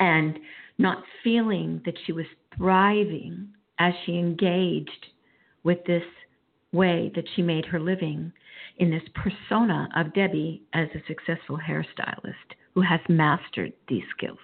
and 0.00 0.38
not 0.78 1.04
feeling 1.22 1.80
that 1.84 1.94
she 2.04 2.12
was 2.12 2.26
thriving 2.56 3.48
as 3.78 3.92
she 4.04 4.18
engaged 4.18 5.06
with 5.62 5.78
this 5.86 6.04
way 6.72 7.10
that 7.14 7.24
she 7.34 7.42
made 7.42 7.64
her 7.66 7.80
living 7.80 8.32
in 8.78 8.90
this 8.90 9.02
persona 9.14 9.88
of 9.94 10.14
Debbie 10.14 10.62
as 10.72 10.88
a 10.94 11.02
successful 11.06 11.58
hairstylist 11.58 12.54
who 12.74 12.80
has 12.82 13.00
mastered 13.08 13.72
these 13.88 14.02
skills. 14.16 14.38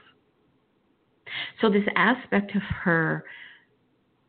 So, 1.61 1.68
this 1.70 1.85
aspect 1.97 2.55
of 2.55 2.62
her 2.62 3.24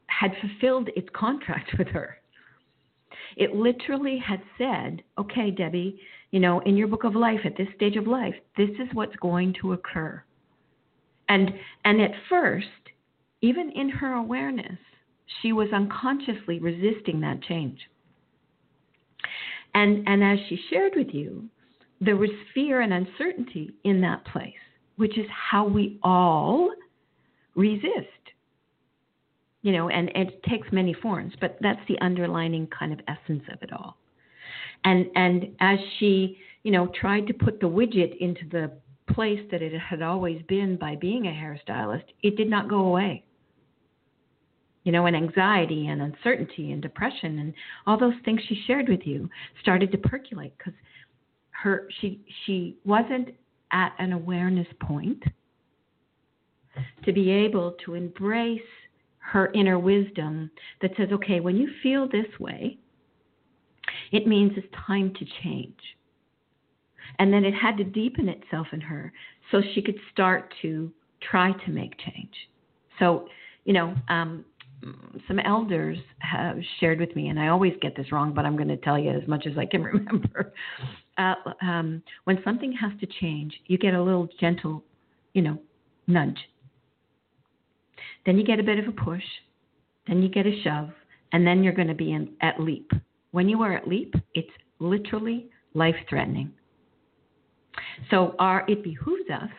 had 0.07 0.31
fulfilled 0.41 0.89
its 0.95 1.07
contract 1.13 1.71
with 1.77 1.87
her. 1.89 2.17
It 3.37 3.55
literally 3.55 4.17
had 4.17 4.41
said, 4.57 5.03
okay, 5.17 5.51
Debbie, 5.51 5.99
you 6.31 6.39
know, 6.39 6.59
in 6.61 6.75
your 6.75 6.87
book 6.87 7.03
of 7.03 7.15
life, 7.15 7.39
at 7.45 7.57
this 7.57 7.67
stage 7.75 7.95
of 7.95 8.07
life, 8.07 8.35
this 8.57 8.69
is 8.71 8.87
what's 8.93 9.15
going 9.17 9.55
to 9.61 9.73
occur. 9.73 10.21
And, 11.29 11.51
and 11.85 12.01
at 12.01 12.11
first, 12.29 12.67
even 13.41 13.71
in 13.71 13.89
her 13.89 14.13
awareness, 14.13 14.77
she 15.41 15.53
was 15.53 15.67
unconsciously 15.73 16.59
resisting 16.59 17.21
that 17.21 17.41
change. 17.43 17.79
And, 19.73 20.07
and 20.07 20.23
as 20.23 20.39
she 20.49 20.59
shared 20.69 20.93
with 20.95 21.09
you, 21.13 21.49
there 22.01 22.17
was 22.17 22.29
fear 22.53 22.81
and 22.81 22.91
uncertainty 22.91 23.73
in 23.83 24.01
that 24.01 24.25
place, 24.25 24.53
which 24.97 25.17
is 25.17 25.25
how 25.29 25.67
we 25.67 25.99
all 26.03 26.71
resist. 27.55 28.07
You 29.61 29.73
know, 29.73 29.89
and, 29.89 30.13
and 30.15 30.29
it 30.29 30.43
takes 30.43 30.67
many 30.71 30.93
forms, 30.93 31.33
but 31.39 31.57
that's 31.61 31.79
the 31.87 31.99
underlining 31.99 32.67
kind 32.67 32.91
of 32.91 32.99
essence 33.07 33.43
of 33.53 33.61
it 33.61 33.71
all. 33.71 33.97
And 34.83 35.05
and 35.15 35.55
as 35.59 35.77
she, 35.99 36.37
you 36.63 36.71
know, 36.71 36.87
tried 36.99 37.27
to 37.27 37.33
put 37.33 37.59
the 37.59 37.67
widget 37.67 38.17
into 38.17 38.41
the 38.49 38.71
place 39.13 39.41
that 39.51 39.61
it 39.61 39.79
had 39.79 40.01
always 40.01 40.41
been 40.47 40.77
by 40.77 40.95
being 40.95 41.27
a 41.27 41.29
hairstylist, 41.29 42.05
it 42.23 42.35
did 42.35 42.49
not 42.49 42.67
go 42.67 42.79
away. 42.79 43.23
You 44.83 44.91
know, 44.91 45.05
and 45.05 45.15
anxiety 45.15 45.87
and 45.87 46.01
uncertainty 46.01 46.71
and 46.71 46.81
depression 46.81 47.39
and 47.39 47.53
all 47.85 47.99
those 47.99 48.15
things 48.25 48.41
she 48.47 48.63
shared 48.65 48.89
with 48.89 49.01
you 49.05 49.29
started 49.61 49.91
to 49.91 49.97
percolate 49.97 50.57
because 50.57 50.73
her 51.51 51.87
she 51.99 52.21
she 52.45 52.77
wasn't 52.83 53.29
at 53.71 53.93
an 53.99 54.11
awareness 54.11 54.67
point 54.81 55.23
to 57.03 57.11
be 57.11 57.29
able 57.29 57.75
to 57.85 57.93
embrace 57.93 58.61
her 59.19 59.51
inner 59.53 59.77
wisdom 59.77 60.49
that 60.81 60.91
says, 60.97 61.09
okay, 61.11 61.39
when 61.39 61.55
you 61.55 61.69
feel 61.83 62.07
this 62.07 62.39
way, 62.39 62.77
it 64.11 64.27
means 64.27 64.51
it's 64.55 64.67
time 64.85 65.13
to 65.13 65.25
change. 65.43 65.79
And 67.19 67.31
then 67.31 67.45
it 67.45 67.53
had 67.53 67.77
to 67.77 67.83
deepen 67.83 68.29
itself 68.29 68.67
in 68.71 68.81
her 68.81 69.13
so 69.51 69.61
she 69.73 69.81
could 69.81 69.97
start 70.11 70.53
to 70.61 70.91
try 71.21 71.51
to 71.65 71.71
make 71.71 71.97
change. 71.99 72.33
So, 72.99 73.27
you 73.65 73.73
know, 73.73 73.95
um, 74.09 74.45
some 75.27 75.39
elders 75.39 75.97
have 76.19 76.57
shared 76.79 76.99
with 76.99 77.15
me, 77.15 77.29
and 77.29 77.39
I 77.39 77.47
always 77.49 77.73
get 77.81 77.95
this 77.95 78.11
wrong, 78.11 78.33
but 78.33 78.45
I'm 78.45 78.55
going 78.55 78.67
to 78.67 78.77
tell 78.77 78.97
you 78.97 79.11
as 79.11 79.27
much 79.27 79.45
as 79.45 79.57
I 79.57 79.65
can 79.65 79.83
remember. 79.83 80.53
Uh, 81.17 81.35
um, 81.61 82.03
when 82.23 82.39
something 82.43 82.71
has 82.73 82.91
to 82.99 83.07
change, 83.19 83.53
you 83.67 83.77
get 83.77 83.93
a 83.93 84.01
little 84.01 84.27
gentle, 84.39 84.83
you 85.33 85.41
know, 85.41 85.57
nudge. 86.07 86.39
Then 88.25 88.37
you 88.37 88.43
get 88.43 88.59
a 88.59 88.63
bit 88.63 88.79
of 88.79 88.87
a 88.87 88.91
push, 88.91 89.23
then 90.07 90.21
you 90.21 90.29
get 90.29 90.45
a 90.45 90.61
shove, 90.63 90.89
and 91.31 91.45
then 91.45 91.63
you're 91.63 91.73
going 91.73 91.87
to 91.87 91.95
be 91.95 92.11
in, 92.11 92.33
at 92.41 92.59
leap. 92.59 92.91
When 93.31 93.47
you 93.47 93.61
are 93.61 93.75
at 93.75 93.87
leap, 93.87 94.13
it's 94.33 94.49
literally 94.79 95.49
life 95.73 95.95
threatening. 96.09 96.51
So 98.09 98.35
our, 98.39 98.65
it 98.67 98.83
behooves 98.83 99.29
us 99.29 99.49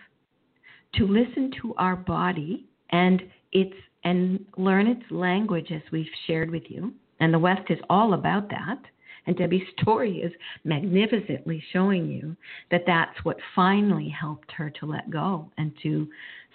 to 0.97 1.07
listen 1.07 1.53
to 1.63 1.75
our 1.77 1.97
body 1.97 2.67
and 2.91 3.23
its 3.53 3.75
and 4.05 4.45
learn 4.57 4.87
its 4.87 5.03
language 5.11 5.71
as 5.71 5.83
we've 5.91 6.07
shared 6.27 6.51
with 6.51 6.65
you. 6.69 6.93
And 7.21 7.33
the 7.33 7.39
West 7.39 7.71
is 7.71 7.79
all 7.89 8.15
about 8.15 8.49
that. 8.51 8.79
And 9.27 9.37
Debbie's 9.37 9.63
story 9.81 10.19
is 10.19 10.33
magnificently 10.65 11.63
showing 11.73 12.09
you 12.09 12.37
that 12.73 12.83
that's 12.87 13.25
what 13.25 13.37
finally 13.55 14.09
helped 14.09 14.51
her 14.53 14.69
to 14.71 14.87
let 14.87 15.11
go 15.11 15.49
and 15.59 15.73
to 15.85 16.09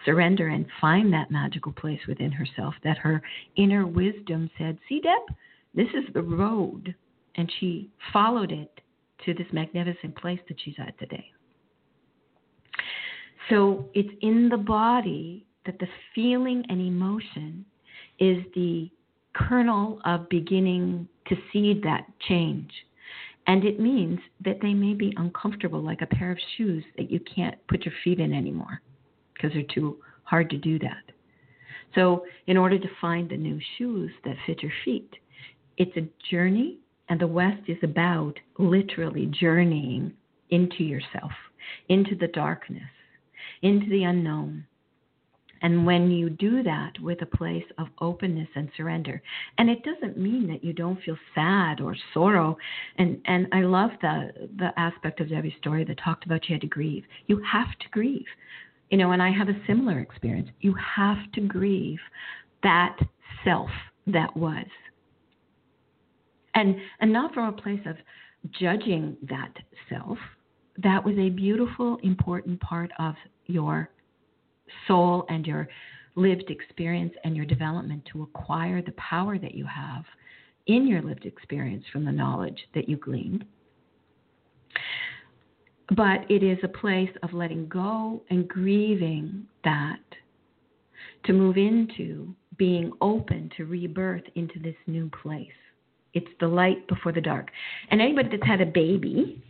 surrender 0.03 0.49
and 0.49 0.65
find 0.81 1.11
that 1.13 1.31
magical 1.31 1.71
place 1.71 2.01
within 2.07 2.31
herself 2.31 2.75
that 2.83 2.97
her 2.97 3.21
inner 3.55 3.87
wisdom 3.87 4.49
said, 4.57 4.77
See, 4.89 4.99
Deb, 4.99 5.35
this 5.73 5.87
is 5.93 6.13
the 6.13 6.21
road. 6.21 6.93
And 7.35 7.51
she 7.59 7.89
followed 8.11 8.51
it 8.51 8.81
to 9.25 9.33
this 9.33 9.47
magnificent 9.53 10.15
place 10.17 10.39
that 10.49 10.57
she's 10.63 10.75
at 10.77 10.97
today. 10.99 11.31
So 13.49 13.85
it's 13.93 14.13
in 14.21 14.49
the 14.49 14.57
body 14.57 15.46
that 15.67 15.77
the 15.77 15.87
feeling 16.15 16.65
and 16.69 16.81
emotion 16.81 17.63
is 18.19 18.37
the 18.55 18.89
kernel 19.35 19.99
of 20.05 20.27
beginning 20.29 21.07
to 21.27 21.35
seed 21.53 21.83
that 21.83 22.07
change. 22.27 22.71
And 23.45 23.63
it 23.63 23.79
means 23.79 24.19
that 24.43 24.57
they 24.61 24.73
may 24.73 24.93
be 24.93 25.13
uncomfortable, 25.17 25.81
like 25.81 26.01
a 26.01 26.07
pair 26.07 26.31
of 26.31 26.39
shoes 26.57 26.83
that 26.97 27.11
you 27.11 27.19
can't 27.19 27.55
put 27.67 27.85
your 27.85 27.93
feet 28.03 28.19
in 28.19 28.33
anymore 28.33 28.81
because 29.33 29.51
they're 29.53 29.63
too 29.73 29.97
hard 30.23 30.49
to 30.49 30.57
do 30.57 30.79
that. 30.79 31.03
So, 31.95 32.25
in 32.47 32.57
order 32.57 32.77
to 32.77 32.87
find 32.99 33.29
the 33.29 33.37
new 33.37 33.59
shoes 33.77 34.11
that 34.25 34.35
fit 34.45 34.61
your 34.61 34.73
feet, 34.83 35.09
it's 35.77 35.95
a 35.95 36.09
journey, 36.29 36.79
and 37.07 37.19
the 37.19 37.27
West 37.27 37.61
is 37.67 37.77
about 37.83 38.33
literally 38.57 39.27
journeying 39.27 40.11
into 40.49 40.83
yourself, 40.83 41.31
into 41.87 42.15
the 42.15 42.27
darkness, 42.27 42.83
into 43.61 43.89
the 43.89 44.03
unknown, 44.03 44.65
and 45.61 45.85
when 45.85 46.11
you 46.11 46.29
do 46.29 46.63
that 46.63 46.99
with 47.01 47.21
a 47.21 47.37
place 47.37 47.63
of 47.77 47.87
openness 47.99 48.47
and 48.55 48.69
surrender, 48.75 49.21
and 49.57 49.69
it 49.69 49.83
doesn't 49.83 50.17
mean 50.17 50.47
that 50.47 50.63
you 50.63 50.73
don't 50.73 51.01
feel 51.01 51.17
sad 51.33 51.81
or 51.81 51.95
sorrow, 52.13 52.57
and 52.97 53.19
and 53.25 53.47
I 53.51 53.61
love 53.61 53.91
the 54.01 54.49
the 54.57 54.71
aspect 54.77 55.19
of 55.19 55.29
Debbie's 55.29 55.53
story 55.59 55.83
that 55.85 55.99
talked 56.03 56.25
about 56.25 56.45
she 56.45 56.53
had 56.53 56.61
to 56.61 56.67
grieve. 56.67 57.03
You 57.27 57.41
have 57.51 57.69
to 57.79 57.89
grieve, 57.91 58.25
you 58.89 58.97
know, 58.97 59.11
and 59.11 59.21
I 59.21 59.31
have 59.31 59.49
a 59.49 59.61
similar 59.65 59.99
experience. 59.99 60.49
You 60.61 60.75
have 60.95 61.31
to 61.33 61.41
grieve 61.41 61.99
that 62.63 62.97
self 63.43 63.69
that 64.07 64.35
was, 64.35 64.65
and 66.53 66.75
and 66.99 67.11
not 67.11 67.33
from 67.33 67.49
a 67.49 67.61
place 67.61 67.81
of 67.85 67.95
judging 68.51 69.17
that 69.23 69.53
self. 69.89 70.17
That 70.83 71.03
was 71.03 71.17
a 71.17 71.29
beautiful, 71.29 71.97
important 72.03 72.59
part 72.61 72.91
of 72.99 73.15
your 73.47 73.89
soul 74.87 75.25
and 75.29 75.45
your 75.45 75.67
lived 76.15 76.49
experience 76.49 77.13
and 77.23 77.35
your 77.35 77.45
development 77.45 78.03
to 78.11 78.23
acquire 78.23 78.81
the 78.81 78.93
power 78.93 79.37
that 79.37 79.53
you 79.53 79.65
have 79.65 80.03
in 80.65 80.87
your 80.87 81.01
lived 81.01 81.25
experience 81.25 81.83
from 81.91 82.03
the 82.05 82.11
knowledge 82.11 82.59
that 82.73 82.89
you 82.89 82.97
gleaned. 82.97 83.45
But 85.95 86.29
it 86.29 86.43
is 86.43 86.57
a 86.63 86.67
place 86.67 87.11
of 87.23 87.33
letting 87.33 87.67
go 87.67 88.21
and 88.29 88.47
grieving 88.47 89.45
that 89.63 89.99
to 91.25 91.33
move 91.33 91.57
into 91.57 92.35
being 92.57 92.91
open 92.99 93.49
to 93.55 93.65
rebirth 93.65 94.23
into 94.35 94.59
this 94.59 94.75
new 94.87 95.09
place. 95.21 95.47
It's 96.13 96.27
the 96.39 96.47
light 96.47 96.87
before 96.87 97.11
the 97.11 97.21
dark. 97.21 97.51
And 97.89 98.01
anybody 98.01 98.29
that's 98.29 98.47
had 98.47 98.61
a 98.61 98.65
baby 98.65 99.41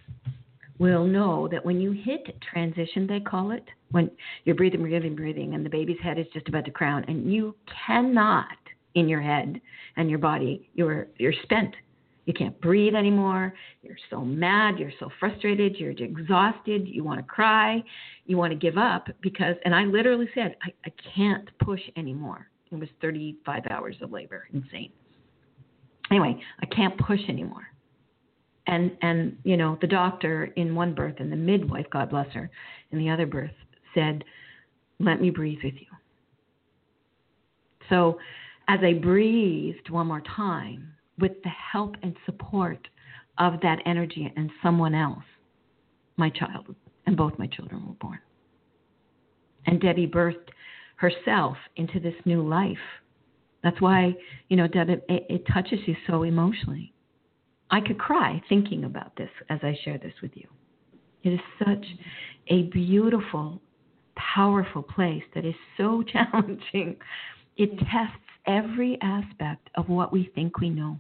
will 0.80 1.06
know 1.06 1.48
that 1.52 1.66
when 1.66 1.80
you 1.80 1.92
hit 1.92 2.40
transition, 2.42 3.08
they 3.08 3.20
call 3.20 3.52
it, 3.52 3.64
when 3.92 4.12
you're 4.44 4.56
breathing, 4.56 4.82
breathing, 4.82 5.16
breathing, 5.16 5.54
and 5.54 5.66
the 5.66 5.70
baby's 5.70 6.00
head 6.04 6.20
is 6.20 6.28
just 6.34 6.48
about 6.48 6.66
to 6.66 6.72
crown, 6.72 7.04
and 7.08 7.32
you 7.32 7.56
cannot 7.88 8.48
in 8.96 9.08
your 9.08 9.22
head 9.22 9.62
and 9.96 10.10
your 10.10 10.20
body, 10.20 10.70
you're 10.74 11.08
you're 11.18 11.34
spent. 11.44 11.76
You 12.26 12.34
can't 12.34 12.60
breathe 12.60 12.94
anymore. 12.94 13.54
You're 13.84 13.98
so 14.10 14.20
mad. 14.20 14.78
You're 14.78 14.92
so 15.00 15.10
frustrated. 15.18 15.78
You're 15.78 15.92
exhausted. 15.92 16.86
You 16.86 17.06
want 17.06 17.20
to 17.20 17.24
cry. 17.24 17.82
You 18.26 18.36
want 18.36 18.52
to 18.52 18.58
give 18.58 18.78
up 18.78 19.08
because, 19.22 19.56
and 19.64 19.74
I 19.74 19.86
literally 19.86 20.28
said, 20.36 20.58
I, 20.62 20.74
I 20.86 20.92
can't 21.16 21.50
push 21.60 21.80
anymore. 21.96 22.48
It 22.70 22.76
was 22.76 22.90
35 23.02 23.64
hours 23.70 23.96
of 24.02 24.12
labor. 24.12 24.50
Insane. 24.52 24.92
anyway, 26.12 26.38
I 26.62 26.66
can't 26.66 26.98
push 27.00 27.22
anymore. 27.30 27.66
And 28.68 28.92
and 29.02 29.38
you 29.44 29.58
know, 29.58 29.78
the 29.82 29.88
doctor 29.88 30.46
in 30.56 30.76
one 30.76 30.94
birth 30.94 31.16
and 31.20 31.32
the 31.32 31.38
midwife, 31.38 31.86
God 31.90 32.10
bless 32.10 32.32
her, 32.34 32.50
in 32.92 33.00
the 33.00 33.10
other 33.10 33.26
birth 33.26 33.52
said, 33.94 34.24
"Let 35.00 35.22
me 35.22 35.30
breathe 35.30 35.60
with 35.64 35.76
you." 35.76 35.88
So, 37.90 38.20
as 38.68 38.80
I 38.84 38.94
breathed 38.94 39.90
one 39.90 40.08
more 40.08 40.22
time 40.36 40.94
with 41.18 41.32
the 41.44 41.50
help 41.50 41.96
and 42.04 42.16
support 42.26 42.88
of 43.38 43.62
that 43.62 43.80
energy 43.86 44.32
and 44.36 44.52
someone 44.62 44.94
else, 44.94 45.24
my 46.18 46.30
child 46.30 46.76
and 47.06 47.16
both 47.16 47.40
my 47.40 47.48
children 47.48 47.88
were 47.88 47.94
born. 47.94 48.20
And 49.66 49.80
Debbie 49.80 50.08
birthed 50.08 50.50
herself 50.98 51.58
into 51.76 52.00
this 52.00 52.16
new 52.26 52.48
life. 52.48 52.78
That's 53.64 53.80
why, 53.80 54.16
you 54.50 54.58
know, 54.58 54.68
Deb, 54.68 54.90
it, 54.90 55.06
it 55.08 55.44
touches 55.54 55.80
you 55.86 55.96
so 56.08 56.24
emotionally. 56.24 56.94
I 57.70 57.82
could 57.82 58.00
cry 58.00 58.42
thinking 58.48 58.86
about 58.86 59.16
this 59.16 59.30
as 59.50 59.60
I 59.64 59.78
share 59.84 59.98
this 59.98 60.14
with 60.22 60.32
you. 60.36 60.48
It 61.24 61.34
is 61.34 61.40
such 61.60 61.86
a 62.48 62.64
beautiful, 62.64 63.62
powerful 64.16 64.84
place 64.84 65.24
that 65.36 65.46
is 65.46 65.56
so 65.76 66.04
challenging. 66.14 66.98
It 67.58 67.78
tests 67.80 68.24
every 68.46 68.98
aspect 69.02 69.70
of 69.76 69.90
what 69.90 70.14
we 70.14 70.32
think 70.34 70.60
we 70.60 70.70
know. 70.70 70.98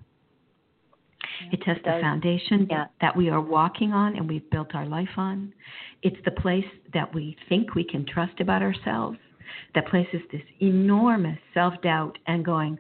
It 1.51 1.61
tests 1.61 1.83
the 1.83 1.99
foundation 2.01 2.67
yeah. 2.69 2.85
that 2.99 3.15
we 3.15 3.29
are 3.29 3.41
walking 3.41 3.93
on 3.93 4.15
and 4.15 4.27
we've 4.27 4.49
built 4.49 4.73
our 4.73 4.85
life 4.85 5.09
on. 5.17 5.53
It's 6.01 6.17
the 6.25 6.31
place 6.31 6.65
that 6.93 7.13
we 7.13 7.37
think 7.47 7.75
we 7.75 7.83
can 7.83 8.05
trust 8.05 8.39
about 8.39 8.61
ourselves 8.61 9.17
that 9.75 9.87
places 9.87 10.21
this 10.31 10.41
enormous 10.61 11.37
self 11.53 11.73
doubt 11.81 12.17
and 12.27 12.43
going, 12.43 12.77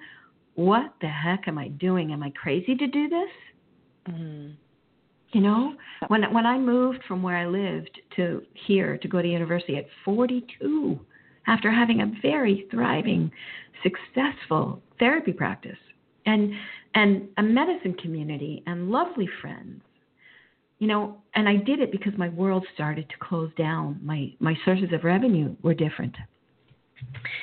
What 0.55 0.93
the 1.01 1.07
heck 1.07 1.47
am 1.47 1.57
I 1.57 1.69
doing? 1.69 2.11
Am 2.11 2.23
I 2.23 2.31
crazy 2.31 2.75
to 2.75 2.87
do 2.87 3.07
this? 3.07 3.29
Mm-hmm. 4.09 4.51
You 5.33 5.41
know, 5.41 5.73
when 6.07 6.23
when 6.33 6.45
I 6.45 6.57
moved 6.57 6.99
from 7.07 7.21
where 7.21 7.35
I 7.35 7.45
lived 7.45 7.99
to 8.15 8.41
here 8.67 8.97
to 8.97 9.07
go 9.07 9.21
to 9.21 9.27
university 9.27 9.75
at 9.75 9.85
42, 10.05 10.99
after 11.47 11.69
having 11.69 12.01
a 12.01 12.11
very 12.21 12.65
thriving, 12.71 13.29
successful 13.83 14.81
therapy 14.99 15.33
practice 15.33 15.77
and 16.25 16.53
and 16.95 17.27
a 17.37 17.43
medicine 17.43 17.93
community 17.95 18.63
and 18.67 18.89
lovely 18.89 19.27
friends, 19.41 19.81
you 20.79 20.87
know, 20.87 21.17
and 21.35 21.49
I 21.49 21.57
did 21.57 21.79
it 21.79 21.91
because 21.91 22.13
my 22.17 22.29
world 22.29 22.65
started 22.73 23.09
to 23.09 23.15
close 23.19 23.51
down. 23.57 23.99
My 24.01 24.33
my 24.39 24.55
sources 24.63 24.93
of 24.93 25.03
revenue 25.03 25.55
were 25.61 25.73
different 25.73 26.15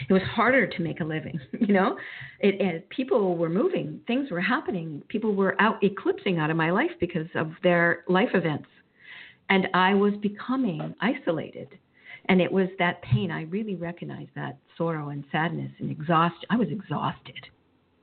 it 0.08 0.12
was 0.12 0.22
harder 0.22 0.66
to 0.66 0.82
make 0.82 1.00
a 1.00 1.04
living 1.04 1.38
you 1.60 1.72
know? 1.72 1.96
It, 2.40 2.60
it, 2.60 2.88
people 2.90 3.36
were 3.36 3.48
moving 3.48 4.00
things 4.06 4.30
were 4.30 4.40
happening. 4.40 5.02
People 5.08 5.34
were 5.34 5.60
out 5.60 5.82
eclipsing 5.82 6.38
out 6.38 6.50
of 6.50 6.56
my 6.56 6.70
life 6.70 6.90
because 7.00 7.28
of 7.34 7.52
their 7.62 8.04
life 8.08 8.30
events. 8.34 8.68
And 9.50 9.68
i 9.74 9.94
was 9.94 10.14
becoming 10.22 10.94
isolated. 11.00 11.68
And 12.26 12.40
it 12.40 12.50
was 12.50 12.68
that 12.78 13.02
pain. 13.02 13.30
I 13.30 13.42
really 13.42 13.74
recognized 13.74 14.30
that 14.34 14.56
sorrow 14.78 15.10
and 15.10 15.24
sadness 15.30 15.70
and 15.78 15.90
exhaustion 15.90 16.46
i 16.50 16.56
was 16.56 16.68
exhausted 16.70 17.48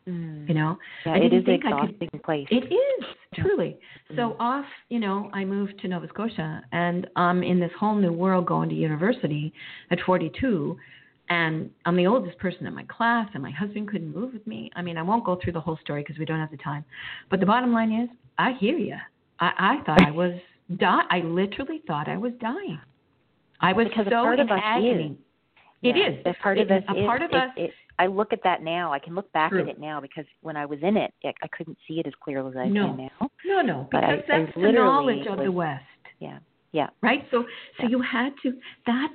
mm. 0.07 0.47
you 0.47 0.53
know? 0.53 0.77
Yeah, 1.05 1.13
I 1.13 1.17
it 1.17 1.33
is 1.33 1.45
think 1.45 1.63
exhausting 1.63 1.97
I 2.01 2.05
could, 2.07 2.23
place. 2.23 2.47
It 2.49 2.65
is 2.65 3.05
truly. 3.35 3.77
Mm. 4.11 4.15
so 4.17 4.35
off 4.39 4.65
you 4.89 4.99
know 4.99 5.29
i 5.33 5.45
moved 5.45 5.79
to 5.79 5.87
nova 5.87 6.05
scotia 6.09 6.61
and 6.73 7.07
i'm 7.15 7.43
in 7.43 7.61
this 7.61 7.71
whole 7.79 7.95
new 7.95 8.11
world 8.11 8.45
going 8.45 8.67
to 8.67 8.75
university 8.75 9.53
at 9.89 9.99
42 10.05 10.75
and 11.31 11.69
I'm 11.85 11.95
the 11.95 12.07
oldest 12.07 12.37
person 12.39 12.67
in 12.67 12.75
my 12.75 12.83
class, 12.89 13.29
and 13.33 13.41
my 13.41 13.51
husband 13.51 13.87
couldn't 13.89 14.13
move 14.13 14.33
with 14.33 14.45
me. 14.45 14.69
I 14.75 14.81
mean, 14.81 14.97
I 14.97 15.01
won't 15.01 15.23
go 15.23 15.39
through 15.41 15.53
the 15.53 15.61
whole 15.61 15.77
story 15.81 16.03
because 16.03 16.19
we 16.19 16.25
don't 16.25 16.39
have 16.39 16.51
the 16.51 16.57
time. 16.57 16.83
But 17.29 17.39
the 17.39 17.45
bottom 17.45 17.71
line 17.71 17.93
is, 17.93 18.09
I 18.37 18.51
hear 18.59 18.77
you. 18.77 18.97
I, 19.39 19.51
I 19.79 19.83
thought 19.85 20.01
I 20.05 20.11
was 20.11 20.33
die. 20.77 21.03
I 21.09 21.19
literally 21.21 21.83
thought 21.87 22.09
I 22.09 22.17
was 22.17 22.33
dying. 22.41 22.81
I 23.61 23.71
was 23.71 23.87
because 23.87 24.07
so 24.09 24.19
a 24.19 24.23
part 24.23 24.39
in 24.41 24.49
of 24.49 24.57
us 24.57 24.59
agony. 24.61 25.11
Is. 25.11 25.17
It 25.83 25.95
yeah, 25.95 26.09
is. 26.09 26.15
A 26.25 26.43
part 26.43 26.57
of 26.57 26.69
it, 26.69 26.83
us 26.83 26.83
a 26.89 26.99
is. 26.99 27.05
part 27.05 27.21
of 27.21 27.31
it, 27.31 27.35
us. 27.37 27.49
It, 27.55 27.71
I 27.97 28.07
look 28.07 28.33
at 28.33 28.43
that 28.43 28.61
now. 28.61 28.91
I 28.91 28.99
can 28.99 29.15
look 29.15 29.31
back 29.31 29.51
True. 29.51 29.61
at 29.61 29.69
it 29.69 29.79
now 29.79 30.01
because 30.01 30.25
when 30.41 30.57
I 30.57 30.65
was 30.65 30.79
in 30.81 30.97
it, 30.97 31.13
I 31.23 31.47
couldn't 31.55 31.77
see 31.87 31.99
it 32.01 32.07
as 32.07 32.13
clearly 32.21 32.51
as 32.51 32.57
I 32.57 32.67
no. 32.67 32.87
can 32.87 32.97
now. 32.97 33.29
No, 33.45 33.61
no, 33.61 33.87
But 33.89 34.01
because 34.01 34.19
I- 34.29 34.33
I 34.33 34.39
that's 34.45 34.55
the 34.55 34.71
knowledge 34.73 35.25
of 35.27 35.37
was- 35.37 35.45
the 35.45 35.51
West. 35.51 35.83
Yeah, 36.19 36.39
yeah. 36.73 36.87
right? 37.01 37.25
So, 37.31 37.43
so 37.77 37.83
Yeah. 37.83 37.89
you 37.89 38.01
had 38.01 38.33
to. 38.43 38.53
That's 38.85 39.13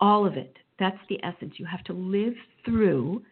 all 0.00 0.26
of 0.26 0.36
it. 0.36 0.56
That's 0.78 0.98
the 1.08 1.22
essence. 1.24 1.54
You 1.56 1.66
have 1.66 1.84
to 1.84 1.92
live 1.92 2.34
through 2.64 3.22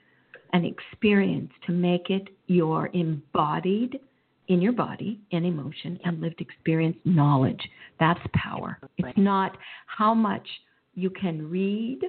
an 0.52 0.64
experience 0.64 1.50
to 1.66 1.72
make 1.72 2.10
it 2.10 2.28
your 2.46 2.90
embodied 2.92 4.00
in 4.48 4.60
your 4.60 4.72
body 4.72 5.20
in 5.30 5.44
emotion 5.44 5.98
and 6.04 6.20
lived 6.20 6.40
experience 6.40 6.96
knowledge. 7.04 7.60
That's 8.00 8.20
power. 8.34 8.78
It's 8.98 9.16
not 9.16 9.56
how 9.86 10.12
much 10.12 10.46
you 10.94 11.08
can 11.10 11.48
read 11.48 12.00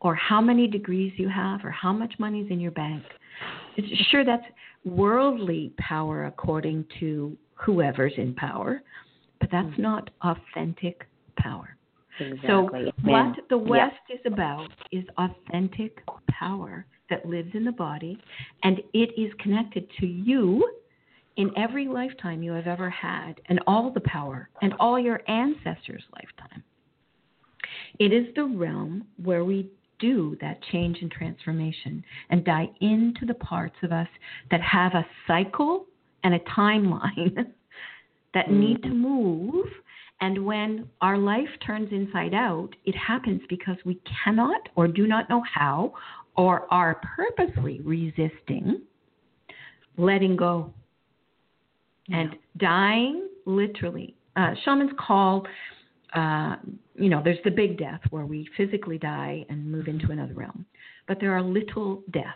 or 0.00 0.14
how 0.14 0.40
many 0.40 0.66
degrees 0.66 1.12
you 1.16 1.28
have 1.28 1.64
or 1.64 1.70
how 1.70 1.92
much 1.92 2.12
money's 2.18 2.50
in 2.50 2.58
your 2.58 2.72
bank. 2.72 3.04
It's, 3.76 3.88
sure, 4.08 4.24
that's 4.24 4.44
worldly 4.84 5.72
power 5.78 6.26
according 6.26 6.86
to 6.98 7.36
whoever's 7.54 8.14
in 8.16 8.34
power, 8.34 8.82
but 9.38 9.50
that's 9.50 9.74
Mhm. 9.74 9.78
not 9.78 10.10
authentic 10.22 11.06
power. 11.36 11.76
Exactly. 12.20 12.48
So, 12.48 12.62
what 13.02 13.36
the 13.48 13.58
yeah. 13.58 13.70
West 13.70 13.96
is 14.10 14.20
about 14.26 14.68
is 14.92 15.04
authentic 15.18 16.02
power 16.28 16.86
that 17.08 17.26
lives 17.26 17.50
in 17.54 17.64
the 17.64 17.72
body, 17.72 18.18
and 18.62 18.78
it 18.92 19.10
is 19.20 19.32
connected 19.40 19.88
to 20.00 20.06
you 20.06 20.68
in 21.36 21.50
every 21.56 21.88
lifetime 21.88 22.42
you 22.42 22.52
have 22.52 22.66
ever 22.66 22.90
had, 22.90 23.40
and 23.46 23.60
all 23.66 23.90
the 23.90 24.00
power, 24.00 24.48
and 24.62 24.74
all 24.78 24.98
your 24.98 25.20
ancestors' 25.28 26.04
lifetime. 26.14 26.62
It 27.98 28.12
is 28.12 28.26
the 28.34 28.44
realm 28.44 29.06
where 29.22 29.44
we 29.44 29.70
do 29.98 30.36
that 30.40 30.62
change 30.72 30.98
and 31.02 31.10
transformation 31.10 32.02
and 32.30 32.44
dive 32.44 32.70
into 32.80 33.26
the 33.26 33.34
parts 33.34 33.76
of 33.82 33.92
us 33.92 34.08
that 34.50 34.60
have 34.62 34.94
a 34.94 35.06
cycle 35.26 35.86
and 36.24 36.34
a 36.34 36.38
timeline 36.40 37.36
that 38.34 38.50
need 38.50 38.82
to 38.82 38.88
mm-hmm. 38.88 39.02
move. 39.02 39.66
And 40.20 40.44
when 40.44 40.88
our 41.00 41.16
life 41.16 41.48
turns 41.66 41.90
inside 41.92 42.34
out, 42.34 42.70
it 42.84 42.94
happens 42.94 43.40
because 43.48 43.76
we 43.84 43.98
cannot 44.24 44.68
or 44.76 44.86
do 44.86 45.06
not 45.06 45.30
know 45.30 45.42
how 45.52 45.94
or 46.36 46.66
are 46.72 47.00
purposely 47.16 47.80
resisting 47.82 48.82
letting 49.96 50.36
go 50.36 50.72
and 52.10 52.36
dying 52.56 53.28
literally. 53.46 54.14
Uh, 54.36 54.52
shamans 54.64 54.90
call, 54.98 55.46
uh, 56.14 56.56
you 56.94 57.08
know, 57.08 57.20
there's 57.22 57.38
the 57.44 57.50
big 57.50 57.78
death 57.78 58.00
where 58.10 58.26
we 58.26 58.48
physically 58.56 58.98
die 58.98 59.44
and 59.48 59.70
move 59.70 59.86
into 59.86 60.10
another 60.10 60.34
realm, 60.34 60.64
but 61.06 61.18
there 61.20 61.32
are 61.32 61.42
little 61.42 62.02
deaths, 62.10 62.26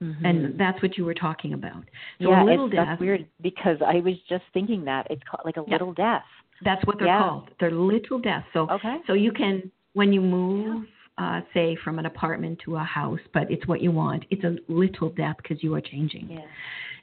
Mhm. 0.00 0.24
and 0.24 0.58
that's 0.58 0.80
what 0.82 0.96
you 0.96 1.04
were 1.04 1.14
talking 1.14 1.52
about. 1.54 1.84
So 2.20 2.30
yeah, 2.30 2.42
a 2.42 2.44
little 2.44 2.66
it's, 2.66 2.74
death. 2.74 2.86
that's 2.86 3.00
weird 3.00 3.26
because 3.40 3.80
I 3.82 4.00
was 4.00 4.20
just 4.28 4.44
thinking 4.52 4.84
that 4.84 5.06
it's 5.10 5.22
called 5.24 5.44
like 5.44 5.56
a 5.56 5.64
Yeah. 5.66 5.74
little 5.74 5.92
death. 5.92 6.24
That's 6.64 6.84
what 6.86 6.98
they're 6.98 7.08
Yeah. 7.08 7.18
called. 7.22 7.50
They're 7.60 7.70
little 7.70 8.18
deaths. 8.18 8.46
So 8.52 8.68
Okay. 8.70 8.98
so 9.06 9.12
you 9.14 9.32
can 9.32 9.70
when 9.94 10.12
you 10.12 10.20
move. 10.20 10.86
Uh, 11.18 11.42
say 11.52 11.76
from 11.84 11.98
an 11.98 12.06
apartment 12.06 12.58
to 12.64 12.74
a 12.74 12.82
house, 12.82 13.20
but 13.34 13.48
it's 13.50 13.66
what 13.68 13.82
you 13.82 13.90
want. 13.90 14.24
It's 14.30 14.42
a 14.44 14.56
little 14.72 15.10
death 15.10 15.36
because 15.36 15.62
you 15.62 15.74
are 15.74 15.80
changing. 15.80 16.26
Yeah, 16.30 16.40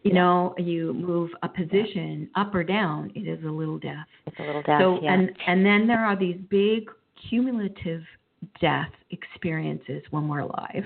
You 0.01 0.13
know, 0.13 0.55
you 0.57 0.93
move 0.95 1.29
a 1.43 1.47
position 1.47 2.27
up 2.35 2.55
or 2.55 2.63
down, 2.63 3.11
it 3.13 3.27
is 3.27 3.41
a 3.45 3.51
little 3.51 3.77
death. 3.77 4.07
it's 4.25 4.37
a 4.39 4.43
little 4.43 4.63
death. 4.63 4.81
So 4.81 4.99
yeah. 5.03 5.13
and 5.13 5.31
and 5.45 5.63
then 5.63 5.85
there 5.85 6.03
are 6.03 6.15
these 6.15 6.37
big 6.49 6.89
cumulative 7.29 8.03
death 8.59 8.91
experiences 9.11 10.01
when 10.09 10.27
we're 10.27 10.39
alive 10.39 10.85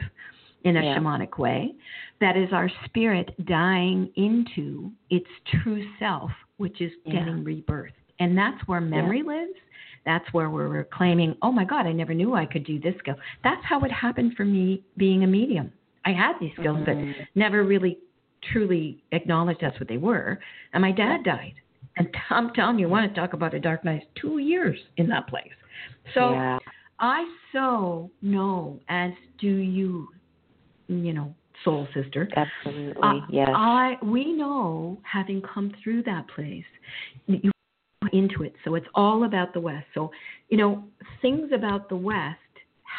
in 0.65 0.75
a 0.75 0.83
Yeah. 0.83 0.97
shamanic 0.97 1.37
way. 1.37 1.73
That 2.19 2.35
is 2.35 2.51
our 2.51 2.67
spirit 2.85 3.33
dying 3.45 4.09
into 4.17 4.91
its 5.09 5.29
true 5.45 5.81
self, 5.97 6.31
which 6.57 6.81
is 6.81 6.91
Yeah. 7.05 7.13
getting 7.13 7.45
rebirthed. 7.45 7.93
And 8.23 8.37
that's 8.37 8.65
where 8.67 8.79
memory 8.79 9.21
lives. 9.21 9.59
That's 10.05 10.25
where 10.31 10.49
we're 10.49 10.69
reclaiming, 10.69 11.35
oh 11.41 11.51
my 11.51 11.65
God, 11.65 11.85
I 11.85 11.91
never 11.91 12.13
knew 12.13 12.35
I 12.35 12.45
could 12.45 12.63
do 12.65 12.79
this 12.79 12.95
skill. 12.99 13.15
That's 13.43 13.63
how 13.65 13.81
it 13.81 13.91
happened 13.91 14.33
for 14.37 14.45
me 14.45 14.81
being 14.95 15.25
a 15.25 15.27
medium. 15.27 15.73
I 16.05 16.11
had 16.11 16.33
these 16.39 16.53
skills, 16.53 16.77
Mhm. 16.77 16.85
but 17.17 17.27
never 17.35 17.63
really 17.63 17.97
truly 18.41 19.03
acknowledged 19.11 19.59
that's 19.59 19.77
what 19.77 19.89
they 19.89 19.97
were. 19.97 20.39
And 20.71 20.81
my 20.81 20.91
dad 20.91 21.23
died. 21.23 21.55
And 21.97 22.07
I'm 22.29 22.51
telling 22.53 22.79
you, 22.79 22.87
want 22.87 23.13
to 23.13 23.19
talk 23.19 23.33
about 23.33 23.53
a 23.53 23.59
dark 23.59 23.83
night, 23.83 24.07
two 24.15 24.37
years 24.37 24.79
in 24.95 25.07
that 25.09 25.27
place. 25.27 25.53
So 26.13 26.31
yeah. 26.31 26.59
I 26.99 27.25
so 27.51 28.09
know, 28.21 28.79
as 28.87 29.11
do 29.37 29.47
you, 29.47 30.07
you 30.87 31.13
know, 31.13 31.35
soul 31.63 31.87
sister. 31.93 32.29
Absolutely. 32.35 33.01
Uh, 33.01 33.19
yes. 33.29 33.49
I 33.53 33.97
we 34.01 34.31
know, 34.31 34.97
having 35.03 35.41
come 35.41 35.73
through 35.83 36.03
that 36.03 36.27
place, 36.29 36.65
you 37.27 37.52
into 38.13 38.43
it. 38.43 38.53
So 38.63 38.75
it's 38.75 38.87
all 38.95 39.25
about 39.25 39.53
the 39.53 39.59
West. 39.59 39.85
So 39.93 40.11
you 40.49 40.57
know, 40.57 40.83
things 41.21 41.51
about 41.53 41.89
the 41.89 41.95
West 41.95 42.39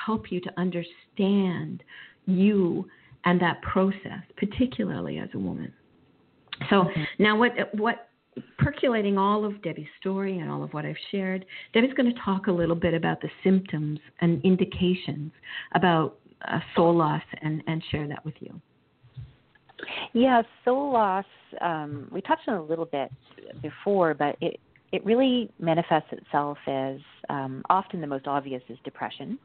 help 0.06 0.30
you 0.30 0.40
to 0.40 0.50
understand 0.56 1.82
you 2.26 2.86
and 3.24 3.40
that 3.40 3.62
process, 3.62 4.22
particularly 4.36 5.18
as 5.18 5.28
a 5.34 5.38
woman. 5.38 5.72
So 6.70 6.82
mm-hmm. 6.82 7.02
now, 7.18 7.38
what 7.38 7.52
what 7.74 8.08
percolating 8.58 9.16
all 9.18 9.44
of 9.44 9.62
Debbie's 9.62 9.86
story 10.00 10.38
and 10.38 10.50
all 10.50 10.62
of 10.62 10.72
what 10.72 10.84
I've 10.84 10.96
shared, 11.10 11.44
Debbie's 11.72 11.92
going 11.94 12.12
to 12.12 12.20
talk 12.20 12.48
a 12.48 12.52
little 12.52 12.74
bit 12.74 12.94
about 12.94 13.20
the 13.20 13.28
symptoms 13.42 14.00
and 14.20 14.44
indications 14.44 15.30
about 15.74 16.18
uh, 16.48 16.58
soul 16.74 16.96
loss 16.96 17.22
and, 17.42 17.62
and 17.66 17.82
share 17.90 18.08
that 18.08 18.24
with 18.24 18.34
you. 18.40 18.60
Yeah, 20.12 20.42
soul 20.64 20.92
loss. 20.92 21.24
Um, 21.60 22.08
we 22.12 22.20
touched 22.22 22.48
on 22.48 22.56
a 22.56 22.62
little 22.62 22.86
bit 22.86 23.10
before, 23.62 24.14
but 24.14 24.36
it 24.40 24.58
it 24.94 25.04
really 25.04 25.50
manifests 25.58 26.12
itself 26.12 26.56
as 26.68 26.98
um, 27.28 27.64
often 27.68 28.00
the 28.00 28.06
most 28.06 28.28
obvious 28.28 28.62
is 28.68 28.78
depression. 28.84 29.36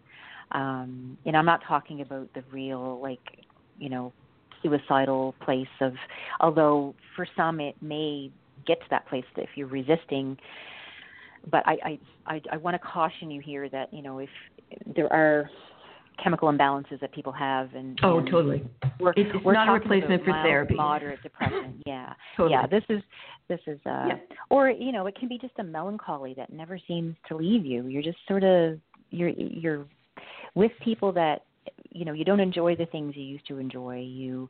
Um, 0.51 1.17
and 1.25 1.35
I'm 1.35 1.45
not 1.45 1.61
talking 1.67 2.01
about 2.01 2.31
the 2.35 2.43
real 2.51 2.99
like 3.01 3.19
you 3.79 3.89
know 3.89 4.13
suicidal 4.61 5.33
place 5.41 5.67
of 5.81 5.93
although 6.39 6.93
for 7.15 7.25
some 7.35 7.59
it 7.59 7.75
may 7.81 8.29
get 8.67 8.79
to 8.81 8.85
that 8.91 9.07
place 9.07 9.23
if 9.37 9.49
you're 9.55 9.67
resisting 9.67 10.37
but 11.49 11.65
I, 11.65 11.77
I 11.85 11.99
I 12.35 12.41
I 12.51 12.57
want 12.57 12.75
to 12.75 12.79
caution 12.79 13.31
you 13.31 13.41
here 13.41 13.69
that 13.69 13.93
you 13.93 14.01
know 14.01 14.19
if 14.19 14.29
there 14.95 15.11
are 15.13 15.49
chemical 16.21 16.51
imbalances 16.51 16.99
that 16.99 17.13
people 17.13 17.31
have 17.31 17.73
and 17.73 17.97
oh 18.03 18.17
and 18.17 18.29
totally 18.29 18.67
we're, 18.99 19.13
it's 19.15 19.29
we're 19.45 19.53
not 19.53 19.69
a 19.69 19.71
replacement 19.71 20.23
for 20.25 20.33
therapy 20.43 20.75
moderate 20.75 21.23
depression 21.23 21.81
yeah 21.85 22.13
totally. 22.37 22.51
yeah 22.51 22.67
this 22.67 22.83
is 22.89 23.01
this 23.49 23.59
is 23.67 23.79
uh 23.85 24.05
yeah. 24.07 24.17
or 24.49 24.69
you 24.69 24.91
know 24.91 25.07
it 25.07 25.15
can 25.17 25.27
be 25.27 25.37
just 25.37 25.53
a 25.59 25.63
melancholy 25.63 26.33
that 26.35 26.51
never 26.53 26.79
seems 26.87 27.15
to 27.27 27.35
leave 27.35 27.65
you. 27.65 27.87
You're 27.87 28.03
just 28.03 28.19
sort 28.27 28.43
of 28.43 28.79
you're 29.09 29.29
you're 29.29 29.85
with 30.55 30.71
people 30.83 31.11
that 31.13 31.43
you 31.91 32.05
know 32.05 32.13
you 32.13 32.23
don't 32.23 32.39
enjoy 32.39 32.75
the 32.75 32.85
things 32.85 33.15
you 33.15 33.23
used 33.23 33.47
to 33.47 33.57
enjoy. 33.57 33.99
You 33.99 34.49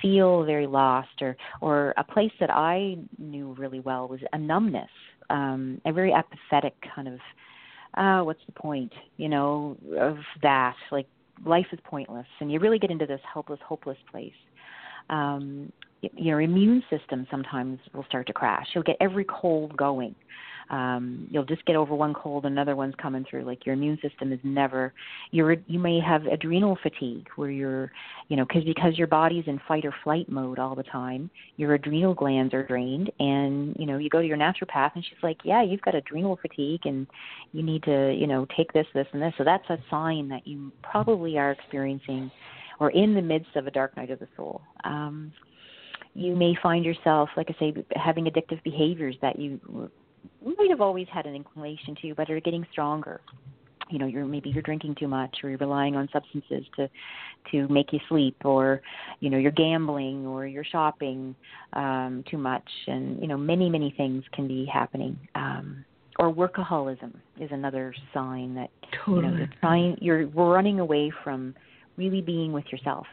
feel 0.00 0.44
very 0.44 0.66
lost 0.66 1.20
or 1.20 1.36
or 1.60 1.94
a 1.96 2.04
place 2.04 2.32
that 2.38 2.50
i 2.50 2.96
knew 3.18 3.54
really 3.58 3.80
well 3.80 4.06
was 4.06 4.20
a 4.34 4.38
numbness 4.38 4.90
um 5.30 5.80
a 5.86 5.92
very 5.92 6.12
apathetic 6.12 6.74
kind 6.94 7.08
of 7.08 7.18
uh 7.96 8.22
what's 8.22 8.40
the 8.46 8.52
point 8.52 8.92
you 9.16 9.28
know 9.28 9.76
of 9.98 10.16
that? 10.42 10.76
Like 10.92 11.06
life 11.44 11.66
is 11.72 11.78
pointless 11.84 12.26
and 12.40 12.50
you 12.50 12.58
really 12.60 12.78
get 12.78 12.90
into 12.90 13.06
this 13.06 13.20
helpless 13.32 13.60
hopeless 13.66 13.98
place. 14.10 14.32
Um 15.10 15.72
your 16.14 16.40
immune 16.40 16.82
system 16.90 17.26
sometimes 17.30 17.78
will 17.94 18.04
start 18.04 18.26
to 18.26 18.32
crash 18.32 18.66
you'll 18.74 18.84
get 18.84 18.96
every 19.00 19.24
cold 19.28 19.76
going 19.76 20.14
um, 20.70 21.28
you'll 21.30 21.44
just 21.44 21.64
get 21.64 21.76
over 21.76 21.94
one 21.94 22.12
cold, 22.12 22.44
another 22.44 22.74
one's 22.74 22.94
coming 23.00 23.24
through. 23.28 23.44
Like 23.44 23.64
your 23.64 23.74
immune 23.74 23.98
system 24.02 24.32
is 24.32 24.40
never. 24.42 24.92
You're 25.30 25.56
you 25.66 25.78
may 25.78 26.00
have 26.00 26.26
adrenal 26.26 26.76
fatigue 26.82 27.28
where 27.36 27.50
you're, 27.50 27.92
you 28.28 28.36
know, 28.36 28.44
because 28.44 28.64
because 28.64 28.98
your 28.98 29.06
body's 29.06 29.44
in 29.46 29.60
fight 29.68 29.84
or 29.84 29.94
flight 30.02 30.28
mode 30.28 30.58
all 30.58 30.74
the 30.74 30.82
time. 30.82 31.30
Your 31.56 31.74
adrenal 31.74 32.14
glands 32.14 32.52
are 32.52 32.66
drained, 32.66 33.12
and 33.20 33.76
you 33.78 33.86
know 33.86 33.98
you 33.98 34.10
go 34.10 34.20
to 34.20 34.26
your 34.26 34.36
naturopath, 34.36 34.92
and 34.94 35.04
she's 35.04 35.22
like, 35.22 35.38
yeah, 35.44 35.62
you've 35.62 35.82
got 35.82 35.94
adrenal 35.94 36.38
fatigue, 36.42 36.80
and 36.84 37.06
you 37.52 37.62
need 37.62 37.82
to, 37.84 38.12
you 38.12 38.26
know, 38.26 38.46
take 38.56 38.72
this, 38.72 38.86
this, 38.92 39.06
and 39.12 39.22
this. 39.22 39.34
So 39.38 39.44
that's 39.44 39.68
a 39.70 39.78
sign 39.88 40.28
that 40.28 40.46
you 40.46 40.72
probably 40.82 41.38
are 41.38 41.52
experiencing, 41.52 42.30
or 42.80 42.90
in 42.90 43.14
the 43.14 43.22
midst 43.22 43.54
of 43.54 43.68
a 43.68 43.70
dark 43.70 43.96
night 43.96 44.10
of 44.10 44.18
the 44.18 44.28
soul. 44.36 44.62
Um, 44.82 45.32
you 46.16 46.34
may 46.34 46.54
find 46.62 46.84
yourself, 46.84 47.28
like 47.36 47.48
I 47.50 47.58
say, 47.58 47.74
having 47.94 48.24
addictive 48.24 48.62
behaviors 48.62 49.16
that 49.20 49.38
you 49.38 49.60
might 50.42 50.70
have 50.70 50.80
always 50.80 51.06
had 51.12 51.26
an 51.26 51.34
inclination 51.34 51.94
to, 52.02 52.14
but 52.14 52.30
are 52.30 52.40
getting 52.40 52.66
stronger. 52.72 53.20
You 53.90 53.98
know, 53.98 54.06
you're 54.06 54.24
maybe 54.24 54.48
you're 54.50 54.62
drinking 54.62 54.96
too 54.98 55.06
much, 55.06 55.36
or 55.44 55.50
you're 55.50 55.58
relying 55.58 55.94
on 55.94 56.08
substances 56.12 56.64
to 56.76 56.88
to 57.52 57.68
make 57.68 57.92
you 57.92 58.00
sleep, 58.08 58.36
or 58.44 58.80
you 59.20 59.30
know 59.30 59.38
you're 59.38 59.52
gambling, 59.52 60.26
or 60.26 60.46
you're 60.46 60.64
shopping 60.64 61.36
um, 61.74 62.24
too 62.28 62.38
much, 62.38 62.68
and 62.88 63.20
you 63.20 63.28
know 63.28 63.36
many 63.36 63.68
many 63.68 63.94
things 63.96 64.24
can 64.32 64.48
be 64.48 64.66
happening. 64.72 65.16
Um, 65.34 65.84
or 66.18 66.32
workaholism 66.32 67.12
is 67.38 67.50
another 67.52 67.94
sign 68.14 68.54
that 68.54 68.70
totally. 69.04 69.26
you 69.26 69.30
know, 69.30 69.36
you're 69.36 69.50
trying 69.60 69.98
you're 70.00 70.26
running 70.28 70.80
away 70.80 71.12
from 71.22 71.54
really 71.96 72.22
being 72.22 72.52
with 72.52 72.64
yourself. 72.72 73.06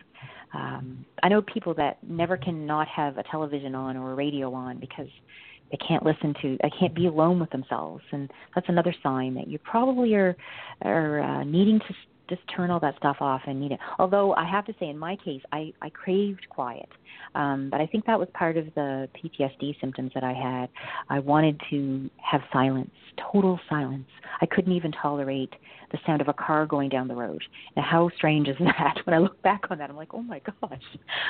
Um, 0.54 1.06
I 1.24 1.30
know 1.30 1.42
people 1.42 1.74
that 1.76 1.98
never 2.08 2.38
can 2.38 2.66
not 2.66 2.88
have 2.88 3.18
a 3.18 3.24
television 3.24 3.76
on 3.76 3.98
or 3.98 4.12
a 4.12 4.16
radio 4.16 4.54
on 4.54 4.80
because 4.80 5.08
they 5.72 5.78
can't 5.78 6.04
listen 6.04 6.36
to 6.42 6.58
they 6.62 6.70
can't 6.80 6.94
be 6.94 7.08
alone 7.08 7.40
with 7.40 7.50
themselves. 7.50 8.04
And 8.12 8.32
that's 8.54 8.70
another 8.70 8.94
sign 9.02 9.34
that 9.36 9.48
you 9.48 9.60
probably 9.60 10.14
are 10.16 10.36
are 10.84 11.22
uh, 11.22 11.44
needing 11.44 11.80
to 11.80 11.94
just 12.30 12.42
turn 12.56 12.72
all 12.72 12.80
that 12.80 12.96
stuff 12.98 13.18
off 13.20 13.42
and 13.48 13.60
need 13.60 13.72
it. 13.72 13.80
Although 14.00 14.34
i 14.36 14.48
have 14.48 14.66
to 14.66 14.74
say 14.80 14.88
in 14.90 14.98
my 14.98 15.16
case 15.18 15.42
i 15.52 15.74
i 15.82 15.90
craved 15.90 16.48
quiet. 16.50 16.90
Um 17.36 17.70
but 17.72 17.82
i 17.82 17.88
think 17.88 18.06
that 18.06 18.20
was 18.20 18.28
part 18.34 18.56
of 18.56 18.66
the 18.76 19.10
ptsd 19.18 19.80
symptoms 19.82 20.12
that 20.14 20.24
i 20.24 20.34
had. 20.34 20.70
I 21.10 21.20
wanted 21.20 21.60
to 21.72 22.10
have 22.22 22.42
silence 22.52 22.92
total 23.32 23.60
silence. 23.70 24.08
I 24.42 24.46
couldn't 24.46 24.74
even 24.74 24.92
tolerate 24.92 25.54
the 25.94 26.00
sound 26.06 26.22
of 26.22 26.28
a 26.28 26.34
car 26.34 26.66
going 26.66 26.90
down 26.90 27.08
the 27.08 27.16
road. 27.16 27.42
Now 27.78 27.84
how 27.84 28.10
strange 28.18 28.50
is 28.50 28.58
that? 28.60 28.96
When 29.06 29.14
i 29.14 29.20
look 29.20 29.42
back 29.42 29.62
on 29.70 29.78
that 29.78 29.90
i'm 29.90 29.96
like 29.96 30.14
oh 30.14 30.24
my 30.24 30.42
gosh. 30.62 30.82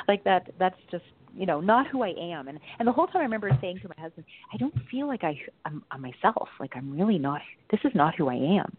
Like 0.08 0.24
that 0.24 0.50
that's 0.58 0.78
just 0.90 1.04
you 1.36 1.46
know 1.46 1.60
not 1.60 1.86
who 1.86 2.02
I 2.02 2.14
am. 2.18 2.48
And 2.48 2.58
and 2.78 2.88
the 2.88 2.92
whole 2.92 3.06
time 3.06 3.20
I 3.20 3.24
remember 3.24 3.50
saying 3.60 3.80
to 3.82 3.88
my 3.88 4.02
husband 4.02 4.26
I 4.52 4.56
don't 4.56 4.74
feel 4.90 5.06
like 5.06 5.22
I 5.22 5.38
I'm, 5.64 5.84
I'm 5.90 6.02
myself. 6.02 6.48
Like 6.58 6.72
I'm 6.74 6.98
really 6.98 7.18
not 7.18 7.40
this 7.70 7.80
is 7.84 7.92
not 7.94 8.14
who 8.16 8.28
I 8.28 8.34
am. 8.34 8.76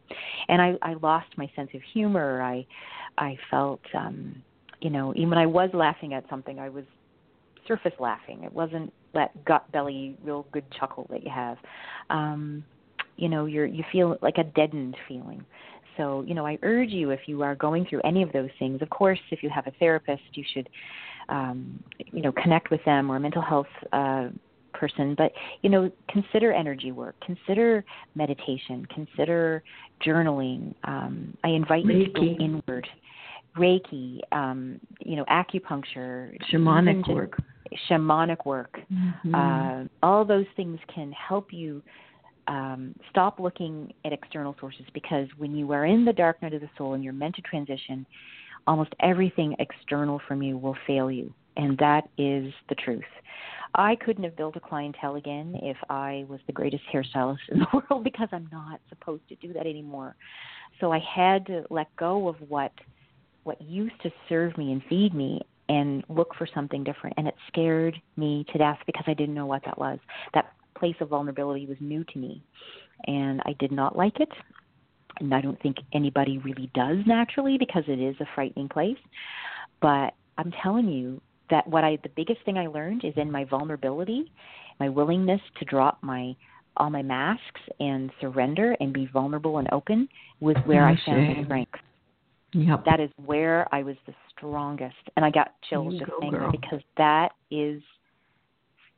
And 0.49 0.61
I 0.61 0.73
I 0.81 0.95
lost 0.95 1.27
my 1.37 1.49
sense 1.55 1.69
of 1.73 1.81
humor. 1.93 2.41
I 2.41 2.65
I 3.17 3.37
felt 3.49 3.81
um 3.93 4.41
you 4.81 4.89
know 4.89 5.13
even 5.15 5.29
when 5.29 5.39
I 5.39 5.45
was 5.45 5.69
laughing 5.73 6.13
at 6.13 6.27
something 6.29 6.59
I 6.59 6.69
was 6.69 6.85
surface 7.67 7.93
laughing. 7.99 8.43
It 8.43 8.53
wasn't 8.53 8.91
that 9.13 9.45
gut 9.45 9.71
belly 9.71 10.17
real 10.23 10.45
good 10.51 10.65
chuckle 10.77 11.07
that 11.11 11.23
you 11.23 11.31
have. 11.31 11.57
Um 12.09 12.63
you 13.17 13.29
know 13.29 13.45
you're 13.45 13.65
you 13.65 13.83
feel 13.91 14.17
like 14.21 14.37
a 14.37 14.43
deadened 14.43 14.95
feeling 15.07 15.45
so 15.97 16.23
you 16.27 16.33
know 16.33 16.45
i 16.45 16.57
urge 16.63 16.89
you 16.89 17.11
if 17.11 17.21
you 17.27 17.41
are 17.41 17.55
going 17.55 17.85
through 17.89 18.01
any 18.03 18.21
of 18.21 18.31
those 18.31 18.49
things 18.59 18.81
of 18.81 18.89
course 18.89 19.19
if 19.31 19.41
you 19.43 19.49
have 19.49 19.67
a 19.67 19.71
therapist 19.79 20.23
you 20.33 20.43
should 20.53 20.69
um, 21.29 21.81
you 21.97 22.21
know 22.21 22.31
connect 22.31 22.69
with 22.71 22.83
them 22.85 23.11
or 23.11 23.17
a 23.17 23.19
mental 23.19 23.41
health 23.41 23.67
uh, 23.93 24.29
person. 24.73 25.15
But 25.17 25.31
you 25.61 25.69
know 25.69 25.91
consider 26.09 26.51
energy 26.51 26.91
work 26.91 27.15
consider 27.25 27.83
meditation 28.15 28.85
consider 28.93 29.63
journaling. 30.05 30.73
Um, 30.83 31.35
i 31.43 31.49
invite 31.49 31.85
reiki. 31.85 31.99
you 31.99 32.05
to 32.05 32.19
go 32.19 32.43
inward. 32.43 32.87
Reiki 33.57 34.19
um, 34.31 34.79
you 34.99 35.15
know 35.15 35.25
acupuncture 35.25 36.35
shamanic 36.51 37.07
work. 37.13 37.37
shamanic 37.89 38.45
work. 38.45 38.77
Mm-hmm. 38.91 39.35
uh, 39.35 39.85
all 40.03 40.25
those 40.25 40.45
things 40.55 40.79
can 40.93 41.11
help 41.11 41.51
you 41.51 41.81
um, 42.47 42.95
stop 43.09 43.39
looking 43.39 43.93
at 44.05 44.13
external 44.13 44.55
sources 44.59 44.85
because 44.93 45.27
when 45.37 45.55
you 45.55 45.71
are 45.71 45.85
in 45.85 46.05
the 46.05 46.13
dark 46.13 46.41
night 46.41 46.53
of 46.53 46.61
the 46.61 46.69
soul 46.77 46.93
and 46.93 47.03
you're 47.03 47.13
meant 47.13 47.35
to 47.35 47.41
transition 47.41 48.05
almost 48.67 48.93
everything 48.99 49.55
external 49.59 50.19
from 50.27 50.41
you 50.41 50.57
will 50.57 50.77
fail 50.87 51.11
you. 51.11 51.33
And 51.57 51.77
that 51.77 52.09
is 52.17 52.53
the 52.69 52.75
truth. 52.75 53.03
I 53.75 53.95
couldn't 53.97 54.23
have 54.23 54.35
built 54.35 54.55
a 54.55 54.59
clientele 54.59 55.15
again 55.15 55.57
if 55.61 55.77
I 55.89 56.25
was 56.29 56.39
the 56.47 56.53
greatest 56.53 56.83
hairstylist 56.93 57.37
in 57.49 57.59
the 57.59 57.67
world 57.89 58.03
because 58.03 58.29
I'm 58.31 58.49
not 58.51 58.79
supposed 58.89 59.27
to 59.29 59.35
do 59.35 59.53
that 59.53 59.65
anymore. 59.65 60.15
So 60.79 60.91
I 60.91 60.99
had 60.99 61.45
to 61.47 61.65
let 61.69 61.93
go 61.95 62.27
of 62.27 62.35
what 62.47 62.71
what 63.43 63.61
used 63.61 64.01
to 64.01 64.09
serve 64.27 64.57
me 64.57 64.71
and 64.71 64.81
feed 64.89 65.13
me 65.13 65.39
and 65.69 66.03
look 66.09 66.33
for 66.35 66.47
something 66.51 66.83
different 66.83 67.13
and 67.17 67.27
it 67.27 67.35
scared 67.47 67.95
me 68.17 68.43
to 68.51 68.57
death 68.57 68.79
because 68.87 69.03
I 69.05 69.13
didn't 69.13 69.35
know 69.35 69.45
what 69.45 69.63
that 69.65 69.77
was. 69.77 69.99
That 70.33 70.51
place 70.77 70.95
of 70.99 71.09
vulnerability 71.09 71.65
was 71.65 71.77
new 71.79 72.03
to 72.05 72.17
me 72.17 72.43
and 73.07 73.41
I 73.45 73.55
did 73.59 73.71
not 73.71 73.97
like 73.97 74.19
it 74.19 74.29
and 75.19 75.33
I 75.33 75.41
don't 75.41 75.61
think 75.61 75.77
anybody 75.93 76.37
really 76.39 76.69
does 76.73 76.97
naturally 77.05 77.57
because 77.57 77.83
it 77.87 77.99
is 77.99 78.15
a 78.19 78.25
frightening 78.35 78.69
place. 78.69 78.97
But 79.81 80.13
I'm 80.37 80.51
telling 80.61 80.89
you 80.89 81.21
that 81.49 81.67
what 81.67 81.83
I 81.83 81.97
the 82.03 82.09
biggest 82.09 82.39
thing 82.45 82.57
I 82.57 82.67
learned 82.67 83.03
is 83.03 83.13
in 83.15 83.31
my 83.31 83.45
vulnerability, 83.45 84.31
my 84.79 84.89
willingness 84.89 85.41
to 85.59 85.65
drop 85.65 85.99
my 86.01 86.35
all 86.77 86.89
my 86.89 87.01
masks 87.01 87.61
and 87.79 88.11
surrender 88.19 88.75
and 88.81 88.93
be 88.93 89.07
vulnerable 89.13 89.59
and 89.59 89.71
open 89.71 90.09
was 90.41 90.57
where 90.65 90.85
I 90.85 90.97
found 91.05 91.37
my 91.37 91.43
strength. 91.45 91.79
Yep. 92.53 92.85
That 92.85 92.99
is 92.99 93.09
where 93.25 93.67
I 93.73 93.83
was 93.83 93.95
the 94.07 94.13
strongest. 94.35 94.95
And 95.15 95.25
I 95.25 95.29
got 95.29 95.53
chills 95.69 95.93
you 95.93 95.99
just 95.99 96.11
go, 96.11 96.17
saying 96.19 96.33
girl. 96.33 96.51
that 96.51 96.61
because 96.61 96.81
that 96.97 97.29
is 97.49 97.81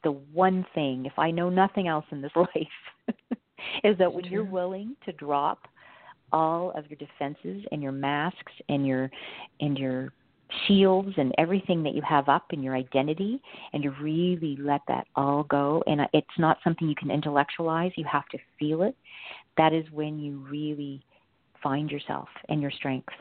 the 0.04 0.12
one 0.12 0.66
thing, 0.74 1.06
if 1.06 1.18
I 1.18 1.32
know 1.32 1.50
nothing 1.50 1.88
else 1.88 2.06
in 2.12 2.22
this 2.22 2.32
life, 2.36 3.18
is 3.84 3.98
that 3.98 4.12
when 4.14 4.26
you're 4.26 4.44
willing 4.44 4.96
to 5.06 5.12
drop 5.14 5.68
all 6.32 6.72
of 6.72 6.86
your 6.90 6.98
defenses 6.98 7.66
and 7.72 7.82
your 7.82 7.92
masks 7.92 8.52
and 8.70 8.86
your 8.86 9.10
and 9.62 9.78
your 9.78 10.12
shields 10.68 11.14
and 11.18 11.34
everything 11.38 11.84
that 11.84 11.94
you 11.94 12.02
have 12.08 12.30
up 12.30 12.46
in 12.52 12.64
your 12.64 12.76
identity 12.76 13.42
and 13.74 13.84
you 13.84 13.94
really 14.02 14.58
let 14.60 14.82
that 14.88 15.06
all 15.16 15.44
go 15.44 15.84
and 15.88 16.02
it's 16.14 16.28
not 16.38 16.58
something 16.64 16.88
you 16.88 16.96
can 16.96 17.12
intellectualize 17.12 17.92
you 17.98 18.06
have 18.10 18.26
to 18.30 18.38
feel 18.58 18.82
it 18.84 18.96
that 19.58 19.74
is 19.74 19.86
when 19.92 20.18
you 20.20 20.38
really 20.50 21.04
find 21.62 21.90
yourself 21.90 22.30
and 22.50 22.62
your 22.62 22.72
strength. 22.72 23.14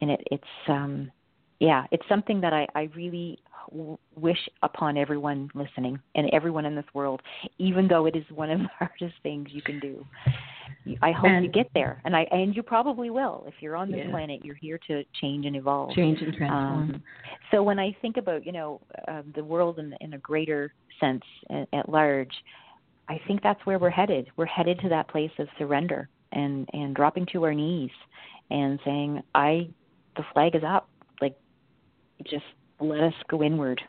And 0.00 0.10
it 0.10 0.20
it's 0.30 0.44
um 0.68 1.10
yeah 1.58 1.86
it's 1.90 2.06
something 2.06 2.40
that 2.42 2.52
i 2.52 2.66
i 2.74 2.90
really 2.94 3.38
wish 4.14 4.48
upon 4.62 4.96
everyone 4.96 5.50
listening 5.54 5.98
and 6.14 6.28
everyone 6.32 6.64
in 6.66 6.74
this 6.74 6.84
world, 6.94 7.20
even 7.58 7.88
though 7.88 8.06
it 8.06 8.16
is 8.16 8.24
one 8.34 8.50
of 8.50 8.58
the 8.60 8.68
hardest 8.78 9.14
things 9.22 9.48
you 9.52 9.62
can 9.62 9.78
do. 9.80 10.04
I 11.02 11.12
hope 11.12 11.26
And- 11.30 11.44
you 11.44 11.50
get 11.50 11.68
there, 11.74 12.00
and 12.04 12.14
I 12.16 12.22
and 12.30 12.54
you 12.54 12.62
probably 12.62 13.10
will. 13.10 13.44
If 13.46 13.54
you're 13.60 13.76
on 13.76 13.90
this 13.90 14.00
Yeah. 14.04 14.10
planet, 14.10 14.44
you're 14.44 14.54
here 14.56 14.78
to 14.88 15.02
change 15.20 15.46
and 15.46 15.56
evolve. 15.56 15.92
Change 15.94 16.20
and 16.22 16.32
transform. 16.34 16.90
Um, 16.94 17.02
so 17.50 17.62
when 17.62 17.78
I 17.78 17.92
think 18.02 18.16
about 18.16 18.44
you 18.46 18.52
know 18.52 18.80
uh, 19.08 19.22
the 19.34 19.44
world 19.44 19.78
in, 19.78 19.94
in 20.00 20.14
a 20.14 20.18
greater 20.18 20.72
sense 21.00 21.22
at, 21.50 21.68
at 21.72 21.88
large, 21.88 22.32
I 23.08 23.20
think 23.26 23.42
that's 23.42 23.64
where 23.66 23.78
we're 23.78 23.90
headed. 23.90 24.28
We're 24.36 24.46
headed 24.46 24.78
to 24.80 24.88
that 24.90 25.08
place 25.08 25.30
of 25.38 25.48
surrender 25.58 26.08
and 26.32 26.68
and 26.72 26.94
dropping 26.94 27.26
to 27.32 27.44
our 27.44 27.54
knees 27.54 27.90
and 28.50 28.78
saying, 28.84 29.22
"I, 29.34 29.68
the 30.16 30.24
flag 30.32 30.54
is 30.54 30.62
up. 30.64 30.88
Like, 31.20 31.36
just 32.24 32.44
let 32.80 33.00
us 33.00 33.14
go 33.28 33.42
inward 33.42 33.80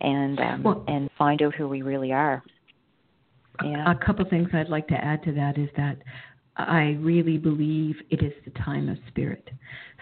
and 0.00 0.38
um, 0.40 0.62
Well- 0.62 0.84
and 0.88 1.10
find 1.18 1.42
out 1.42 1.54
who 1.54 1.68
we 1.68 1.82
really 1.82 2.12
are." 2.12 2.42
Yeah. 3.64 3.90
A 3.90 3.94
couple 3.94 4.24
things 4.24 4.48
I'd 4.52 4.68
like 4.68 4.86
to 4.88 4.94
add 4.94 5.22
to 5.24 5.32
that 5.32 5.58
is 5.58 5.68
that 5.76 5.98
I 6.56 6.96
really 7.00 7.38
believe 7.38 7.96
it 8.10 8.22
is 8.22 8.32
the 8.44 8.50
time 8.52 8.88
of 8.88 8.98
spirit. 9.08 9.48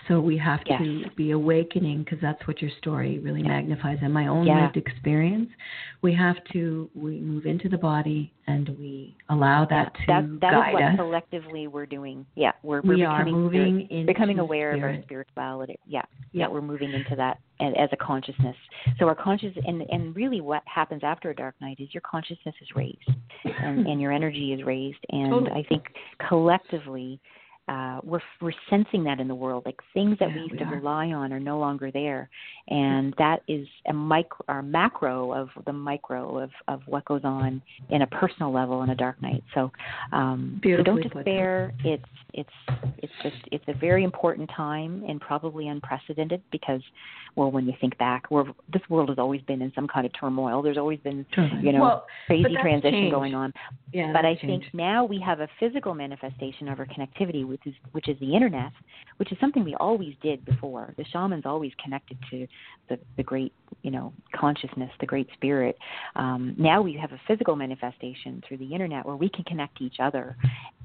So 0.09 0.21
we 0.21 0.37
have 0.39 0.63
to 0.65 1.05
be 1.17 1.33
awakening 1.33 2.05
because 2.05 2.19
that's 2.23 2.47
what 2.47 2.63
your 2.63 2.71
story 2.79 3.19
really 3.19 3.41
Yeah. 3.43 3.49
magnifies. 3.49 3.99
And 4.03 4.15
my 4.15 4.29
own 4.29 4.47
Yeah. 4.47 4.63
lived 4.63 4.77
experience, 4.77 5.51
we 6.03 6.13
have 6.15 6.43
to 6.53 6.89
we 6.95 7.19
move 7.21 7.45
into 7.47 7.69
the 7.69 7.79
body 7.79 8.33
and 8.47 8.69
we 8.79 9.17
allow 9.29 9.65
that 9.65 9.93
yeah, 10.07 10.21
to 10.21 10.29
that, 10.29 10.41
that 10.43 10.51
guide 10.53 10.69
is 10.69 10.75
what 10.75 10.83
us. 10.85 10.97
collectively 10.97 11.67
we're 11.67 11.87
doing. 11.87 12.25
Yeah, 12.37 12.53
we're, 12.63 12.83
we 12.83 12.97
we're 12.97 13.09
are 13.09 13.25
becoming 13.25 13.35
moving 13.35 13.75
spirit- 13.87 13.91
into 13.91 14.07
becoming 14.13 14.39
aware 14.39 14.73
of 14.73 14.83
our 14.83 15.03
spirituality. 15.03 15.77
Yeah, 15.87 16.03
Yeah. 16.33 16.47
we're 16.49 16.61
moving 16.63 16.93
into 16.93 17.17
that 17.17 17.39
as, 17.61 17.75
as 17.77 17.89
a 17.93 17.97
consciousness. 17.97 18.57
So 18.99 19.09
our 19.09 19.17
conscious 19.17 19.57
and 19.67 19.83
and 19.91 20.15
really 20.15 20.41
what 20.41 20.63
happens 20.67 21.03
after 21.03 21.31
a 21.31 21.35
dark 21.35 21.57
night 21.61 21.79
is 21.81 21.93
your 21.93 22.03
consciousness 22.03 22.55
is 22.61 22.69
raised 22.77 23.11
and, 23.45 23.87
and 23.89 24.01
your 24.01 24.13
energy 24.13 24.53
is 24.53 24.63
raised, 24.65 25.05
and 25.11 25.31
Totally. 25.31 25.51
I 25.51 25.63
think 25.69 25.85
collectively. 26.29 27.21
Uh, 27.69 28.01
we're 28.05 28.21
we're 28.41 28.53
sensing 28.71 29.03
that 29.03 29.19
in 29.19 29.27
the 29.27 29.35
world, 29.35 29.65
like 29.67 29.79
things 29.93 30.17
that 30.21 30.29
Yeah, 30.29 30.35
we 30.37 30.41
used 30.43 30.53
we 30.53 30.59
to 30.59 30.65
are. 30.65 30.75
rely 30.77 31.07
on 31.09 31.33
are 31.33 31.41
no 31.41 31.59
longer 31.59 31.91
there, 31.91 32.29
and 32.69 33.13
that 33.19 33.43
is 33.49 33.67
a 33.89 33.93
micro, 33.93 34.45
or 34.49 34.63
macro 34.63 35.33
of 35.33 35.49
the 35.67 35.73
micro 35.73 36.39
of 36.39 36.51
of 36.69 36.81
what 36.87 37.05
goes 37.07 37.23
on 37.25 37.61
in 37.91 38.03
a 38.03 38.07
personal 38.07 38.53
level 38.53 38.83
in 38.83 38.91
a 38.91 38.95
dark 38.95 39.21
night. 39.21 39.43
So, 39.55 39.73
um, 40.13 40.61
so 40.63 40.83
don't 40.85 41.03
despair. 41.03 41.73
It's 41.85 42.05
it's 42.35 42.51
it's 42.99 43.13
just 43.23 43.37
it's 43.51 43.65
a 43.67 43.75
very 43.75 44.05
important 44.05 44.49
time 44.57 45.05
and 45.09 45.21
probably 45.21 45.67
unprecedented 45.67 46.43
because, 46.53 46.83
well, 47.35 47.51
when 47.51 47.67
you 47.67 47.73
think 47.81 47.99
back, 47.99 48.31
we're, 48.31 48.45
this 48.73 48.83
world 48.89 49.09
has 49.09 49.19
always 49.19 49.41
been 49.43 49.61
in 49.61 49.73
some 49.75 49.89
kind 49.89 50.07
of 50.07 50.13
turmoil. 50.19 50.63
There's 50.63 50.79
always 50.79 51.01
been 51.01 51.27
you 51.63 51.73
know 51.73 51.81
well, 51.81 52.07
crazy 52.27 52.55
transition 52.63 52.93
changed. 52.93 53.13
going 53.13 53.35
on. 53.35 53.53
yeah, 53.93 54.13
But 54.13 54.25
I 54.25 54.35
that's 54.35 54.43
think 54.47 54.65
now 54.73 55.05
we 55.05 55.19
have 55.21 55.41
a 55.41 55.49
physical 55.59 55.95
manifestation 55.95 56.69
of 56.69 56.79
our 56.79 56.87
connectivity, 56.87 57.56
which 57.57 57.75
is 57.75 57.81
which 57.93 58.09
is 58.09 58.19
the 58.21 58.35
internet, 58.35 58.71
which 59.17 59.33
is 59.33 59.39
something 59.41 59.65
we 59.65 59.75
always 59.77 60.15
did 60.23 60.45
before. 60.45 60.93
The 60.99 61.05
shamans 61.05 61.47
always 61.47 61.73
connected 61.83 62.19
to 62.31 62.47
the 62.89 62.99
the 63.17 63.23
great 63.23 63.53
you 63.83 63.91
know 63.91 64.13
consciousness, 64.35 64.91
the 65.01 65.07
great 65.07 65.29
spirit. 65.33 65.77
Um, 66.17 66.55
now 66.59 66.83
we 66.83 66.95
have 66.95 67.13
a 67.13 67.21
physical 67.27 67.57
manifestation 67.57 68.43
through 68.47 68.59
the 68.59 68.73
internet 68.73 69.07
where 69.07 69.17
we 69.17 69.31
can 69.31 69.45
connect 69.45 69.79
to 69.79 69.85
each 69.85 69.97
other 70.01 70.37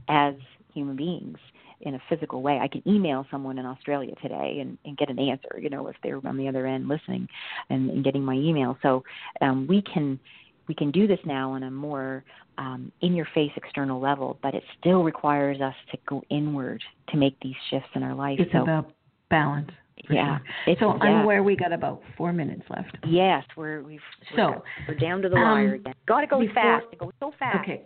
as 0.08 0.36
human 0.74 0.96
beings 0.96 1.38
in 1.82 1.96
a 1.96 2.00
physical 2.08 2.42
way. 2.42 2.60
I 2.62 2.68
can 2.68 2.88
email 2.88 3.26
someone 3.32 3.58
in 3.58 3.66
Australia 3.66 4.14
today 4.22 4.60
and, 4.62 4.78
and 4.86 4.96
get 4.98 5.10
an 5.10 5.20
answer, 5.20 5.60
you 5.60 5.70
know, 5.70 5.88
if 5.88 5.96
they're 6.04 6.26
on 6.26 6.38
the 6.38 6.48
other 6.48 6.68
end 6.68 6.88
listening 6.88 7.28
and, 7.70 7.90
and 7.90 8.04
getting 8.04 8.24
my 8.24 8.36
email. 8.36 8.78
So 8.84 9.04
um, 9.42 9.66
we 9.68 9.82
can 9.82 10.20
we 10.72 10.76
can 10.76 10.90
do 10.90 11.06
this 11.06 11.20
now 11.26 11.52
on 11.52 11.64
a 11.64 11.70
more 11.70 12.24
um, 12.58 12.94
in 13.02 13.14
your 13.14 13.28
face 13.34 13.52
external 13.58 14.00
level, 14.00 14.40
but 14.42 14.54
it 14.56 14.64
still 14.80 15.04
requires 15.04 15.60
us 15.60 15.76
to 15.92 15.98
go 16.08 16.24
inward 16.30 16.82
to 17.10 17.18
make 17.18 17.38
these 17.42 17.56
shifts 17.70 17.90
in 17.94 18.04
our 18.04 18.16
life. 18.16 18.40
It's 18.40 18.54
so 18.54 18.62
about 18.64 18.94
balance. 19.30 19.70
yeah, 20.10 20.38
sure. 20.64 20.76
So 20.80 20.86
yeah. 20.96 21.04
I'm 21.04 21.24
aware 21.26 21.44
we 21.44 21.58
got 21.58 21.74
about 21.74 22.02
four 22.18 22.32
minutes 22.32 22.62
left. 22.70 22.98
Yes, 23.06 23.44
we're 23.58 23.84
we've 23.84 24.00
So, 24.38 24.44
we're, 24.48 24.62
we're 24.88 24.96
down 24.96 25.22
to 25.24 25.28
the 25.28 25.36
um, 25.36 25.42
wire 25.42 25.74
again. 25.74 25.94
Got 26.08 26.22
to 26.22 26.28
go 26.28 26.40
before- 26.40 26.54
fast. 26.54 26.86
Goes 26.98 27.12
so 27.20 27.34
fast. 27.38 27.58
Okay. 27.62 27.82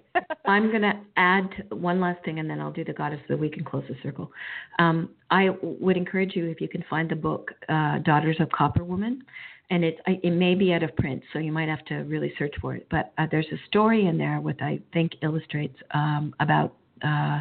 I'm 0.45 0.69
going 0.69 0.83
to 0.83 0.93
add 1.17 1.49
one 1.71 1.99
last 1.99 2.23
thing 2.23 2.37
and 2.37 2.47
then 2.47 2.61
I'll 2.61 2.71
do 2.71 2.83
the 2.85 2.93
goddess 2.93 3.19
of 3.23 3.29
the 3.29 3.37
week 3.37 3.57
and 3.57 3.65
close 3.65 3.83
the 3.89 3.95
circle. 4.03 4.31
Um, 4.77 5.09
I 5.31 5.49
would 5.63 5.97
encourage 5.97 6.35
you, 6.35 6.45
if 6.45 6.61
you 6.61 6.69
can 6.69 6.85
find 6.87 7.09
the 7.09 7.15
book, 7.15 7.49
uh, 7.67 7.97
Daughters 7.99 8.37
of 8.39 8.49
Copper 8.51 8.83
Woman. 8.83 9.23
And 9.69 9.83
it, 9.83 9.99
it 10.05 10.31
may 10.31 10.53
be 10.53 10.73
out 10.73 10.83
of 10.83 10.95
print, 10.95 11.23
so 11.33 11.39
you 11.39 11.51
might 11.51 11.67
have 11.69 11.83
to 11.85 11.95
really 12.03 12.31
search 12.37 12.53
for 12.61 12.75
it. 12.75 12.85
But 12.91 13.13
uh, 13.17 13.25
there's 13.31 13.47
a 13.51 13.57
story 13.67 14.05
in 14.05 14.17
there 14.17 14.39
which 14.39 14.59
I 14.61 14.79
think 14.93 15.13
illustrates 15.23 15.75
um, 15.91 16.35
about 16.39 16.75
uh, 17.03 17.39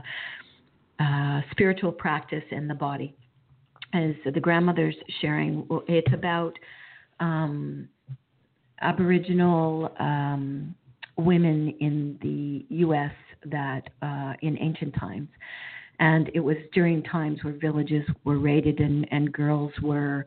uh, 0.98 1.40
spiritual 1.50 1.92
practice 1.92 2.44
in 2.50 2.66
the 2.68 2.74
body. 2.74 3.14
As 3.92 4.14
the 4.32 4.40
grandmother's 4.40 4.96
sharing, 5.20 5.66
it's 5.86 6.12
about 6.12 6.58
um, 7.20 7.88
Aboriginal 8.80 9.94
um, 10.00 10.74
women 11.16 11.74
in 11.80 12.18
the 12.22 12.64
U.S. 12.76 13.12
that 13.46 13.90
uh, 14.02 14.32
in 14.42 14.58
ancient 14.58 14.94
times, 14.94 15.28
and 16.00 16.30
it 16.34 16.40
was 16.40 16.56
during 16.72 17.02
times 17.04 17.42
where 17.44 17.54
villages 17.54 18.04
were 18.24 18.38
raided 18.38 18.80
and, 18.80 19.06
and 19.12 19.32
girls 19.32 19.72
were 19.80 20.26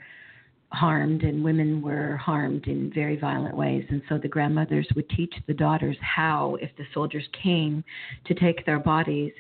harmed 0.72 1.24
and 1.24 1.43
women 1.43 1.82
were 1.82 2.18
harmed 2.18 2.68
in 2.68 2.91
very 2.93 3.15
violent 3.15 3.55
ways. 3.55 3.86
And 3.89 4.01
so 4.09 4.18
the 4.18 4.28
grandmothers 4.28 4.88
would 4.95 5.09
teach 5.09 5.34
the 5.47 5.53
daughters 5.53 5.97
how, 6.01 6.57
if 6.61 6.72
the 6.78 6.84
soldiers 6.93 7.28
came 7.41 7.84
to 8.26 8.34
take 8.34 8.65
their 8.65 8.80
bodies, 8.80 9.32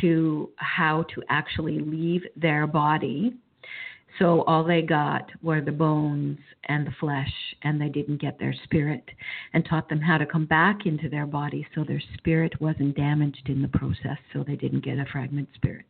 to 0.00 0.50
how 0.56 1.04
to 1.14 1.22
actually 1.28 1.78
leave 1.78 2.22
their 2.36 2.66
body. 2.66 3.34
So 4.18 4.42
all 4.42 4.64
they 4.64 4.82
got 4.82 5.30
were 5.42 5.60
the 5.60 5.72
bones 5.72 6.38
and 6.68 6.86
the 6.86 6.94
flesh, 6.98 7.32
and 7.62 7.80
they 7.80 7.88
didn't 7.88 8.20
get 8.20 8.38
their 8.38 8.54
spirit, 8.64 9.04
and 9.52 9.64
taught 9.64 9.88
them 9.88 10.00
how 10.00 10.18
to 10.18 10.26
come 10.26 10.46
back 10.46 10.86
into 10.86 11.08
their 11.08 11.26
body 11.26 11.66
so 11.74 11.84
their 11.84 12.02
spirit 12.16 12.58
wasn't 12.60 12.96
damaged 12.96 13.48
in 13.48 13.60
the 13.60 13.68
process, 13.68 14.18
so 14.32 14.42
they 14.42 14.56
didn't 14.56 14.84
get 14.84 14.98
a 14.98 15.04
fragment 15.12 15.48
spirit. 15.54 15.84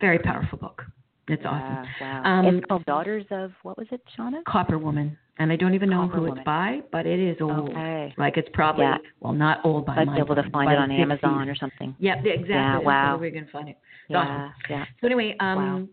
Very 0.00 0.18
powerful 0.18 0.58
book. 0.58 0.84
It's 1.30 1.42
awesome. 1.44 1.86
Wow. 2.00 2.22
Um, 2.24 2.46
it's 2.56 2.66
called 2.66 2.84
Daughters 2.86 3.24
of 3.30 3.52
what 3.62 3.78
was 3.78 3.86
it, 3.92 4.00
Shauna? 4.18 4.42
Copper 4.48 4.78
Woman, 4.78 5.16
and 5.38 5.52
I 5.52 5.56
don't 5.56 5.74
even 5.74 5.88
know 5.90 6.02
Copper 6.02 6.16
who 6.16 6.22
Woman. 6.22 6.38
it's 6.38 6.44
by, 6.44 6.80
but 6.92 7.06
it 7.06 7.18
is 7.20 7.36
old. 7.40 7.70
Okay. 7.70 8.14
Like 8.18 8.36
it's 8.36 8.48
probably 8.52 8.84
Yeah. 8.84 8.98
well, 9.20 9.32
not 9.32 9.58
old 9.64 9.86
by 9.86 9.96
I'd 9.96 10.12
be 10.12 10.18
able 10.18 10.34
to 10.34 10.48
find 10.50 10.70
it 10.70 10.78
on 10.78 10.88
the 10.88 10.96
Amazon 10.96 11.48
or 11.48 11.54
something. 11.54 11.94
Yeah, 11.98 12.14
exactly. 12.16 12.48
Yeah, 12.50 12.78
wow. 12.78 13.16
we 13.18 13.30
can 13.30 13.46
find 13.52 13.68
it. 13.68 13.76
It's 14.08 14.10
Yeah, 14.10 14.18
awesome. 14.18 14.52
yeah. 14.68 14.84
So 15.00 15.06
anyway, 15.06 15.36
um, 15.40 15.56
Wow. 15.56 15.88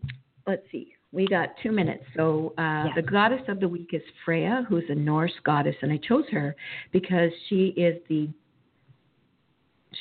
let's 0.46 0.62
see. 0.72 0.94
We 1.12 1.26
got 1.26 1.50
two 1.62 1.72
minutes. 1.72 2.04
So 2.16 2.52
uh, 2.58 2.84
Yes. 2.86 2.94
the 2.96 3.02
goddess 3.02 3.40
of 3.48 3.60
the 3.60 3.68
week 3.68 3.90
is 3.94 4.02
Freya, 4.24 4.66
who's 4.68 4.84
a 4.90 4.94
Norse 4.94 5.32
goddess, 5.44 5.76
and 5.82 5.90
I 5.92 5.96
chose 5.98 6.28
her 6.30 6.54
because 6.92 7.30
she 7.48 7.68
is 7.68 7.96
the 8.08 8.28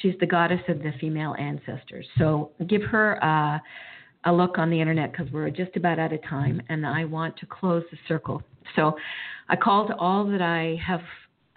she's 0.02 0.16
the 0.20 0.26
goddess 0.26 0.60
of 0.68 0.80
the 0.80 0.92
female 1.00 1.34
ancestors. 1.40 2.06
So 2.18 2.52
give 2.68 2.82
her 2.84 3.24
uh, 3.24 3.58
a 4.28 4.34
look 4.34 4.58
on 4.58 4.70
the 4.70 4.80
internet 4.80 5.12
because 5.12 5.32
we're 5.32 5.50
just 5.50 5.76
about 5.76 6.00
out 6.00 6.14
of 6.14 6.22
time, 6.24 6.62
and 6.70 6.86
I 6.86 7.06
want 7.06 7.38
to 7.38 7.46
close 7.46 7.84
the 7.90 7.98
circle. 8.08 8.44
So 8.76 8.96
I 9.50 9.56
call 9.56 9.88
to 9.88 9.96
all 9.96 10.26
that 10.28 10.42
I 10.42 10.80
have 10.86 11.02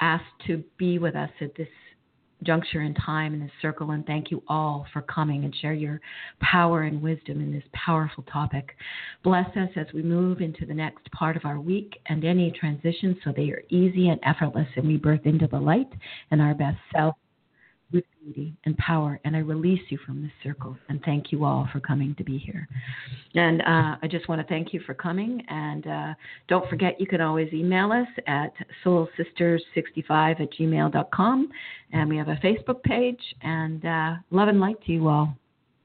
asked 0.00 0.24
to 0.46 0.62
be 0.78 0.98
with 0.98 1.16
us 1.16 1.30
at 1.40 1.54
this 1.56 1.68
juncture 2.42 2.80
in 2.80 2.94
time 2.94 3.34
in 3.34 3.40
this 3.40 3.50
circle 3.60 3.90
and 3.90 4.06
thank 4.06 4.30
you 4.30 4.42
all 4.48 4.86
for 4.94 5.02
coming 5.02 5.44
and 5.44 5.54
share 5.54 5.74
your 5.74 6.00
power 6.40 6.84
and 6.84 7.02
wisdom 7.02 7.40
in 7.42 7.52
this 7.52 7.64
powerful 7.74 8.24
topic. 8.32 8.70
Bless 9.22 9.48
us 9.56 9.68
as 9.76 9.86
we 9.92 10.02
move 10.02 10.40
into 10.40 10.64
the 10.64 10.72
next 10.72 11.10
part 11.12 11.36
of 11.36 11.44
our 11.44 11.60
week 11.60 11.98
and 12.06 12.24
any 12.24 12.50
transitions 12.50 13.16
so 13.22 13.32
they 13.36 13.50
are 13.50 13.62
easy 13.68 14.08
and 14.08 14.18
effortless 14.22 14.68
and 14.76 14.86
we 14.86 14.96
birth 14.96 15.26
into 15.26 15.48
the 15.48 15.60
light 15.60 15.90
and 16.30 16.40
our 16.40 16.54
best 16.54 16.78
self 16.94 17.14
with 17.92 18.04
beauty 18.22 18.54
and 18.64 18.76
power. 18.78 19.18
And 19.24 19.34
I 19.34 19.40
release 19.40 19.80
you 19.88 19.98
from 20.06 20.22
this 20.22 20.30
circle 20.42 20.76
and 20.88 21.00
thank 21.04 21.32
you 21.32 21.44
all 21.44 21.68
for 21.72 21.80
coming 21.80 22.14
to 22.16 22.24
be 22.24 22.38
here. 22.38 22.68
And 23.34 23.60
uh, 23.62 23.96
I 24.02 24.08
just 24.10 24.28
want 24.28 24.40
to 24.40 24.46
thank 24.46 24.72
you 24.72 24.80
for 24.86 24.94
coming. 24.94 25.42
And 25.48 25.86
uh, 25.86 26.14
don't 26.48 26.68
forget, 26.68 27.00
you 27.00 27.06
can 27.06 27.20
always 27.20 27.52
email 27.52 27.92
us 27.92 28.08
at 28.26 28.52
soulsisters65 28.84 30.40
at 30.40 30.52
gmail.com. 30.52 31.48
And 31.92 32.08
we 32.08 32.16
have 32.16 32.28
a 32.28 32.36
Facebook 32.36 32.82
page. 32.82 33.20
And 33.42 33.84
uh, 33.84 34.14
love 34.30 34.48
and 34.48 34.60
light 34.60 34.80
to 34.86 34.92
you 34.92 35.08
all. 35.08 35.36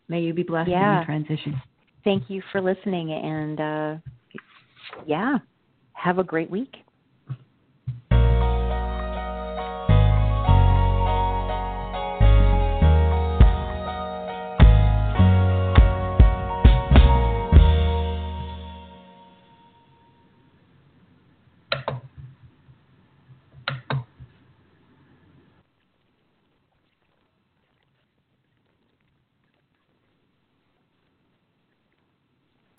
May 0.08 0.22
you 0.22 0.34
be 0.34 0.44
blessed 0.44 0.68
in 0.68 0.74
Yeah. 0.74 0.98
your 0.98 1.06
transition. 1.06 1.60
Thank 2.04 2.30
you 2.30 2.44
for 2.52 2.62
listening 2.62 3.12
and 3.12 3.60
uh 3.60 3.96
yeah, 5.08 5.40
have 5.94 6.20
a 6.20 6.24
great 6.24 6.50
week. 6.52 6.85